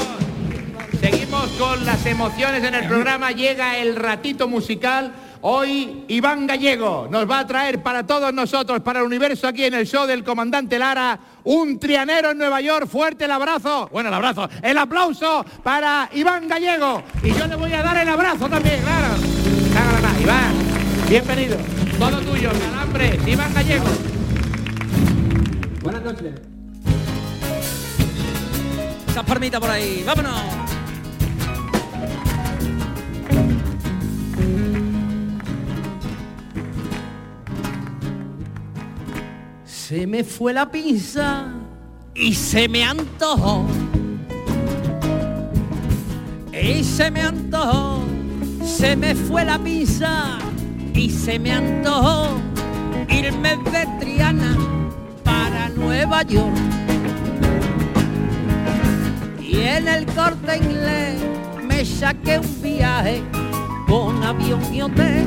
Seguimos 1.02 1.50
con 1.52 1.86
las 1.86 2.06
emociones 2.06 2.64
en 2.64 2.76
el 2.76 2.88
programa. 2.88 3.32
Llega 3.32 3.78
el 3.78 3.96
ratito 3.96 4.48
musical. 4.48 5.14
Hoy 5.42 6.06
Iván 6.08 6.46
Gallego 6.46 7.08
nos 7.10 7.30
va 7.30 7.40
a 7.40 7.48
traer 7.48 7.82
para 7.82 8.06
todos 8.06 8.32
nosotros, 8.32 8.80
para 8.82 9.00
el 9.00 9.08
universo 9.08 9.48
aquí 9.48 9.66
en 9.66 9.74
el 9.74 9.88
show 9.88 10.06
del 10.06 10.24
comandante 10.24 10.78
Lara, 10.78 11.20
un 11.44 11.80
trianero 11.80 12.32
en 12.32 12.38
Nueva 12.38 12.62
York. 12.62 12.88
Fuerte 12.88 13.26
el 13.26 13.32
abrazo. 13.32 13.90
Bueno, 13.92 14.10
el 14.10 14.16
abrazo. 14.16 14.48
El 14.62 14.78
aplauso 14.78 15.44
para 15.64 16.10
Iván 16.14 16.48
Gallego. 16.48 17.04
Y 17.24 17.34
yo 17.34 17.48
le 17.48 17.56
voy 17.56 17.74
a 17.74 17.82
dar 17.82 17.98
el 17.98 18.08
abrazo 18.08 18.48
también, 18.48 18.80
claro. 18.82 19.16
Más, 20.02 20.22
Iván. 20.22 20.54
Bienvenido. 21.10 21.58
Todo 22.00 22.20
tuyo, 22.22 22.52
calambres. 22.52 23.28
Iván 23.28 23.54
Gallego. 23.54 23.86
Buenas 25.82 26.04
noches. 26.04 26.34
Esa 29.08 29.24
palmita 29.24 29.60
por 29.60 29.70
ahí, 29.72 30.04
vámonos. 30.06 30.40
Se 39.66 40.06
me 40.06 40.24
fue 40.24 40.54
la 40.54 40.70
pinza 40.70 41.48
y 42.14 42.34
se 42.36 42.70
me 42.70 42.84
antojó. 42.84 43.66
Y 46.54 46.84
se 46.84 47.10
me 47.10 47.22
antojó, 47.22 48.04
se 48.64 48.96
me 48.96 49.16
fue 49.16 49.44
la 49.44 49.58
pinza 49.58 50.38
y 50.94 51.10
se 51.10 51.40
me 51.40 51.52
antojó 51.52 52.40
irme 53.10 53.58
de 53.72 53.88
Triana 54.00 54.81
Nueva 55.82 56.22
York. 56.24 56.56
Y 59.42 59.60
en 59.60 59.88
el 59.88 60.06
corte 60.06 60.58
inglés 60.58 61.20
me 61.64 61.84
saqué 61.84 62.40
un 62.40 62.62
viaje 62.62 63.24
con 63.88 64.24
avión 64.24 64.62
y 64.74 64.82
hotel 64.82 65.26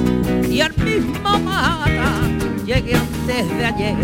y 0.49 0.61
al 0.61 0.75
mismo 0.77 1.39
Manhattan 1.41 2.65
llegué 2.65 2.97
antes 2.97 3.59
de 3.59 3.65
ayer. 3.65 3.97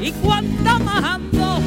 Y 0.00 0.12
cuanta 0.12 0.78
más 0.78 1.04
ando, 1.04 1.60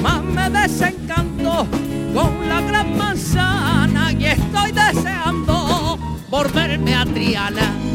más 0.00 0.22
me 0.22 0.50
desencanto 0.50 1.66
con 2.14 2.48
la 2.48 2.60
gran 2.60 2.96
manzana 2.96 4.12
y 4.12 4.24
estoy 4.24 4.72
deseando 4.72 5.98
volverme 6.30 6.94
a 6.94 7.04
Triana. 7.04 7.87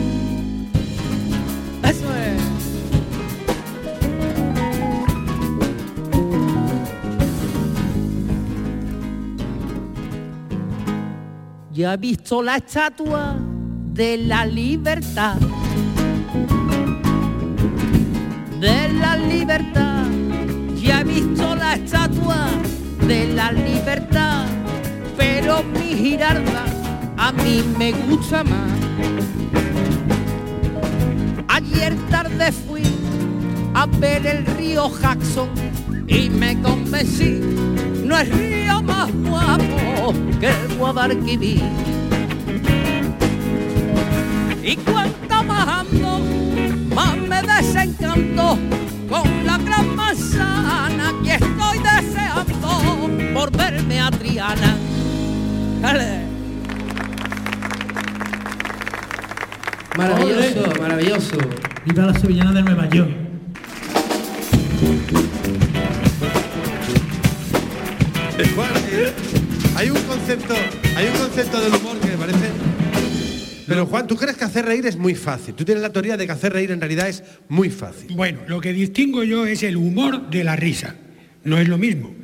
Ya 11.73 11.93
he 11.93 11.97
visto 11.97 12.43
la 12.43 12.57
estatua 12.57 13.35
de 13.93 14.17
la 14.17 14.45
libertad. 14.45 15.37
De 18.59 18.93
la 18.93 19.17
libertad. 19.17 20.05
Ya 20.79 21.01
he 21.01 21.03
visto 21.03 21.55
la 21.55 21.73
estatua 21.73 22.51
de 23.07 23.33
la 23.33 23.51
libertad. 23.51 24.45
Pero 25.17 25.63
mi 25.63 25.95
girarda 25.95 26.65
a 27.17 27.31
mí 27.31 27.63
me 27.79 27.91
gusta 27.91 28.43
más. 28.43 28.71
Ayer 31.47 31.95
tarde 32.11 32.51
fui 32.51 32.83
a 33.73 33.87
ver 33.87 34.27
el 34.27 34.45
río 34.45 34.91
Jackson 35.01 35.49
y 36.05 36.29
me 36.29 36.61
convencí, 36.61 37.39
no 38.05 38.15
es 38.15 38.29
río 38.29 38.62
más 38.85 39.11
guapo 39.13 40.13
que 40.39 40.47
el 40.47 40.77
Guadalquivir. 40.77 41.63
Y 44.63 44.75
cuanto 44.77 45.43
más 45.43 45.67
ando, 45.67 46.19
más 46.95 47.17
me 47.17 47.41
desencanto 47.41 48.57
con 49.09 49.45
la 49.45 49.57
gran 49.57 49.95
manzana 49.95 51.13
que 51.23 51.33
estoy 51.33 51.79
deseando 51.79 53.33
por 53.33 53.51
verme 53.51 53.99
a 53.99 54.11
Triana. 54.11 54.77
Dale. 55.81 56.23
Maravilloso, 59.97 60.73
maravilloso. 60.79 61.37
Viva 61.85 62.05
la 62.05 62.13
sevillana 62.13 62.53
de 62.53 62.63
Nueva 62.63 62.89
York. 62.89 63.22
Hay 69.83 69.89
un 69.89 70.01
concepto, 70.03 70.53
hay 70.95 71.07
un 71.07 71.17
concepto 71.17 71.59
del 71.59 71.73
humor 71.73 71.99
que 71.99 72.07
me 72.07 72.17
parece. 72.17 72.51
Pero 73.67 73.85
Juan, 73.85 74.07
¿tú 74.07 74.15
crees 74.15 74.37
que 74.37 74.45
hacer 74.45 74.63
reír 74.63 74.85
es 74.85 74.95
muy 74.95 75.13
fácil? 75.13 75.55
Tú 75.55 75.65
tienes 75.65 75.81
la 75.81 75.91
teoría 75.91 76.15
de 76.15 76.25
que 76.25 76.31
hacer 76.31 76.53
reír 76.53 76.71
en 76.71 76.79
realidad 76.79 77.09
es 77.09 77.21
muy 77.49 77.69
fácil. 77.69 78.15
Bueno, 78.15 78.39
lo 78.47 78.61
que 78.61 78.71
distingo 78.71 79.25
yo 79.25 79.45
es 79.45 79.61
el 79.61 79.75
humor 79.75 80.29
de 80.29 80.45
la 80.45 80.55
risa. 80.55 80.95
No 81.43 81.57
es 81.57 81.67
lo 81.67 81.77
mismo. 81.77 82.15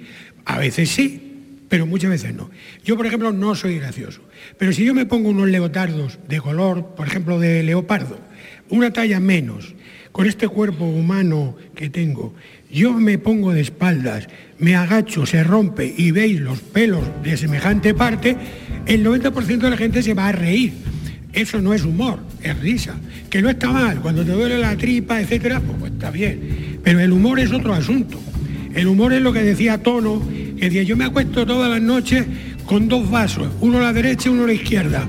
A 0.46 0.58
veces 0.58 0.90
sí, 0.90 1.58
pero 1.68 1.86
muchas 1.86 2.12
veces 2.12 2.34
no. 2.34 2.50
Yo, 2.86 2.96
por 2.96 3.06
ejemplo, 3.06 3.34
no 3.34 3.54
soy 3.56 3.78
gracioso. 3.78 4.22
Pero 4.58 4.72
si 4.72 4.86
yo 4.86 4.94
me 4.94 5.06
pongo 5.06 5.28
unos 5.28 5.50
leotardos 5.50 6.18
de 6.30 6.40
color, 6.40 6.96
por 6.96 7.08
ejemplo, 7.08 7.40
de 7.40 7.64
leopardo, 7.64 8.22
una 8.70 8.94
talla 8.94 9.20
menos, 9.20 9.76
con 10.14 10.28
este 10.28 10.48
cuerpo 10.48 10.86
humano 10.86 11.58
que 11.76 11.90
tengo, 11.90 12.34
yo 12.72 12.94
me 12.94 13.18
pongo 13.18 13.52
de 13.52 13.62
espaldas, 13.62 14.28
me 14.60 14.76
agacho, 14.76 15.26
se 15.26 15.44
rompe 15.44 15.94
y 15.98 16.12
veis 16.12 16.40
los 16.40 16.60
pelos 16.60 17.04
de 17.24 17.38
semejante 17.38 17.94
parte, 17.94 18.36
el 18.86 19.06
90% 19.06 19.58
de 19.58 19.70
la 19.70 19.78
gente 19.78 20.04
se 20.04 20.14
va 20.14 20.28
a 20.28 20.32
reír. 20.32 20.74
Eso 21.32 21.62
no 21.62 21.74
es 21.74 21.84
humor, 21.84 22.20
es 22.42 22.60
risa. 22.60 22.96
Que 23.30 23.42
no 23.42 23.50
está 23.50 23.72
mal, 23.72 24.02
cuando 24.02 24.26
te 24.26 24.32
duele 24.32 24.58
la 24.58 24.76
tripa, 24.76 25.22
etcétera, 25.22 25.60
pues, 25.60 25.78
pues 25.80 25.92
está 25.94 26.12
bien. 26.12 26.80
Pero 26.84 27.00
el 27.00 27.12
humor 27.12 27.40
es 27.40 27.52
otro 27.52 27.74
asunto. 27.74 28.20
El 28.74 28.88
humor 28.88 29.14
es 29.14 29.22
lo 29.22 29.32
que 29.32 29.44
decía 29.44 29.78
Tono, 29.78 30.22
que 30.28 30.66
decía, 30.66 30.84
yo 30.84 30.98
me 30.98 31.06
acuesto 31.06 31.46
todas 31.46 31.70
las 31.70 31.82
noches 31.82 32.26
con 32.66 32.88
dos 32.88 33.10
vasos, 33.10 33.48
uno 33.62 33.78
a 33.80 33.82
la 33.82 33.94
derecha 33.94 34.30
y 34.30 34.32
uno 34.32 34.44
a 34.44 34.48
la 34.48 34.54
izquierda. 34.54 35.08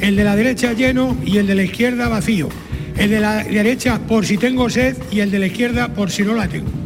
El 0.00 0.16
de 0.16 0.24
la 0.24 0.36
derecha 0.36 0.72
lleno 0.72 1.16
y 1.24 1.38
el 1.38 1.46
de 1.46 1.54
la 1.54 1.62
izquierda 1.62 2.08
vacío. 2.08 2.48
El 2.96 3.10
de 3.10 3.20
la 3.20 3.44
derecha 3.44 4.00
por 4.00 4.26
si 4.26 4.36
tengo 4.36 4.68
sed 4.68 4.96
y 5.10 5.20
el 5.20 5.30
de 5.30 5.38
la 5.38 5.46
izquierda 5.46 5.94
por 5.94 6.10
si 6.10 6.22
no 6.22 6.34
la 6.34 6.48
tengo. 6.48 6.81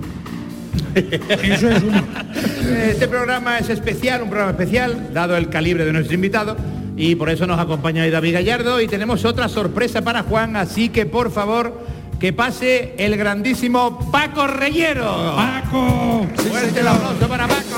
Eso 0.95 1.71
es 1.71 1.83
humor. 1.83 2.05
Este 2.87 3.09
programa 3.09 3.59
es 3.59 3.69
especial, 3.69 4.23
un 4.23 4.29
programa 4.29 4.53
especial, 4.53 5.11
dado 5.13 5.37
el 5.37 5.49
calibre 5.49 5.85
de 5.85 5.93
nuestro 5.93 6.15
invitado, 6.15 6.57
y 6.97 7.15
por 7.15 7.29
eso 7.29 7.47
nos 7.47 7.59
acompaña 7.59 8.03
hoy 8.03 8.11
David 8.11 8.35
Gallardo 8.35 8.81
y 8.81 8.89
tenemos 8.89 9.25
otra 9.25 9.49
sorpresa 9.49 10.03
para 10.03 10.23
Juan, 10.23 10.57
así 10.57 10.89
que 10.89 11.05
por 11.07 11.31
favor 11.31 11.85
que 12.19 12.33
pase 12.33 12.95
el 12.97 13.17
grandísimo 13.17 14.11
Paco 14.11 14.47
Reyero. 14.47 15.35
¡Paco! 15.37 16.27
Fuerte 16.49 16.81
el 16.81 16.89
aplauso 16.89 17.29
para 17.29 17.47
Paco. 17.47 17.77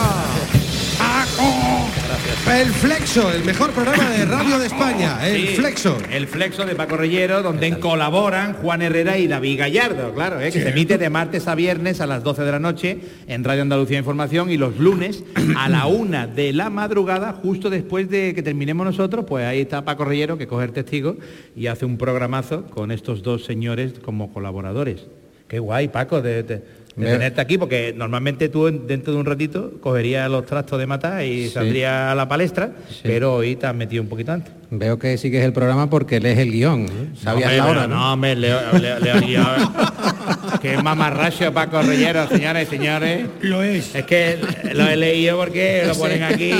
El 2.28 2.66
Flexo, 2.68 3.30
el 3.32 3.44
mejor 3.44 3.70
programa 3.70 4.10
de 4.10 4.24
radio 4.24 4.58
de 4.58 4.66
España, 4.66 5.26
el 5.26 5.48
Sí, 5.48 5.54
Flexo. 5.56 5.96
El 6.10 6.26
Flexo 6.26 6.64
de 6.66 6.74
Paco 6.74 6.96
Reyero, 6.96 7.42
donde 7.42 7.78
colaboran 7.78 8.54
Juan 8.54 8.82
Herrera 8.82 9.16
y 9.18 9.26
David 9.26 9.58
Gallardo, 9.58 10.12
claro, 10.14 10.40
¿eh? 10.40 10.50
que 10.50 10.60
se 10.62 10.70
emite 10.70 10.98
de 10.98 11.08
martes 11.10 11.46
a 11.48 11.54
viernes 11.54 12.00
a 12.00 12.06
las 12.06 12.22
12 12.24 12.42
de 12.42 12.50
la 12.52 12.58
noche 12.58 12.98
en 13.28 13.44
Radio 13.44 13.62
Andalucía 13.62 13.98
Información 13.98 14.50
y 14.50 14.56
los 14.56 14.78
lunes 14.78 15.24
a 15.56 15.68
la 15.68 15.86
una 15.88 16.26
de 16.26 16.52
la 16.52 16.68
madrugada, 16.70 17.32
justo 17.32 17.70
después 17.70 18.10
de 18.10 18.34
que 18.34 18.42
terminemos 18.42 18.84
nosotros, 18.86 19.24
pues 19.26 19.44
ahí 19.46 19.60
está 19.60 19.84
Paco 19.84 20.04
Reyero 20.04 20.36
que 20.36 20.46
coge 20.46 20.64
el 20.66 20.72
testigo 20.72 21.16
y 21.56 21.66
hace 21.68 21.86
un 21.86 21.96
programazo 21.98 22.64
con 22.66 22.90
estos 22.90 23.22
dos 23.22 23.44
señores 23.44 23.94
como 24.02 24.32
colaboradores. 24.32 25.06
Qué 25.48 25.58
guay, 25.60 25.88
Paco, 25.88 26.20
de, 26.20 26.42
de- 26.42 26.62
de 26.98 27.04
Me- 27.04 27.12
tenerte 27.12 27.40
aquí, 27.40 27.56
porque 27.58 27.94
normalmente 27.96 28.48
tú 28.48 28.66
en- 28.66 28.86
dentro 28.86 29.12
de 29.14 29.20
un 29.20 29.24
ratito 29.26 29.72
cogerías 29.80 30.28
los 30.30 30.44
trastos 30.44 30.78
de 30.78 30.86
matar 30.86 31.24
y 31.24 31.44
Sí. 31.44 31.50
saldrías 31.50 32.12
a 32.12 32.14
la 32.14 32.28
palestra, 32.28 32.70
pero 33.02 33.34
hoy 33.36 33.56
te 33.56 33.66
has 33.66 33.74
metido 33.74 34.02
un 34.02 34.08
poquito 34.08 34.32
antes. 34.32 34.52
Veo 34.70 34.98
que 34.98 35.16
sigues 35.16 35.44
el 35.44 35.52
programa 35.52 35.88
porque 35.88 36.20
lees 36.20 36.38
el 36.38 36.50
guion. 36.52 36.82
¿eh? 36.82 36.88
Sabías 37.22 37.46
hombre, 37.52 37.56
la 37.56 37.66
hora, 37.66 37.86
¿no? 37.86 37.96
No, 37.96 38.12
hombre, 38.12 38.34
Leo, 38.36 38.60
Leo- 38.78 38.98
Leo 38.98 39.20
Guillón. 39.20 39.46
que 40.60 40.74
es 40.74 40.82
mamarracho 40.82 41.52
Paco 41.54 41.80
Reyero, 41.82 42.26
señores 42.28 42.66
y 42.68 42.70
señores. 42.76 43.26
Lo 43.42 43.62
es. 43.62 43.94
Es 43.94 44.04
que 44.04 44.36
lo 44.74 44.88
he 44.88 44.96
leído 44.96 45.36
porque 45.38 45.84
lo 45.86 45.94
ponen 45.94 46.22
aquí 46.24 46.50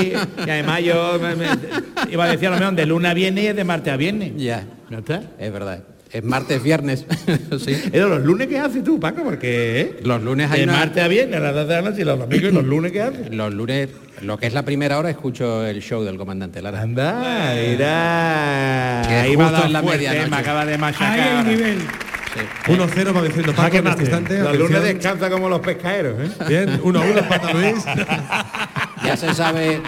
y 0.45 0.49
además 0.49 0.81
yo 0.83 1.19
me- 1.21 1.35
me- 1.35 1.47
iba 2.11 2.25
a 2.25 2.29
decir 2.31 2.47
a 2.47 2.51
lo 2.51 2.57
mejor 2.59 2.75
de 2.75 2.85
lunes 2.85 3.11
a 3.11 3.13
viernes 3.13 3.43
y 3.43 3.47
es 3.47 3.55
de 3.55 3.63
martes 3.63 3.93
a 3.93 3.97
viernes. 3.97 4.31
Ya, 4.37 4.63
¿No 4.89 4.99
está? 4.99 5.21
es 5.37 5.51
verdad. 5.51 5.83
Es 6.11 6.23
martes, 6.23 6.63
viernes. 6.63 7.05
sí. 7.63 7.71
¿Es 7.71 7.91
de 7.91 7.99
los 7.99 8.21
lunes 8.23 8.47
que 8.47 8.57
haces 8.57 8.83
tú, 8.83 8.99
Paco? 8.99 9.23
Porque 9.23 9.81
¿eh? 9.81 9.99
Los 10.03 10.23
lunes 10.23 10.49
hay 10.49 10.59
de 10.61 10.63
una- 10.65 10.73
martes 10.77 11.03
a 11.03 11.07
viernes 11.07 11.37
a 11.37 11.39
las 11.39 11.53
12 11.53 11.67
de 11.67 11.73
la 11.75 11.81
noche 11.89 12.01
y 12.01 12.05
los 12.05 12.19
domingos 12.19 12.49
y 12.51 12.55
los 12.55 12.63
lunes 12.65 12.91
que 12.91 13.01
haces. 13.01 13.29
Los 13.35 13.53
lunes, 13.53 13.89
lo 14.23 14.37
que 14.37 14.47
es 14.47 14.53
la 14.53 14.63
primera 14.63 14.97
hora, 14.97 15.09
escucho 15.11 15.65
el 15.67 15.81
show 15.81 16.03
del 16.03 16.17
comandante 16.17 16.61
Lara. 16.63 16.81
Anda, 16.81 17.53
mira. 17.55 19.01
Que 19.07 19.13
Ahí 19.15 19.35
dado 19.35 19.65
en 19.65 19.73
la 19.73 19.81
medianoche. 19.83 20.29
me 20.29 20.37
acaba 20.37 20.65
de 20.65 20.77
machacar. 20.77 21.19
Ahí 21.19 21.21
hay 21.47 21.55
nivel. 21.55 21.77
1-0 22.67 23.15
va 23.15 23.21
diciendo 23.23 23.53
Paco 23.53 23.77
en 23.77 23.87
este 23.87 24.01
instante. 24.03 24.37
Los 24.39 24.47
atención. 24.49 24.67
lunes 24.71 24.83
descansa 24.93 25.29
como 25.29 25.49
los 25.49 25.59
pescaderos, 25.61 26.15
¿eh? 26.21 26.31
Bien, 26.47 26.81
1-1 26.81 27.27
Pata 27.27 27.53
Luis. 27.53 27.83
Ya 29.05 29.15
se 29.15 29.33
sabe, 29.33 29.81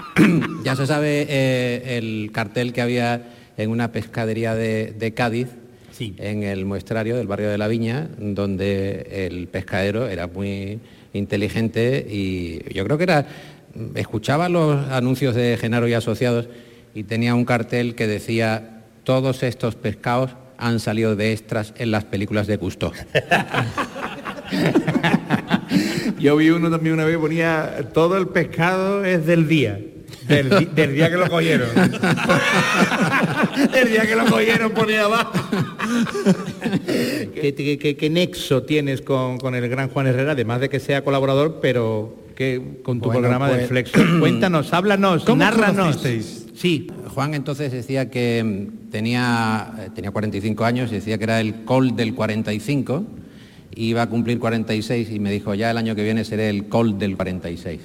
ya 0.64 0.76
se 0.76 0.86
sabe 0.86 1.26
eh, 1.28 1.98
el 1.98 2.30
cartel 2.32 2.72
que 2.72 2.80
había 2.80 3.22
en 3.56 3.70
una 3.70 3.90
pescadería 3.90 4.54
de, 4.54 4.94
de 4.96 5.14
Cádiz, 5.14 5.48
Sí. 5.92 6.14
en 6.18 6.42
el 6.42 6.64
muestrario 6.64 7.16
del 7.16 7.26
barrio 7.26 7.50
de 7.50 7.58
la 7.58 7.68
Viña, 7.68 8.08
donde 8.18 9.26
el 9.28 9.46
pescadero 9.48 10.08
era 10.08 10.26
muy 10.26 10.80
inteligente 11.12 12.06
y 12.08 12.72
yo 12.72 12.84
creo 12.84 12.96
que 12.96 13.04
era, 13.04 13.26
escuchaba 13.94 14.48
los 14.48 14.90
anuncios 14.90 15.34
de 15.34 15.56
Genaro 15.60 15.86
y 15.88 15.94
Asociados 15.94 16.48
y 16.94 17.04
tenía 17.04 17.34
un 17.34 17.44
cartel 17.44 17.94
que 17.94 18.06
decía 18.06 18.82
todos 19.04 19.42
estos 19.42 19.74
pescados 19.74 20.30
han 20.58 20.80
salido 20.80 21.16
de 21.16 21.32
extras 21.32 21.74
en 21.76 21.90
las 21.90 22.04
películas 22.04 22.46
de 22.46 22.56
Gusto. 22.56 22.92
Yo 26.18 26.36
vi 26.36 26.50
uno 26.50 26.70
también 26.70 26.94
una 26.94 27.04
vez 27.04 27.16
ponía 27.18 27.88
todo 27.92 28.16
el 28.16 28.28
pescado 28.28 29.04
es 29.04 29.26
del 29.26 29.48
día. 29.48 29.80
Del 30.28 30.94
día 30.94 31.10
que 31.10 31.16
lo 31.16 31.28
cogieron. 31.28 31.68
el 33.74 33.88
día 33.90 34.06
que 34.06 34.16
lo 34.16 34.26
cogieron 34.26 34.72
ponía 34.72 35.04
abajo. 35.04 35.32
¿Qué, 37.34 37.54
qué- 37.54 37.78
qué- 37.78 37.96
qué 37.96 38.10
nexo 38.10 38.62
tienes 38.62 39.00
con, 39.02 39.38
con 39.38 39.54
el 39.54 39.68
gran 39.68 39.88
Juan 39.88 40.06
Herrera? 40.06 40.32
Además 40.32 40.60
de 40.60 40.68
que 40.68 40.80
sea 40.80 41.02
colaborador, 41.04 41.58
pero 41.60 42.16
que 42.36 42.80
con 42.82 43.00
tu 43.00 43.06
Bueno, 43.06 43.20
programa 43.20 43.48
de 43.50 43.56
pues- 43.56 43.68
Flexo. 43.68 44.00
Cuéntanos, 44.20 44.72
háblanos, 44.72 45.24
¿Cómo 45.24 45.36
nárranos. 45.38 45.96
conocisteis? 45.96 46.46
Sí. 46.54 46.86
Juan 47.14 47.34
entonces 47.34 47.72
decía 47.72 48.08
que 48.10 48.68
tenía, 48.90 49.90
tenía 49.94 50.10
45 50.10 50.64
años 50.64 50.90
y 50.92 50.96
decía 50.96 51.18
que 51.18 51.24
era 51.24 51.40
el 51.40 51.64
col 51.64 51.94
del 51.96 52.14
45, 52.14 53.04
iba 53.74 54.02
a 54.02 54.08
cumplir 54.08 54.38
46 54.38 55.10
y 55.10 55.18
me 55.18 55.30
dijo, 55.30 55.54
ya 55.54 55.70
el 55.70 55.76
año 55.78 55.94
que 55.94 56.02
viene 56.04 56.24
seré 56.24 56.48
el 56.48 56.68
col 56.68 56.98
del 56.98 57.16
46. 57.16 57.80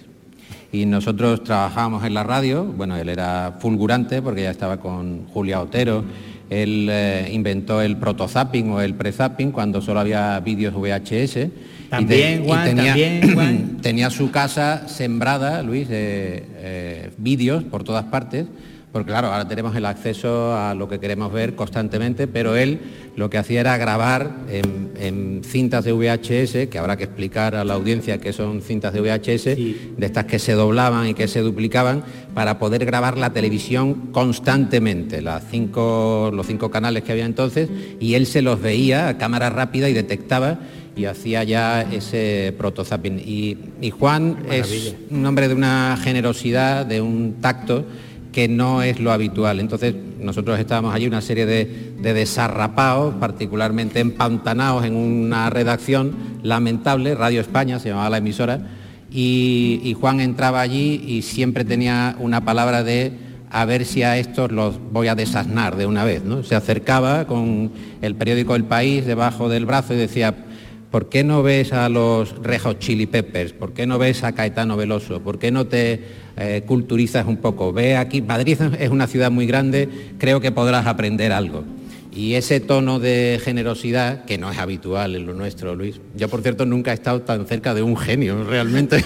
Y 0.72 0.86
nosotros 0.86 1.43
trabajábamos 1.43 2.03
en 2.03 2.13
la 2.13 2.24
radio, 2.24 2.65
bueno, 2.65 2.97
él 2.97 3.09
era 3.09 3.57
fulgurante 3.59 4.22
porque 4.22 4.43
ya 4.43 4.51
estaba 4.51 4.78
con 4.78 5.26
Julia 5.28 5.61
Otero, 5.61 6.03
él 6.49 6.88
eh, 6.89 7.30
inventó 7.32 7.82
el 7.82 7.97
protozapping 7.97 8.72
o 8.72 8.82
el 8.82 8.93
prezapping 8.95 9.51
cuando 9.51 9.82
solo 9.82 9.99
había 9.99 10.39
vídeos 10.39 10.74
VHS. 10.74 11.38
y 11.38 11.89
También, 11.89 12.45
Juan, 12.45 12.65
tenía, 12.65 12.86
también, 12.86 13.34
Juan. 13.34 13.78
tenía 13.82 14.09
su 14.09 14.32
casa 14.32 14.88
sembrada, 14.88 15.61
Luis, 15.63 15.88
de 15.88 16.43
eh, 16.57 17.11
vídeos 17.18 17.63
por 17.63 17.84
todas 17.84 18.05
partes, 18.05 18.45
porque 18.98 19.12
claro, 19.12 19.28
ahora 19.28 19.48
tenemos 19.48 19.76
el 19.76 19.86
acceso 19.86 20.56
a 20.58 20.74
lo 20.74 20.89
que 20.89 21.00
queremos 21.00 21.32
ver 21.32 21.54
constantemente, 21.54 22.26
pero 22.26 22.56
él 22.56 22.80
lo 23.16 23.30
que 23.30 23.38
hacía 23.38 23.60
era 23.60 23.78
grabar 23.78 24.38
en, 24.50 24.91
en 25.00 25.43
cintas 25.43 25.86
de 25.86 25.91
VHS, 25.91 26.68
que 26.68 26.80
habrá 26.80 26.98
que 26.98 27.04
explicar 27.04 27.54
a 27.54 27.64
la 27.64 27.76
audiencia 27.76 28.18
que 28.18 28.34
son 28.34 28.64
cintas 28.64 28.93
de 28.93 29.02
VHS, 29.02 29.43
de 29.45 29.95
estas 30.00 30.26
que 30.26 30.39
se 30.39 30.54
doblaban 30.54 31.10
y 31.10 31.14
que 31.14 31.28
se 31.28 31.41
duplicaban, 31.41 32.06
para 32.34 32.58
poder 32.58 32.86
grabar 32.86 33.20
la 33.20 33.34
televisión 33.34 34.10
constantemente, 34.12 35.22
las 35.22 35.43
cinco, 35.48 36.32
los 36.34 36.48
cinco 36.48 36.72
canales 36.72 37.04
que 37.04 37.12
había 37.12 37.26
entonces, 37.26 37.70
y 38.00 38.16
él 38.16 38.26
se 38.26 38.41
los 38.41 38.60
veía 38.60 39.10
a 39.10 39.20
cámara 39.20 39.52
rápida 39.52 39.89
y 39.89 39.93
detectaba 39.93 40.58
y 40.95 41.06
hacía 41.06 41.43
ya 41.43 41.84
ese 41.84 42.52
protozapping. 42.58 43.20
Y, 43.20 43.58
y 43.80 43.91
Juan 43.91 44.39
es 44.50 44.95
un 45.12 45.24
hombre 45.24 45.48
de 45.48 45.54
una 45.54 46.00
generosidad, 46.02 46.88
de 46.88 47.00
un 47.00 47.36
tacto 47.39 47.86
que 48.38 48.48
no 48.48 48.84
es 48.84 49.00
lo 49.00 49.12
habitual. 49.12 49.60
Entonces 49.60 49.96
nosotros 50.20 50.60
estábamos 50.60 50.94
allí 50.94 51.08
una 51.08 51.22
serie 51.22 51.48
de, 51.48 51.96
de 52.00 52.14
desarrapados, 52.14 53.16
particularmente 53.16 54.00
empantanados 54.00 54.86
en 54.86 54.96
una 54.96 55.50
redacción 55.50 56.14
lamentable, 56.44 57.16
Radio 57.16 57.42
España 57.42 57.80
se 57.80 57.90
llamaba 57.90 58.12
la 58.12 58.18
emisora, 58.18 58.60
y, 59.10 59.82
y 59.84 59.96
Juan 59.96 60.20
entraba 60.20 60.62
allí 60.62 61.04
y 61.08 61.24
siempre 61.24 61.66
tenía 61.66 62.16
una 62.20 62.46
palabra 62.46 62.84
de 62.84 63.12
a 63.50 63.66
ver 63.66 63.86
si 63.86 64.04
a 64.04 64.20
estos 64.20 64.52
los 64.52 64.80
voy 64.92 65.08
a 65.08 65.16
desasnar 65.16 65.76
de 65.76 65.88
una 65.88 66.04
vez. 66.04 66.24
¿no? 66.24 66.44
Se 66.44 66.54
acercaba 66.54 67.26
con 67.26 67.72
el 68.04 68.14
periódico 68.14 68.56
El 68.56 68.66
País 68.66 69.08
debajo 69.08 69.50
del 69.50 69.66
brazo 69.66 69.96
y 69.96 69.98
decía, 69.98 70.36
¿por 70.92 71.10
qué 71.10 71.24
no 71.24 71.44
ves 71.44 71.74
a 71.74 71.90
los 71.90 72.36
Rejos 72.42 72.80
Chili 72.80 73.06
Peppers? 73.06 73.54
¿Por 73.54 73.74
qué 73.74 73.86
no 73.86 73.98
ves 73.98 74.24
a 74.24 74.34
Caetano 74.34 74.78
Veloso? 74.78 75.22
¿Por 75.22 75.40
qué 75.40 75.52
no 75.52 75.68
te 75.68 76.02
eh, 76.38 76.64
culturizas 76.66 77.26
un 77.28 77.38
poco? 77.38 77.74
Ve 77.74 77.98
aquí, 77.98 78.22
Madrid 78.22 78.58
es 78.80 78.90
una 78.90 79.08
ciudad 79.08 79.32
muy 79.32 79.46
grande, 79.46 79.90
creo 80.18 80.40
que 80.40 80.52
podrás 80.52 80.86
aprender 80.86 81.32
algo. 81.32 81.64
Y 82.18 82.34
ese 82.34 82.60
tono 82.60 83.00
de 83.00 83.40
generosidad, 83.44 84.26
que 84.26 84.40
no 84.40 84.52
es 84.52 84.58
habitual 84.58 85.16
en 85.16 85.28
lo 85.28 85.36
nuestro, 85.36 85.76
Luis. 85.76 86.02
Yo, 86.16 86.30
por 86.30 86.42
cierto, 86.42 86.66
nunca 86.66 86.92
he 86.92 86.96
estado 86.96 87.22
tan 87.22 87.46
cerca 87.46 87.76
de 87.76 87.84
un 87.84 87.96
genio, 87.96 88.44
realmente. 88.44 89.04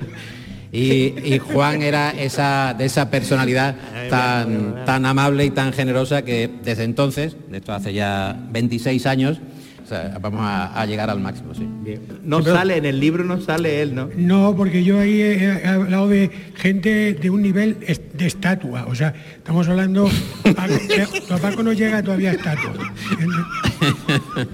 y, 0.72 1.38
Juan 1.38 1.82
era 1.82 2.12
esa, 2.12 2.74
de 2.78 2.86
esa 2.86 3.10
personalidad 3.10 3.76
tan, 4.08 4.86
tan 4.86 5.04
amable 5.04 5.44
y 5.44 5.50
tan 5.50 5.74
generosa 5.74 6.22
que 6.22 6.48
desde 6.64 6.84
entonces, 6.84 7.36
esto 7.52 7.74
hace 7.74 7.92
ya 7.92 8.42
26 8.50 9.04
años, 9.04 9.38
sea, 9.90 10.18
vamos 10.20 10.40
a, 10.42 10.80
a 10.80 10.86
llegar 10.86 11.10
al 11.10 11.20
máximo, 11.20 11.54
sí. 11.54 11.68
No 12.24 12.42
sale, 12.42 12.76
en 12.76 12.86
el 12.86 12.98
libro 12.98 13.24
no 13.24 13.40
sale 13.40 13.82
él, 13.82 13.94
¿no? 13.94 14.08
No, 14.16 14.54
porque 14.56 14.82
yo 14.84 14.98
ahí 14.98 15.20
he, 15.20 15.44
he 15.44 15.66
hablado 15.66 16.08
de 16.08 16.30
gente 16.56 17.14
de 17.14 17.30
un 17.30 17.42
nivel 17.42 17.76
de 18.14 18.26
estatua. 18.26 18.86
O 18.86 18.94
sea, 18.94 19.12
estamos 19.36 19.68
hablando. 19.68 20.08
Paco, 20.54 20.74
que 20.88 21.06
Paco 21.40 21.62
no 21.62 21.72
llega 21.72 22.02
todavía 22.02 22.30
a 22.30 22.32
estatua. 22.34 22.72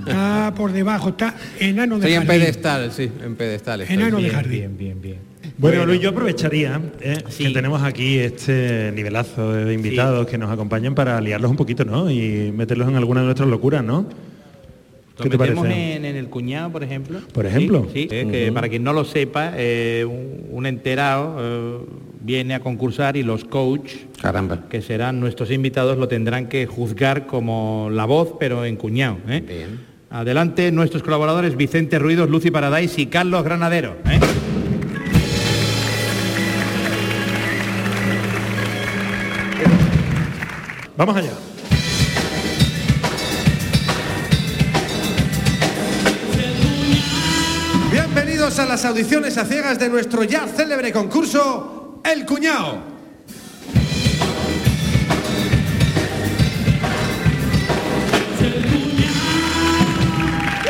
Está 0.06 0.52
por 0.56 0.72
debajo, 0.72 1.10
está 1.10 1.34
enano 1.58 1.98
de 1.98 2.06
Estoy 2.08 2.12
en 2.14 2.26
jardín. 2.26 2.40
pedestal, 2.42 2.92
sí, 2.92 3.10
en 3.24 3.36
pedestal. 3.36 3.80
estoy. 3.82 3.96
Enano 3.96 4.18
de 4.20 4.30
jardín. 4.30 4.50
bien. 4.50 4.76
Bien, 4.78 5.00
bien. 5.00 5.36
Bueno, 5.58 5.86
Luis, 5.86 6.00
yo 6.00 6.10
aprovecharía 6.10 6.80
eh, 7.00 7.22
que 7.38 7.50
tenemos 7.50 7.82
aquí 7.82 8.18
este 8.18 8.92
nivelazo 8.94 9.52
de 9.52 9.72
invitados 9.72 10.26
que 10.26 10.36
nos 10.36 10.50
acompañan 10.50 10.94
para 10.94 11.20
liarlos 11.20 11.50
un 11.50 11.56
poquito, 11.56 11.84
¿no? 11.84 12.10
Y 12.10 12.52
meterlos 12.54 12.88
en 12.88 12.96
alguna 12.96 13.20
de 13.20 13.26
nuestras 13.26 13.48
locuras, 13.48 13.82
¿no? 13.82 14.06
¿Qué 15.22 15.30
te 15.30 15.38
parece? 15.38 15.94
En, 15.94 16.04
en 16.04 16.16
el 16.16 16.28
cuñado, 16.28 16.70
por 16.70 16.84
ejemplo. 16.84 17.20
Por 17.32 17.46
ejemplo. 17.46 17.86
Sí, 17.92 18.06
sí, 18.10 18.16
es 18.16 18.26
que 18.26 18.44
Ujú. 18.46 18.54
para 18.54 18.68
quien 18.68 18.84
no 18.84 18.92
lo 18.92 19.04
sepa, 19.04 19.52
eh, 19.56 20.04
un, 20.08 20.46
un 20.50 20.66
enterado 20.66 21.36
eh, 21.40 21.78
viene 22.20 22.54
a 22.54 22.60
concursar 22.60 23.16
y 23.16 23.22
los 23.22 23.44
coach, 23.44 23.92
Caramba. 24.20 24.68
que 24.68 24.82
serán 24.82 25.18
nuestros 25.20 25.50
invitados, 25.50 25.96
lo 25.96 26.06
tendrán 26.08 26.48
que 26.48 26.66
juzgar 26.66 27.26
como 27.26 27.88
la 27.90 28.04
voz, 28.04 28.34
pero 28.38 28.64
en 28.64 28.76
cuñado. 28.76 29.16
¿eh? 29.28 29.66
Adelante 30.10 30.70
nuestros 30.70 31.02
colaboradores 31.02 31.56
Vicente 31.56 31.98
Ruidos, 31.98 32.28
Lucy 32.28 32.50
Paradise 32.50 33.00
y 33.00 33.06
Carlos 33.06 33.42
Granadero. 33.42 33.96
¿eh? 34.10 34.20
Vamos 40.96 41.16
allá. 41.16 41.32
A 48.58 48.64
las 48.64 48.86
audiciones 48.86 49.36
a 49.36 49.44
ciegas 49.44 49.78
de 49.78 49.90
nuestro 49.90 50.24
ya 50.24 50.46
célebre 50.46 50.90
concurso 50.90 52.00
El 52.02 52.24
Cuñao. 52.24 52.78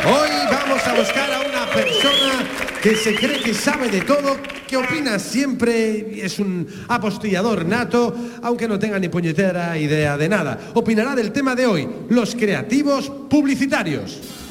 Hoy 0.05 0.31
vamos 0.51 0.85
a 0.85 0.95
buscar 0.95 1.33
a 1.33 1.41
una 1.49 1.71
persona 1.73 2.45
que 2.83 2.97
se 2.97 3.15
cree 3.15 3.41
que 3.41 3.55
sabe 3.55 3.89
de 3.89 4.01
todo, 4.01 4.37
que 4.67 4.77
opina 4.77 5.21
siempre, 5.21 6.25
es 6.25 6.41
un 6.41 6.67
apostillador 6.89 7.65
nato, 7.65 8.17
aunque 8.43 8.67
no 8.67 8.81
tenga 8.81 8.99
ni 8.99 9.09
puñetera 9.09 9.79
idea 9.79 10.17
de 10.17 10.29
nada. 10.29 10.59
Opinará 10.75 11.15
del 11.15 11.31
tema 11.31 11.55
de 11.55 11.67
hoy, 11.67 11.89
los 12.09 12.35
creativos 12.35 13.13
publicitarios. 13.31 14.46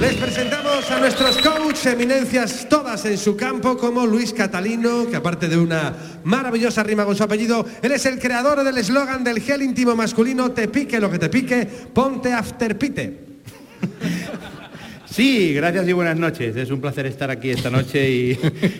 Les 0.00 0.14
presentamos 0.14 0.88
a 0.92 1.00
nuestros 1.00 1.38
coach, 1.38 1.86
eminencias 1.86 2.68
todas 2.68 3.04
en 3.04 3.18
su 3.18 3.36
campo, 3.36 3.76
como 3.76 4.06
Luis 4.06 4.32
Catalino, 4.32 5.08
que 5.08 5.16
aparte 5.16 5.48
de 5.48 5.58
una 5.58 5.92
maravillosa 6.22 6.84
rima 6.84 7.04
con 7.04 7.16
su 7.16 7.24
apellido, 7.24 7.66
él 7.82 7.90
es 7.90 8.06
el 8.06 8.20
creador 8.20 8.62
del 8.62 8.78
eslogan 8.78 9.24
del 9.24 9.40
gel 9.40 9.60
íntimo 9.60 9.96
masculino, 9.96 10.52
te 10.52 10.68
pique 10.68 11.00
lo 11.00 11.10
que 11.10 11.18
te 11.18 11.28
pique, 11.28 11.66
ponte 11.92 12.32
afterpite. 12.32 13.26
Sí, 15.10 15.54
gracias 15.54 15.88
y 15.88 15.92
buenas 15.92 16.16
noches. 16.18 16.54
Es 16.54 16.70
un 16.70 16.80
placer 16.80 17.06
estar 17.06 17.30
aquí 17.30 17.50
esta 17.50 17.70
noche 17.70 18.10
y, 18.10 18.38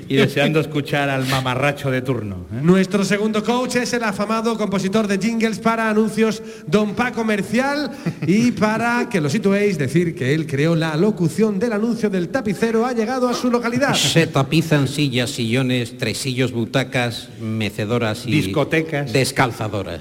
y 0.08 0.16
deseando 0.16 0.60
escuchar 0.60 1.08
al 1.08 1.26
mamarracho 1.26 1.90
de 1.90 2.02
turno. 2.02 2.46
¿eh? 2.52 2.60
Nuestro 2.62 3.02
segundo 3.04 3.42
coach 3.42 3.76
es 3.76 3.92
el 3.94 4.04
afamado 4.04 4.56
compositor 4.58 5.06
de 5.08 5.18
jingles 5.18 5.58
para 5.58 5.88
anuncios 5.88 6.42
Don 6.66 6.94
Pa 6.94 7.12
Comercial 7.12 7.90
y 8.26 8.52
para 8.52 9.08
que 9.08 9.20
lo 9.20 9.30
situéis, 9.30 9.78
decir 9.78 10.14
que 10.14 10.34
él 10.34 10.46
creó 10.46 10.76
la 10.76 10.96
locución 10.96 11.58
del 11.58 11.72
anuncio 11.72 12.10
del 12.10 12.28
tapicero 12.28 12.84
ha 12.84 12.92
llegado 12.92 13.28
a 13.28 13.34
su 13.34 13.50
localidad. 13.50 13.94
Se 13.94 14.26
tapizan 14.26 14.86
sillas, 14.86 15.30
sillones, 15.30 15.96
tresillos, 15.96 16.52
butacas, 16.52 17.30
mecedoras 17.40 18.26
y 18.26 18.32
Discotecas. 18.32 19.12
descalzadoras. 19.12 20.00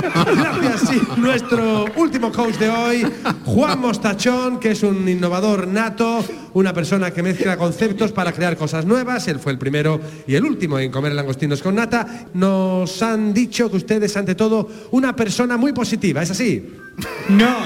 Gracias, 0.00 0.88
sí. 0.88 1.00
Nuestro 1.16 1.86
último 1.96 2.32
coach 2.32 2.56
de 2.56 2.68
hoy, 2.68 3.06
Juan 3.44 3.80
Mostachón, 3.80 4.60
que 4.60 4.72
es 4.72 4.82
un 4.82 5.08
innovador 5.08 5.66
nato, 5.66 6.24
una 6.54 6.72
persona 6.72 7.10
que 7.10 7.22
mezcla 7.22 7.56
conceptos 7.56 8.12
para 8.12 8.32
crear 8.32 8.56
cosas 8.56 8.84
nuevas. 8.84 9.28
Él 9.28 9.38
fue 9.38 9.52
el 9.52 9.58
primero 9.58 10.00
y 10.26 10.34
el 10.34 10.44
último 10.44 10.78
en 10.78 10.90
comer 10.90 11.12
langostinos 11.12 11.62
con 11.62 11.74
nata. 11.74 12.26
Nos 12.34 13.02
han 13.02 13.32
dicho 13.32 13.70
que 13.70 13.76
usted 13.76 14.02
es, 14.02 14.16
ante 14.16 14.34
todo, 14.34 14.68
una 14.90 15.14
persona 15.14 15.56
muy 15.56 15.72
positiva. 15.72 16.22
¿Es 16.22 16.30
así? 16.30 16.74
No. 17.28 17.56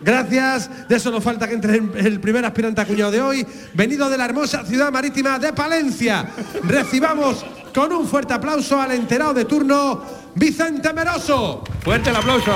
Gracias. 0.00 0.88
De 0.88 0.96
eso 0.96 1.10
nos 1.10 1.22
falta 1.22 1.46
que 1.46 1.54
entre 1.54 1.76
el 1.76 2.20
primer 2.20 2.44
aspirante 2.44 2.80
a 2.80 2.86
cuñado 2.86 3.10
de 3.10 3.20
hoy, 3.20 3.46
venido 3.74 4.08
de 4.08 4.16
la 4.16 4.24
hermosa 4.24 4.64
ciudad 4.64 4.90
marítima 4.90 5.38
de 5.38 5.52
Palencia. 5.52 6.30
Recibamos 6.64 7.44
con 7.74 7.92
un 7.92 8.06
fuerte 8.06 8.32
aplauso 8.32 8.80
al 8.80 8.92
enterado 8.92 9.34
de 9.34 9.44
turno, 9.44 10.02
Vicente 10.34 10.92
Meroso. 10.92 11.62
Fuerte 11.82 12.10
el 12.10 12.16
aplauso. 12.16 12.52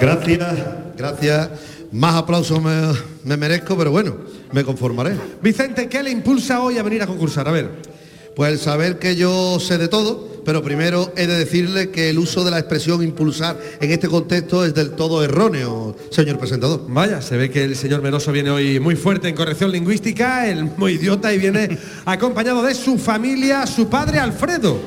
Gracias, 0.00 0.58
gracias. 0.96 1.50
Más 1.92 2.14
aplausos 2.14 2.60
me, 2.62 2.92
me 3.24 3.36
merezco, 3.36 3.76
pero 3.76 3.90
bueno, 3.90 4.16
me 4.52 4.64
conformaré. 4.64 5.16
Vicente, 5.42 5.88
¿qué 5.88 6.02
le 6.02 6.10
impulsa 6.10 6.60
hoy 6.60 6.78
a 6.78 6.82
venir 6.82 7.02
a 7.02 7.06
concursar? 7.06 7.46
A 7.48 7.52
ver. 7.52 7.92
Pues 8.34 8.50
el 8.52 8.58
saber 8.58 8.98
que 8.98 9.14
yo 9.14 9.60
sé 9.60 9.76
de 9.76 9.88
todo, 9.88 10.31
pero 10.44 10.62
primero 10.62 11.12
he 11.16 11.26
de 11.26 11.38
decirle 11.38 11.90
que 11.90 12.10
el 12.10 12.18
uso 12.18 12.44
de 12.44 12.50
la 12.50 12.58
expresión 12.58 13.02
impulsar 13.02 13.58
en 13.80 13.90
este 13.90 14.08
contexto 14.08 14.64
es 14.64 14.74
del 14.74 14.92
todo 14.92 15.22
erróneo, 15.24 15.96
señor 16.10 16.38
presentador. 16.38 16.84
Vaya, 16.88 17.20
se 17.22 17.36
ve 17.36 17.50
que 17.50 17.64
el 17.64 17.76
señor 17.76 18.02
Menoso 18.02 18.32
viene 18.32 18.50
hoy 18.50 18.80
muy 18.80 18.96
fuerte 18.96 19.28
en 19.28 19.34
corrección 19.34 19.70
lingüística, 19.70 20.48
el 20.48 20.64
muy 20.64 20.92
idiota 20.92 21.32
y 21.32 21.38
viene 21.38 21.78
acompañado 22.04 22.62
de 22.62 22.74
su 22.74 22.98
familia, 22.98 23.66
su 23.66 23.88
padre 23.88 24.18
Alfredo. 24.18 24.80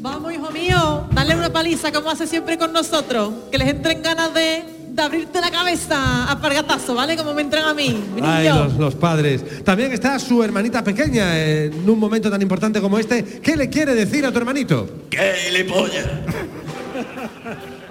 Vamos, 0.00 0.34
hijo 0.34 0.50
mío, 0.50 1.08
dale 1.12 1.34
una 1.34 1.50
paliza 1.50 1.90
como 1.90 2.10
hace 2.10 2.26
siempre 2.26 2.58
con 2.58 2.72
nosotros, 2.72 3.32
que 3.50 3.56
les 3.56 3.68
entren 3.68 4.02
ganas 4.02 4.34
de, 4.34 4.62
de 4.94 5.02
abrirte 5.02 5.40
la 5.40 5.50
cabeza 5.50 6.30
a 6.30 6.40
pargatazo, 6.40 6.94
¿vale? 6.94 7.16
Como 7.16 7.34
me 7.34 7.42
entran 7.42 7.64
a 7.64 7.74
mí, 7.74 8.00
Ay, 8.22 8.48
los, 8.48 8.74
los 8.74 8.94
padres. 8.94 9.64
También 9.64 9.92
está 9.92 10.18
su 10.20 10.42
hermanita 10.42 10.84
pequeña 10.84 11.36
en 11.38 11.88
un 11.90 11.98
momento 11.98 12.30
tan 12.30 12.40
importante 12.40 12.80
como 12.80 12.98
este. 12.98 13.24
¿Qué 13.24 13.56
le 13.56 13.68
quiere 13.68 13.94
decir 13.94 14.24
a 14.24 14.30
tu 14.30 14.38
hermanito? 14.38 14.88
¡Qué 15.10 15.50
le 15.52 15.64
polla! 15.64 16.04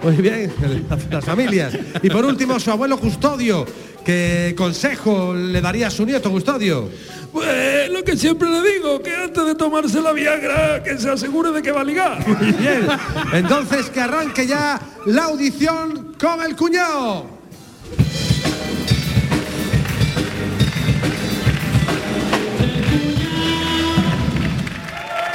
Muy 0.02 0.16
bien, 0.18 0.52
las- 0.90 1.06
las 1.12 1.26
familias. 1.26 1.74
Y 2.02 2.10
por 2.10 2.24
último, 2.26 2.60
su 2.60 2.72
abuelo 2.72 2.98
Custodio. 2.98 3.66
¿Qué 4.06 4.54
consejo 4.58 5.34
le 5.34 5.62
daría 5.62 5.88
a 5.88 5.92
su 5.92 6.06
nieto 6.06 6.30
Custodio? 6.30 6.90
Pues 7.32 7.90
lo 7.90 8.04
que 8.04 8.16
siempre 8.18 8.50
le 8.50 8.62
digo, 8.74 9.02
que 9.02 9.14
antes 9.16 9.46
de 9.46 9.56
tomarse 9.56 10.02
la 10.02 10.12
Viagra, 10.12 10.84
que 10.84 10.98
se 10.98 11.10
asegure 11.10 11.52
de 11.52 11.62
que 11.62 11.72
va 11.72 11.82
a 11.82 11.84
ligar. 11.86 12.28
Muy 12.28 12.52
bien. 12.52 12.88
Entonces 13.34 13.90
que 13.90 14.02
arranque 14.02 14.46
ya 14.46 14.80
la 15.06 15.24
audición 15.26 16.03
con 16.24 16.42
el 16.42 16.56
cuñado. 16.56 17.28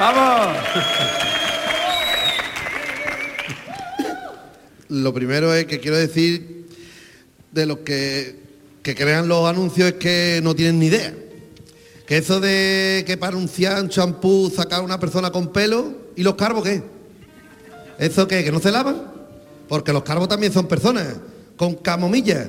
¡Vamos! 0.00 0.56
Lo 4.88 5.12
primero 5.12 5.52
es 5.52 5.66
que 5.66 5.78
quiero 5.78 5.98
decir 5.98 6.66
de 7.52 7.66
los 7.66 7.80
que, 7.80 8.36
que 8.82 8.94
crean 8.94 9.28
los 9.28 9.46
anuncios 9.46 9.88
es 9.88 9.94
que 9.96 10.40
no 10.42 10.54
tienen 10.54 10.78
ni 10.78 10.86
idea. 10.86 11.14
Que 12.06 12.16
eso 12.16 12.40
de 12.40 13.04
que 13.06 13.18
para 13.18 13.36
anunciar 13.36 13.82
un 13.82 13.90
champú 13.90 14.50
sacar 14.56 14.80
a 14.80 14.82
una 14.82 14.98
persona 14.98 15.30
con 15.30 15.52
pelo 15.52 15.92
y 16.16 16.22
los 16.22 16.36
carbos 16.36 16.64
qué? 16.64 16.82
¿Eso 17.98 18.26
qué? 18.26 18.42
¿Que 18.42 18.50
no 18.50 18.60
se 18.60 18.72
lavan? 18.72 19.17
Porque 19.68 19.92
los 19.92 20.02
carbos 20.02 20.28
también 20.28 20.52
son 20.52 20.66
personas, 20.66 21.06
con 21.56 21.74
camomilla. 21.74 22.48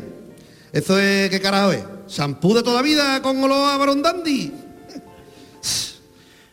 ¿Eso 0.72 1.00
es 1.00 1.30
qué 1.30 1.42
carajo 1.42 1.72
es? 1.72 1.84
¿Shampoo 2.08 2.54
de 2.54 2.64
toda 2.64 2.82
vida 2.82 3.22
con 3.22 3.44
olor 3.44 3.74
a 3.74 3.78
Baron 3.78 4.02
Dandy? 4.02 4.52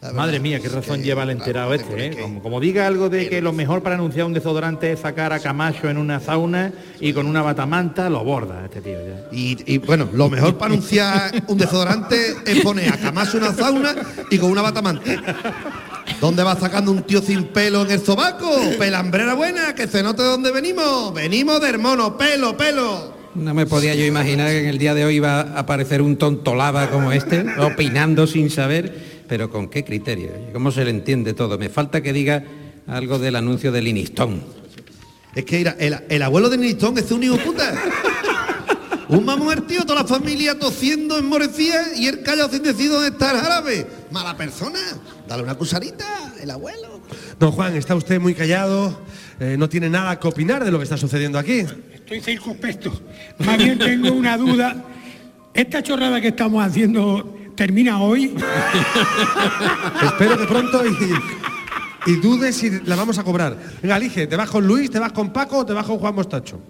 Madre 0.15 0.39
mía, 0.41 0.61
qué 0.61 0.69
razón 0.69 1.03
lleva 1.03 1.25
el 1.25 1.31
enterado 1.31 1.75
este, 1.75 2.07
¿eh? 2.07 2.17
Como, 2.21 2.43
como 2.43 2.61
diga 2.61 2.87
algo 2.87 3.09
de 3.09 3.29
que 3.29 3.41
lo 3.43 3.53
mejor 3.53 3.83
para 3.83 3.97
anunciar 3.97 4.27
un 4.27 4.35
desodorante 4.35 4.93
es 4.93 5.01
sacar 5.01 5.33
a 5.33 5.41
Camacho 5.41 5.89
en 5.89 5.97
una 5.99 6.21
sauna 6.21 6.73
y 7.01 7.13
con 7.13 7.27
una 7.27 7.43
batamanta, 7.43 8.09
lo 8.09 8.23
borda 8.23 8.65
este 8.65 8.83
tío 8.83 8.99
ya. 9.05 9.29
Y, 9.33 9.75
y, 9.75 9.79
bueno, 9.79 10.09
lo 10.13 10.29
mejor 10.29 10.57
para 10.59 10.73
anunciar 10.73 11.43
un 11.49 11.59
desodorante 11.59 12.37
es 12.45 12.61
poner 12.61 12.93
a 12.93 12.99
Camacho 12.99 13.39
en 13.39 13.45
una 13.45 13.55
sauna 13.55 13.97
y 14.31 14.39
con 14.39 14.51
una 14.51 14.63
batamanta. 14.63 15.03
¿Dónde 16.21 16.43
va 16.43 16.59
sacando 16.59 16.93
un 16.93 17.03
tío 17.03 17.21
sin 17.21 17.45
pelo 17.45 17.85
en 17.85 17.91
el 17.91 18.01
sobaco? 18.01 18.51
Pelambrera 18.79 19.35
buena, 19.35 19.75
que 19.75 19.87
se 19.87 20.03
note 20.03 20.23
de 20.23 20.29
dónde 20.29 20.51
venimos. 20.51 21.13
Venimos 21.13 21.61
de 21.61 21.69
hermano, 21.69 22.17
pelo, 22.17 22.57
pelo. 22.57 23.15
No 23.35 23.53
me 23.53 23.67
podía 23.67 23.95
yo 23.95 24.05
imaginar 24.05 24.49
que 24.49 24.61
en 24.61 24.67
el 24.67 24.79
día 24.79 24.95
de 24.95 25.05
hoy 25.05 25.17
iba 25.17 25.41
a 25.41 25.59
aparecer 25.59 26.01
un 26.01 26.17
tontolaba 26.17 26.91
como 26.91 27.13
este, 27.13 27.45
opinando 27.61 28.27
sin 28.27 28.49
saber, 28.49 29.25
pero 29.29 29.51
con 29.51 29.69
qué 29.69 29.85
criterio, 29.85 30.31
cómo 30.55 30.71
se 30.71 30.85
le 30.85 30.91
entiende 30.91 31.35
todo. 31.35 31.59
Me 31.59 31.69
falta 31.69 32.03
que 32.03 32.15
diga 32.15 32.45
algo 32.87 33.19
del 33.19 33.37
anuncio 33.37 33.73
de 33.73 33.83
Linistón. 33.83 34.43
Es 35.35 35.45
que 35.45 35.59
mira, 35.59 35.77
el, 35.79 35.99
el 36.09 36.23
abuelo 36.23 36.49
de 36.49 36.57
Nilistón 36.57 36.97
es 36.97 37.11
un 37.11 37.23
hijo 37.23 37.37
puta. 37.37 37.75
Un 39.09 39.25
mamón 39.25 39.67
tío, 39.67 39.83
toda 39.83 40.03
la 40.03 40.09
familia 40.09 40.59
tosiendo, 40.59 41.17
enmorecida 41.17 41.95
y 41.95 42.09
él 42.09 42.23
callado 42.23 42.51
sin 42.51 42.63
decir 42.63 42.91
dónde 42.91 43.09
está 43.09 43.31
el 43.31 43.37
árabe. 43.37 43.87
Mala 44.11 44.37
persona. 44.37 44.81
Dale 45.29 45.43
una 45.45 45.55
cucharita, 45.55 46.33
el 46.41 46.51
abuelo. 46.51 47.01
Don 47.39 47.53
Juan, 47.53 47.77
está 47.77 47.95
usted 47.95 48.21
muy 48.21 48.35
callado, 48.35 49.01
eh, 49.39 49.57
no 49.59 49.69
tiene 49.69 49.89
nada 49.89 50.19
que 50.19 50.27
opinar 50.27 50.65
de 50.65 50.73
lo 50.73 50.79
que 50.79 50.85
está 50.85 50.97
sucediendo 50.97 51.39
aquí. 51.39 51.65
Estoy 51.93 52.21
circunspecto. 52.21 52.93
Más 53.39 53.59
bien 53.59 53.79
tengo 53.79 54.13
una 54.13 54.37
duda. 54.37 54.85
¿Esta 55.55 55.83
chorrada 55.83 56.21
que 56.21 56.29
estamos 56.29 56.65
haciendo 56.65 57.37
termina 57.55 58.01
hoy? 58.01 58.35
Espero 60.05 60.37
que 60.37 60.47
pronto 60.47 60.83
y, 60.85 62.11
y 62.11 62.17
dude 62.17 62.53
si 62.53 62.81
la 62.81 62.97
vamos 62.97 63.19
a 63.19 63.25
cobrar. 63.25 63.57
Venga, 63.81 63.97
elige, 63.97 64.27
¿te 64.27 64.35
vas 64.35 64.51
con 64.51 64.67
Luis, 64.67 64.91
te 64.91 64.99
vas 64.99 65.13
con 65.13 65.33
Paco 65.33 65.59
o 65.59 65.67
te 65.67 65.73
vas 65.73 65.87
con 65.87 65.99
Juan 65.99 66.15
Mostacho? 66.15 66.61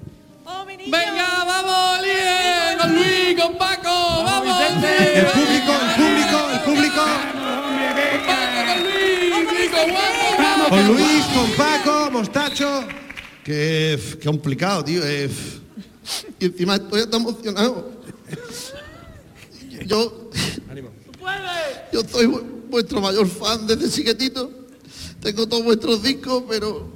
Venga, 0.86 1.44
vamos, 1.44 2.00
Lien, 2.02 2.78
con 2.78 2.94
Luis, 2.94 3.40
con 3.40 3.58
Paco, 3.58 3.90
vamos. 4.24 4.56
El 4.60 5.26
público, 5.26 5.72
el 5.72 5.94
público, 5.96 6.50
el 6.52 6.60
público. 6.60 7.02
Con 10.68 10.86
Luis, 10.88 11.24
con 11.34 11.50
Paco, 11.56 12.10
Mostacho. 12.10 12.84
Qué, 13.44 13.98
qué 14.20 14.26
complicado, 14.26 14.84
tío. 14.84 15.02
eh, 15.04 15.30
y 16.38 16.46
encima 16.46 16.76
estoy 16.76 17.06
tan 17.08 17.20
emocionado. 17.22 17.90
Yo, 19.86 20.30
yo 21.92 22.00
soy 22.10 22.26
vu- 22.26 22.44
vuestro 22.68 23.00
mayor 23.00 23.28
fan 23.28 23.66
desde 23.66 23.88
chiquitito. 23.90 24.50
Tengo 25.20 25.46
todos 25.48 25.64
vuestros 25.64 26.02
discos, 26.02 26.44
pero 26.48 26.92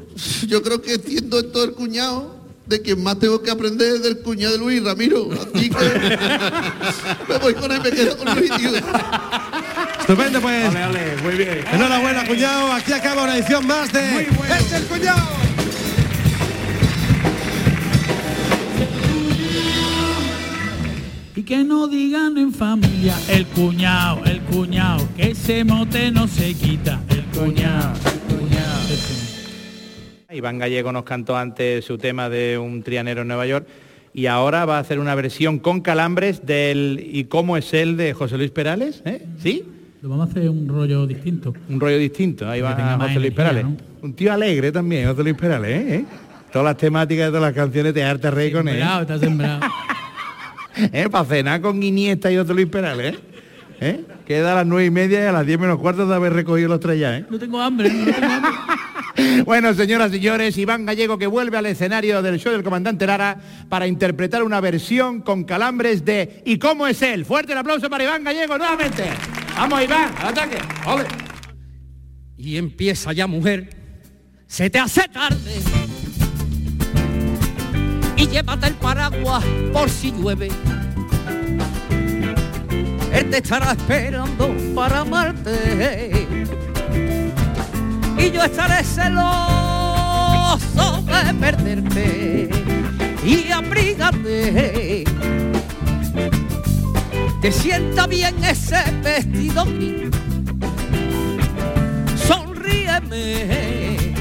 yo 0.47 0.63
creo 0.63 0.81
que 0.81 0.97
siendo 0.97 1.39
esto 1.41 1.65
el 1.65 1.73
cuñado, 1.73 2.40
de 2.71 2.81
quien 2.81 3.03
más 3.03 3.19
tengo 3.19 3.43
que 3.43 3.51
aprender 3.51 3.97
es 3.97 4.03
del 4.05 4.19
cuñado 4.21 4.53
de 4.53 4.59
Luis 4.59 4.83
Ramiro. 4.83 5.29
Así 5.33 5.69
que 5.69 6.19
me 7.29 7.39
voy 7.39 7.55
con 7.55 7.71
él, 7.73 7.81
me 7.83 7.91
quedo 7.91 8.17
con 8.17 8.35
Luis, 8.37 8.51
tío. 8.57 8.71
Estupendo, 10.01 10.41
pues. 10.41 10.73
muy 11.23 11.35
bien. 11.35 11.65
Enhorabuena, 11.73 12.27
cuñado. 12.27 12.73
Aquí 12.73 12.93
acaba 12.93 13.25
una 13.25 13.37
edición 13.37 13.67
más 13.67 13.93
de 13.93 14.23
Es 14.23 14.73
el 14.73 14.85
cuñado. 14.85 15.29
Y 21.35 21.43
que 21.43 21.65
no 21.65 21.89
digan 21.89 22.39
en 22.39 22.53
familia, 22.53 23.17
el 23.29 23.47
cuñado, 23.47 24.23
el 24.27 24.41
cuñado, 24.43 25.09
que 25.17 25.31
ese 25.31 25.65
mote 25.65 26.11
no 26.13 26.29
se 26.29 26.55
quita, 26.55 27.03
el 27.09 27.19
el 27.21 27.25
cuñado. 27.27 28.20
Iván 30.33 30.59
Gallego 30.59 30.93
nos 30.93 31.03
cantó 31.03 31.37
antes 31.37 31.85
su 31.85 31.99
tema 31.99 32.29
de 32.29 32.57
un 32.57 32.83
trianero 32.83 33.23
en 33.23 33.29
Nueva 33.29 33.47
York 33.47 33.67
y 34.15 34.27
ahora 34.27 34.65
va 34.65 34.77
a 34.77 34.81
hacer 34.81 35.01
una 35.01 35.15
versión 35.15 35.59
con 35.59 35.81
calambres 35.81 36.47
del 36.47 37.05
¿Y 37.13 37.25
cómo 37.25 37.57
es 37.57 37.75
el 37.75 37.97
de 37.97 38.15
José 38.15 38.39
Luis 38.39 38.53
Perales? 38.53 39.03
¿eh? 39.05 39.27
¿Sí? 39.39 39.65
Lo 40.03 40.09
vamos 40.09 40.29
a 40.29 40.31
hacer 40.31 40.49
un 40.49 40.69
rollo 40.69 41.07
distinto. 41.07 41.53
Un 41.69 41.81
rollo 41.81 41.99
distinto. 41.99 42.49
Ahí 42.49 42.61
va 42.61 42.73
José 42.73 42.85
Luis 42.85 43.17
energía, 43.17 43.35
Perales. 43.35 43.65
¿no? 43.65 43.77
Un 44.03 44.15
tío 44.15 44.33
alegre 44.33 44.71
también, 44.71 45.09
José 45.09 45.23
Luis 45.25 45.35
Perales, 45.35 45.71
¿eh? 45.71 45.95
¿Eh? 45.97 46.05
Todas 46.53 46.65
las 46.65 46.77
temáticas 46.77 47.27
de 47.27 47.31
todas 47.31 47.43
las 47.43 47.53
canciones 47.53 47.93
de 47.93 48.05
arte 48.05 48.31
rey 48.31 48.53
con 48.53 48.69
él. 48.69 48.83
Está 49.01 49.19
sembrado. 49.19 49.61
¿Eh? 50.77 51.09
Para 51.11 51.25
cenar 51.25 51.61
con 51.61 51.83
Iniesta 51.83 52.31
y 52.31 52.37
José 52.37 52.55
Luis 52.55 52.67
Perales, 52.69 53.15
¿eh? 53.15 53.19
¿Eh? 53.81 54.05
Queda 54.27 54.53
a 54.53 54.55
las 54.57 54.67
nueve 54.67 54.87
y 54.87 54.91
media 54.91 55.25
y 55.25 55.27
a 55.27 55.33
las 55.33 55.45
diez 55.45 55.59
menos 55.59 55.79
cuartos 55.79 56.09
de 56.09 56.15
haber 56.15 56.33
recogido 56.33 56.69
los 56.69 56.81
tres 56.81 57.01
ya, 57.01 57.19
¿eh? 57.19 57.27
No 57.29 57.39
tengo 57.39 57.61
hambre, 57.61 57.91
no 57.91 58.05
tengo 58.05 58.27
hambre. 58.27 58.51
Bueno, 59.45 59.75
señoras 59.75 60.11
y 60.11 60.15
señores, 60.15 60.57
Iván 60.59 60.87
Gallego 60.87 61.19
que 61.19 61.27
vuelve 61.27 61.57
al 61.57 61.67
escenario 61.67 62.23
del 62.23 62.39
show 62.39 62.53
del 62.53 62.63
comandante 62.63 63.07
Lara 63.07 63.39
para 63.69 63.87
interpretar 63.87 64.43
una 64.43 64.61
versión 64.61 65.21
con 65.23 65.45
calambres 65.45 66.05
de 66.05 66.43
¿Y 66.45 66.59
cómo 66.59 66.87
es 66.87 67.03
él? 67.03 67.25
Fuerte 67.25 67.53
el 67.53 67.59
aplauso 67.59 67.89
para 67.91 68.05
Iván 68.05 68.25
Gallego 68.25 68.59
nuevamente. 68.59 69.05
Vamos, 69.57 69.83
Iván, 69.83 70.15
al 70.19 70.29
ataque. 70.29 70.59
Ole. 70.87 71.05
Y 72.37 72.57
empieza 72.57 73.13
ya, 73.13 73.27
mujer, 73.27 73.69
se 74.47 74.71
te 74.71 74.79
hace 74.79 75.07
tarde. 75.09 75.55
Y 78.17 78.27
llévate 78.27 78.69
el 78.69 78.75
paraguas 78.75 79.45
por 79.73 79.91
si 79.91 80.13
llueve. 80.13 80.49
Él 83.13 83.31
te 83.31 83.39
estará 83.39 83.73
esperando 83.73 84.55
para 84.75 85.01
amarte. 85.01 86.29
Y 88.21 88.31
yo 88.31 88.45
estaré 88.45 88.85
celoso 88.85 90.61
de 91.07 91.35
perderte 91.41 92.51
y 93.25 93.51
abrígate. 93.51 95.05
Te 97.41 97.51
sienta 97.51 98.07
bien 98.07 98.45
ese 98.45 98.83
vestido 99.03 99.65
gris. 99.65 100.11
Sonríe 102.29 103.01
perdóname. 103.09 104.15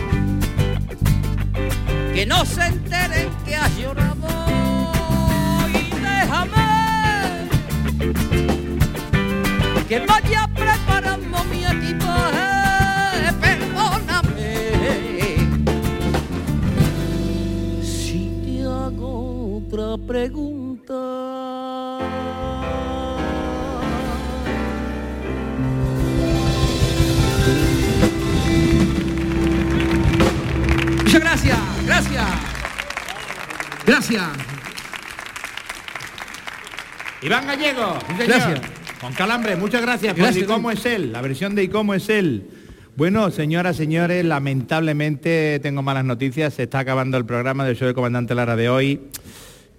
Que 2.14 2.26
no 2.26 2.46
se 2.46 2.66
enteren 2.66 3.30
que 3.46 3.56
has 3.56 3.78
llorado 3.78 4.28
y 5.74 5.90
déjame 6.02 6.70
que 9.88 10.00
vaya 10.06 10.48
preparando 10.54 10.99
otra 19.80 20.06
pregunta. 20.06 20.94
Muchas 31.04 31.22
gracias, 31.22 31.58
gracias. 31.86 32.26
Gracias. 33.86 34.24
Iván 37.22 37.48
Gallego, 37.48 38.00
sí, 38.00 38.14
señor. 38.18 38.28
Gracias. 38.28 38.62
Con 39.02 39.14
calambre, 39.14 39.56
muchas 39.56 39.82
gracias, 39.82 40.14
por 40.14 40.24
Gracias, 40.24 40.44
¿Y 40.44 40.48
cómo 40.48 40.72
es 40.72 40.86
él? 40.86 41.14
La 41.14 41.22
versión 41.22 41.56
de 41.56 41.64
¿Y 41.64 41.68
cómo 41.70 41.94
es 41.94 42.10
él? 42.10 42.50
Bueno, 42.98 43.32
señoras, 43.32 43.78
señores, 43.78 44.26
lamentablemente 44.26 45.60
tengo 45.64 45.82
malas 45.82 46.04
noticias. 46.04 46.54
Se 46.54 46.64
está 46.64 46.80
acabando 46.80 47.18
el 47.18 47.26
programa 47.26 47.66
del 47.66 47.78
show 47.78 47.86
del 47.86 47.96
comandante 47.96 48.36
Lara 48.36 48.58
de 48.58 48.68
hoy. 48.68 49.02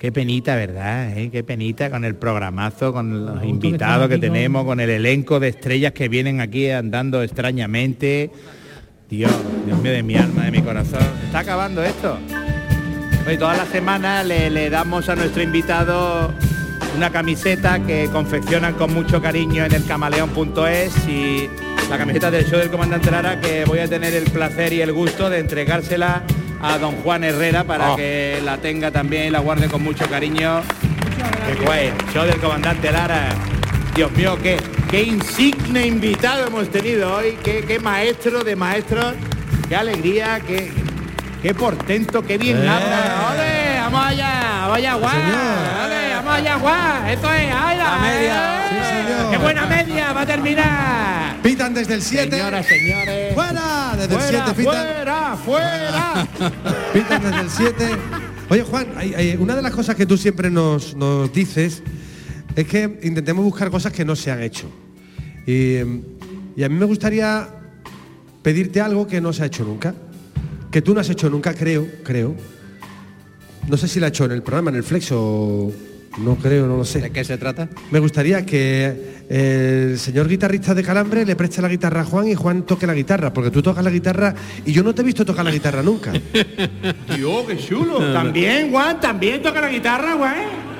Qué 0.00 0.10
penita, 0.12 0.56
¿verdad? 0.56 1.14
eh? 1.14 1.28
Qué 1.30 1.44
penita 1.44 1.90
con 1.90 2.06
el 2.06 2.14
programazo, 2.14 2.90
con 2.90 3.26
los 3.26 3.44
invitados 3.44 4.08
que 4.08 4.16
tenemos, 4.16 4.64
con 4.64 4.80
el 4.80 4.88
elenco 4.88 5.38
de 5.38 5.48
estrellas 5.48 5.92
que 5.92 6.08
vienen 6.08 6.40
aquí 6.40 6.70
andando 6.70 7.22
extrañamente. 7.22 8.30
Dios, 9.10 9.30
Dios 9.66 9.78
mío 9.82 9.92
de 9.92 10.02
mi 10.02 10.16
alma, 10.16 10.44
de 10.46 10.52
mi 10.52 10.62
corazón. 10.62 11.02
Está 11.26 11.40
acabando 11.40 11.82
esto. 11.84 12.16
Hoy 13.28 13.36
todas 13.36 13.58
las 13.58 13.68
semanas 13.68 14.24
le, 14.24 14.48
le 14.48 14.70
damos 14.70 15.06
a 15.10 15.16
nuestro 15.16 15.42
invitado 15.42 16.32
una 16.96 17.10
camiseta 17.10 17.80
que 17.80 18.08
confeccionan 18.10 18.76
con 18.76 18.94
mucho 18.94 19.20
cariño 19.20 19.66
en 19.66 19.74
el 19.74 19.84
camaleón.es 19.84 21.08
y 21.08 21.46
la 21.90 21.98
camiseta 21.98 22.30
del 22.30 22.46
show 22.46 22.58
del 22.58 22.70
comandante 22.70 23.10
Lara 23.10 23.38
que 23.38 23.66
voy 23.66 23.80
a 23.80 23.86
tener 23.86 24.14
el 24.14 24.24
placer 24.24 24.72
y 24.72 24.80
el 24.80 24.94
gusto 24.94 25.28
de 25.28 25.40
entregársela 25.40 26.22
a 26.62 26.78
don 26.78 26.96
Juan 27.02 27.24
Herrera 27.24 27.64
para 27.64 27.92
Oh. 27.92 27.96
que 27.96 28.40
la 28.44 28.58
tenga 28.58 28.90
también 28.90 29.26
y 29.26 29.30
la 29.30 29.38
guarde 29.40 29.68
con 29.68 29.82
mucho 29.82 30.08
cariño. 30.08 30.62
Qué 31.46 31.64
guay, 31.64 31.92
show 32.12 32.24
del 32.24 32.38
comandante 32.38 32.90
Lara. 32.92 33.28
Dios 33.94 34.10
mío, 34.12 34.38
qué, 34.42 34.56
qué 34.90 35.02
insigne 35.02 35.86
invitado 35.86 36.46
hemos 36.46 36.68
tenido 36.70 37.14
hoy, 37.16 37.36
qué, 37.42 37.64
qué 37.66 37.80
maestro 37.80 38.44
de 38.44 38.56
maestros, 38.56 39.14
qué 39.68 39.76
alegría, 39.76 40.40
qué, 40.46 40.70
qué 41.42 41.54
portento, 41.54 42.22
qué 42.22 42.38
bien 42.38 42.58
Eh. 42.62 42.68
habla. 42.68 43.30
¡Ole! 43.32 43.80
¡Vamos 43.80 44.06
allá! 44.06 44.42
¡Vamos 44.62 44.76
allá, 44.76 44.92
Juan! 44.94 45.16
¡Ole! 45.86 45.99
¡Vamos 46.30 46.46
allá, 46.46 46.58
Juan! 46.60 47.08
¡Esto 47.08 47.26
es! 47.32 47.50
¡Ay, 47.52 47.76
la 47.76 47.98
media! 47.98 48.62
Sí, 48.68 48.76
señor. 49.08 49.30
¡Qué 49.32 49.38
buena 49.38 49.66
media! 49.66 50.12
¡Va 50.12 50.20
a 50.20 50.26
terminar! 50.26 51.42
Pitan 51.42 51.74
desde 51.74 51.94
el 51.94 52.02
7. 52.02 52.30
Señoras, 52.36 52.66
señores. 52.66 53.34
¡Fuera! 53.34 53.90
Desde 53.96 54.14
el 54.14 54.20
¡Fuera, 54.20 54.44
7 54.44 54.52
pitan. 54.56 54.64
fuera, 54.64 55.36
fuera! 55.44 56.28
Pitan 56.92 57.22
desde 57.24 57.40
el 57.40 57.50
7. 57.50 57.88
Oye, 58.48 58.62
Juan, 58.62 58.86
hay- 58.96 59.14
hay- 59.14 59.36
una 59.40 59.56
de 59.56 59.62
las 59.62 59.72
cosas 59.72 59.96
que 59.96 60.06
tú 60.06 60.16
siempre 60.16 60.50
nos, 60.52 60.94
nos 60.94 61.32
dices 61.32 61.82
es 62.54 62.66
que 62.68 63.00
intentemos 63.02 63.44
buscar 63.44 63.68
cosas 63.68 63.92
que 63.92 64.04
no 64.04 64.14
se 64.14 64.30
han 64.30 64.40
hecho. 64.40 64.70
Y, 65.48 65.78
y 66.54 66.62
a 66.62 66.68
mí 66.68 66.76
me 66.76 66.84
gustaría 66.84 67.48
pedirte 68.42 68.80
algo 68.80 69.08
que 69.08 69.20
no 69.20 69.32
se 69.32 69.42
ha 69.42 69.46
hecho 69.46 69.64
nunca. 69.64 69.94
Que 70.70 70.80
tú 70.80 70.94
no 70.94 71.00
has 71.00 71.10
hecho 71.10 71.28
nunca, 71.28 71.54
creo, 71.54 71.88
creo. 72.04 72.36
No 73.66 73.76
sé 73.76 73.88
si 73.88 73.98
la 73.98 74.06
ha 74.06 74.08
hecho 74.10 74.26
en 74.26 74.30
el 74.30 74.42
programa, 74.44 74.70
en 74.70 74.76
el 74.76 74.84
Flexo. 74.84 75.72
No 76.18 76.36
creo, 76.36 76.66
no 76.66 76.76
lo 76.76 76.84
sé. 76.84 77.00
¿De 77.00 77.10
qué 77.10 77.24
se 77.24 77.38
trata? 77.38 77.68
Me 77.90 77.98
gustaría 77.98 78.44
que 78.44 79.22
el 79.28 79.98
señor 79.98 80.28
guitarrista 80.28 80.74
de 80.74 80.82
Calambre 80.82 81.24
le 81.24 81.36
preste 81.36 81.62
la 81.62 81.68
guitarra 81.68 82.00
a 82.00 82.04
Juan 82.04 82.28
y 82.28 82.34
Juan 82.34 82.66
toque 82.66 82.86
la 82.86 82.94
guitarra, 82.94 83.32
porque 83.32 83.50
tú 83.50 83.62
tocas 83.62 83.84
la 83.84 83.90
guitarra 83.90 84.34
y 84.66 84.72
yo 84.72 84.82
no 84.82 84.94
te 84.94 85.02
he 85.02 85.04
visto 85.04 85.24
tocar 85.24 85.44
la 85.44 85.52
guitarra 85.52 85.82
nunca. 85.82 86.12
Dios, 87.16 87.44
qué 87.46 87.56
chulo. 87.56 88.12
También, 88.12 88.70
Juan, 88.70 89.00
también 89.00 89.40
toca 89.40 89.60
la 89.60 89.68
guitarra, 89.68 90.14
Juan. 90.14 90.70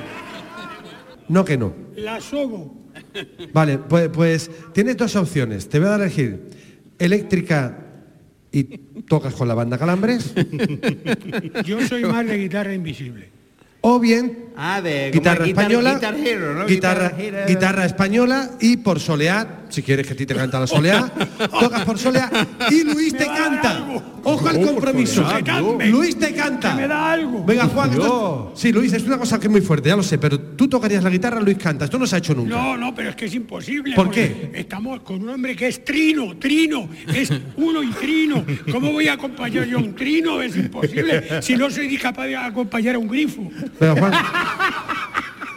No 1.29 1.45
que 1.45 1.57
no. 1.57 1.73
La 1.95 2.19
sogo. 2.19 2.81
Vale, 3.53 3.77
pues, 3.77 4.09
pues 4.09 4.51
tienes 4.73 4.97
dos 4.97 5.15
opciones. 5.15 5.69
Te 5.69 5.79
voy 5.79 5.87
a 5.87 5.91
dar 5.91 6.01
a 6.01 6.05
elegir 6.05 6.49
eléctrica 6.99 7.77
y 8.51 8.63
tocas 9.07 9.33
con 9.33 9.47
la 9.47 9.53
banda 9.53 9.77
Calambres, 9.77 10.33
Yo 11.65 11.81
soy 11.87 12.03
más 12.03 12.27
de 12.27 12.37
guitarra 12.37 12.73
invisible. 12.73 13.29
O 13.81 13.99
bien 13.99 14.39
Ah, 14.55 14.81
de 14.81 15.11
guitarra 15.11 15.45
Guitar- 15.45 15.47
española, 15.47 15.93
Guitar 15.95 16.15
Hero, 16.15 16.53
¿no? 16.53 16.65
guitarra, 16.67 17.13
guitarra 17.47 17.85
española 17.85 18.51
y 18.59 18.77
por 18.77 18.99
solear, 18.99 19.61
si 19.69 19.81
quieres 19.81 20.05
que 20.05 20.13
a 20.13 20.15
ti 20.17 20.25
te 20.25 20.35
canta 20.35 20.59
la 20.59 20.67
soleá, 20.67 21.09
tocas 21.59 21.83
por 21.85 21.97
soleá 21.97 22.29
y 22.69 22.83
Luis 22.83 23.15
te 23.15 23.25
canta. 23.25 23.81
Ojo 24.23 24.47
al 24.47 24.61
compromiso. 24.61 25.27
Que 25.27 25.43
cante. 25.43 25.87
Luis 25.87 26.17
te 26.17 26.33
canta. 26.33 26.75
Que 26.75 26.81
me 26.81 26.87
da 26.87 27.11
algo. 27.11 27.43
Venga, 27.43 27.65
Juan. 27.67 27.91
sí, 28.53 28.71
Luis, 28.71 28.93
es 28.93 29.03
una 29.03 29.17
cosa 29.17 29.39
que 29.39 29.47
es 29.47 29.51
muy 29.51 29.61
fuerte, 29.61 29.89
ya 29.89 29.95
lo 29.95 30.03
sé, 30.03 30.17
pero 30.17 30.39
tú 30.39 30.67
tocarías 30.67 31.03
la 31.03 31.09
guitarra, 31.09 31.39
Luis 31.39 31.57
canta. 31.57 31.85
Esto 31.85 31.97
no 31.97 32.07
se 32.07 32.15
ha 32.15 32.19
hecho 32.19 32.33
nunca. 32.33 32.55
No, 32.55 32.77
no, 32.77 32.93
pero 32.93 33.09
es 33.09 33.15
que 33.15 33.25
es 33.25 33.33
imposible. 33.33 33.95
¿Por 33.95 34.05
porque 34.05 34.51
Estamos 34.53 35.01
con 35.01 35.21
un 35.21 35.29
hombre 35.29 35.55
que 35.55 35.67
es 35.67 35.83
trino, 35.83 36.37
trino, 36.37 36.89
es 37.13 37.31
uno 37.57 37.83
y 37.83 37.91
trino. 37.91 38.45
¿Cómo 38.71 38.91
voy 38.91 39.07
a 39.07 39.13
acompañar 39.13 39.65
yo 39.65 39.77
a 39.77 39.81
un 39.81 39.95
trino? 39.95 40.41
Es 40.41 40.55
imposible. 40.55 41.41
Si 41.41 41.55
no 41.55 41.69
soy 41.69 41.97
capaz 41.97 42.25
de 42.25 42.35
acompañar 42.35 42.95
a 42.95 42.99
un 42.99 43.07
grifo. 43.07 43.49
Venga, 43.79 43.99
Juan. 43.99 44.13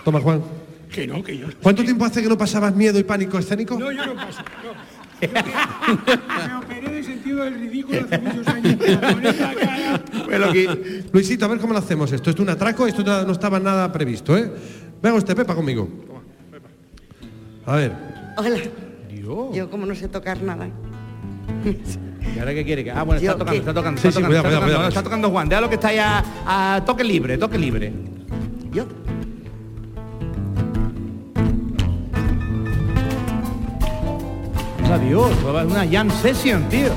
Toma, 0.04 0.20
Juan. 0.20 0.42
Que 0.90 1.06
no, 1.06 1.22
que 1.24 1.36
yo. 1.36 1.46
¿Cuánto 1.60 1.82
tiempo 1.82 2.04
hace 2.04 2.22
que 2.22 2.28
no 2.28 2.38
pasabas 2.38 2.74
miedo 2.74 2.98
y 2.98 3.02
pánico 3.02 3.38
escénico? 3.38 3.78
No, 3.78 3.90
yo 3.90 4.06
no 4.06 4.14
paso. 4.14 4.42
No. 4.62 4.94
Me 5.30 6.54
operé 6.56 6.93
sentido 7.34 7.44
del 7.44 7.54
ridículo 7.54 7.98
hace 8.04 8.18
muchos 8.18 8.46
años. 8.48 8.76
Con 8.76 9.26
esta 9.26 9.54
cara. 9.54 10.00
Luisito, 11.12 11.44
a 11.44 11.48
ver 11.48 11.58
cómo 11.58 11.72
lo 11.72 11.78
hacemos 11.78 12.12
esto. 12.12 12.30
Esto 12.30 12.42
es 12.42 12.46
un 12.48 12.52
atraco, 12.52 12.86
esto 12.86 13.02
no 13.24 13.32
estaba 13.32 13.58
nada 13.60 13.90
previsto, 13.92 14.36
¿eh? 14.36 14.50
Venga 15.02 15.16
usted, 15.16 15.34
Pepa, 15.36 15.54
conmigo. 15.54 15.88
A 17.66 17.76
ver. 17.76 17.92
Hola. 18.36 18.56
Yo 19.54 19.70
como 19.70 19.86
no 19.86 19.94
sé 19.94 20.08
tocar 20.08 20.42
nada. 20.42 20.68
¿Y 22.34 22.38
ahora 22.38 22.52
qué 22.54 22.64
quiere? 22.64 22.84
que- 22.84 22.90
Ah, 22.90 23.02
bueno, 23.02 23.20
está 23.20 23.32
tocando, 23.32 23.52
¿qué? 23.52 23.58
está 23.58 23.74
tocando, 23.74 23.96
está 24.00 24.20
tocando, 24.20 24.88
está 24.88 25.02
tocando 25.02 25.30
Juan. 25.30 25.48
Déjalo 25.48 25.68
que 25.68 25.74
está 25.76 25.92
ya 25.92 26.24
a 26.46 26.82
toque 26.84 27.04
libre, 27.04 27.38
toque 27.38 27.58
libre. 27.58 27.92
Yo. 28.72 28.86
Adiós, 34.94 35.32
una 35.42 35.84
jam 35.90 36.08
session, 36.22 36.68
tío. 36.68 36.92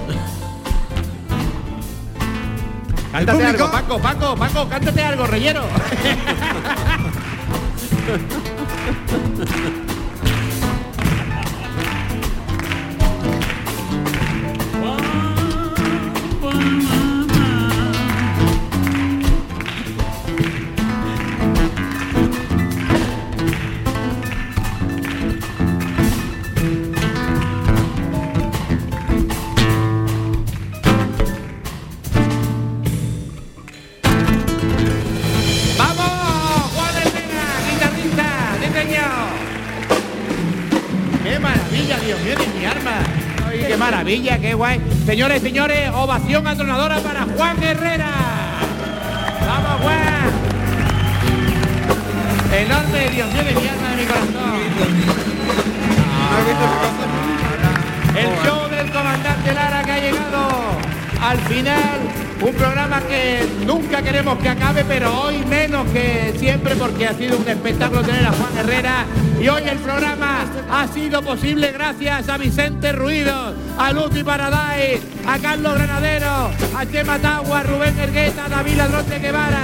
Cántate 3.11 3.43
algo, 3.43 3.71
Paco, 3.71 3.97
Paco, 3.97 4.35
Paco, 4.35 4.69
cántate 4.69 5.01
algo, 5.01 5.25
relleno. 5.25 5.63
maravilla, 44.07 44.39
qué 44.39 44.53
guay! 44.53 44.79
Señores, 45.05 45.41
señores, 45.41 45.89
ovación 45.93 46.47
atronadora 46.47 46.99
para 46.99 47.25
Juan 47.25 47.61
Herrera. 47.61 48.09
¡Vamos, 49.45 49.81
Juan! 49.81 50.31
Enorme, 52.57 53.09
Dios 53.09 53.33
mío, 53.33 53.43
de 53.43 53.51
mi 53.51 53.67
alma, 53.67 53.89
de 53.89 53.95
mi 53.97 54.05
corazón. 54.05 54.47
El 58.15 58.45
show 58.45 58.69
del 58.69 58.91
comandante 58.91 59.53
Lara 59.53 59.83
que 59.83 59.91
ha 59.91 59.99
llegado. 59.99 60.47
al 61.21 61.39
final 61.39 62.06
un 62.41 62.53
programa 62.53 63.01
que 63.01 63.45
nunca 63.65 64.01
queremos 64.01 64.37
que 64.39 64.49
acabe, 64.49 64.85
pero 64.87 65.21
hoy 65.21 65.43
menos 65.45 65.87
que 65.89 66.33
siempre 66.37 66.75
porque 66.75 67.07
ha 67.07 67.13
sido 67.13 67.37
un 67.37 67.47
espectáculo 67.47 68.01
tener 68.01 68.25
a 68.25 68.31
Juan 68.31 68.57
Herrera. 68.57 69.05
Y 69.41 69.47
hoy 69.49 69.63
el 69.69 69.77
programa 69.79 70.45
ha 70.71 70.87
sido 70.87 71.21
posible 71.21 71.71
gracias 71.71 72.29
a 72.29 72.37
Vicente 72.37 72.91
Ruido, 72.91 73.53
a 73.77 73.91
Lucy 73.91 74.23
Paradise, 74.23 75.01
a 75.27 75.37
Carlos 75.39 75.73
Granadero, 75.75 76.51
a 76.75 76.85
Chema 76.91 77.19
Tagua, 77.19 77.63
Rubén 77.63 77.97
Ergueta, 77.99 78.47
David 78.49 78.77
Ladrón 78.77 79.09
de 79.09 79.19
Guevara, 79.19 79.63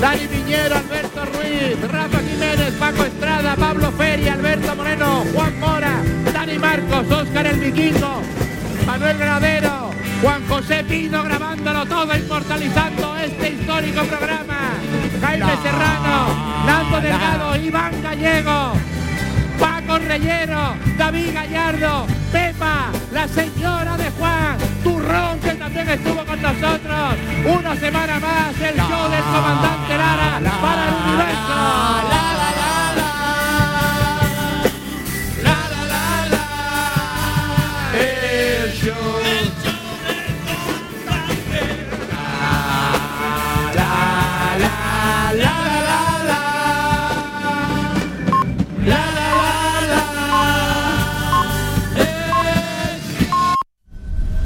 Dani 0.00 0.26
Piñero, 0.26 0.76
Alberto 0.76 1.24
Ruiz, 1.24 1.90
Rafa 1.90 2.18
Jiménez, 2.18 2.72
Paco 2.78 3.04
Estrada, 3.04 3.56
Pablo 3.56 3.90
Feria, 3.92 4.34
Alberto 4.34 4.74
Moreno, 4.76 5.24
Juan 5.34 5.60
Mora, 5.60 6.02
Dani 6.32 6.58
Marcos, 6.58 7.10
Óscar 7.10 7.46
el 7.46 7.60
Vikingo, 7.60 8.22
Manuel 8.86 9.16
Granadero, 9.18 9.85
Juan 10.26 10.44
José 10.48 10.82
Pino 10.82 11.22
grabándolo 11.22 11.86
todo, 11.86 12.16
inmortalizando 12.16 13.16
este 13.16 13.50
histórico 13.50 14.02
programa. 14.02 14.72
Jaime 15.20 15.52
Serrano, 15.62 16.64
Nando 16.66 17.00
Delgado. 17.00 17.56
Iván 17.56 18.02
Gallego, 18.02 18.72
Paco 19.60 19.98
Reyero, 19.98 20.74
David 20.98 21.32
Gallardo, 21.32 22.06
Pepa, 22.32 22.90
la 23.12 23.28
señora 23.28 23.96
de 23.96 24.10
Juan, 24.18 24.58
Turrón, 24.82 25.38
que 25.38 25.52
también 25.52 25.90
estuvo 25.90 26.24
con 26.24 26.42
nosotros. 26.42 27.14
Una 27.44 27.76
semana 27.76 28.18
más, 28.18 28.60
el 28.60 28.76
show 28.78 29.08
del 29.08 29.22
comandante 29.22 29.96
Lara 29.96 30.40
para 30.60 30.88
el 30.88 30.94
universo. 31.06 32.65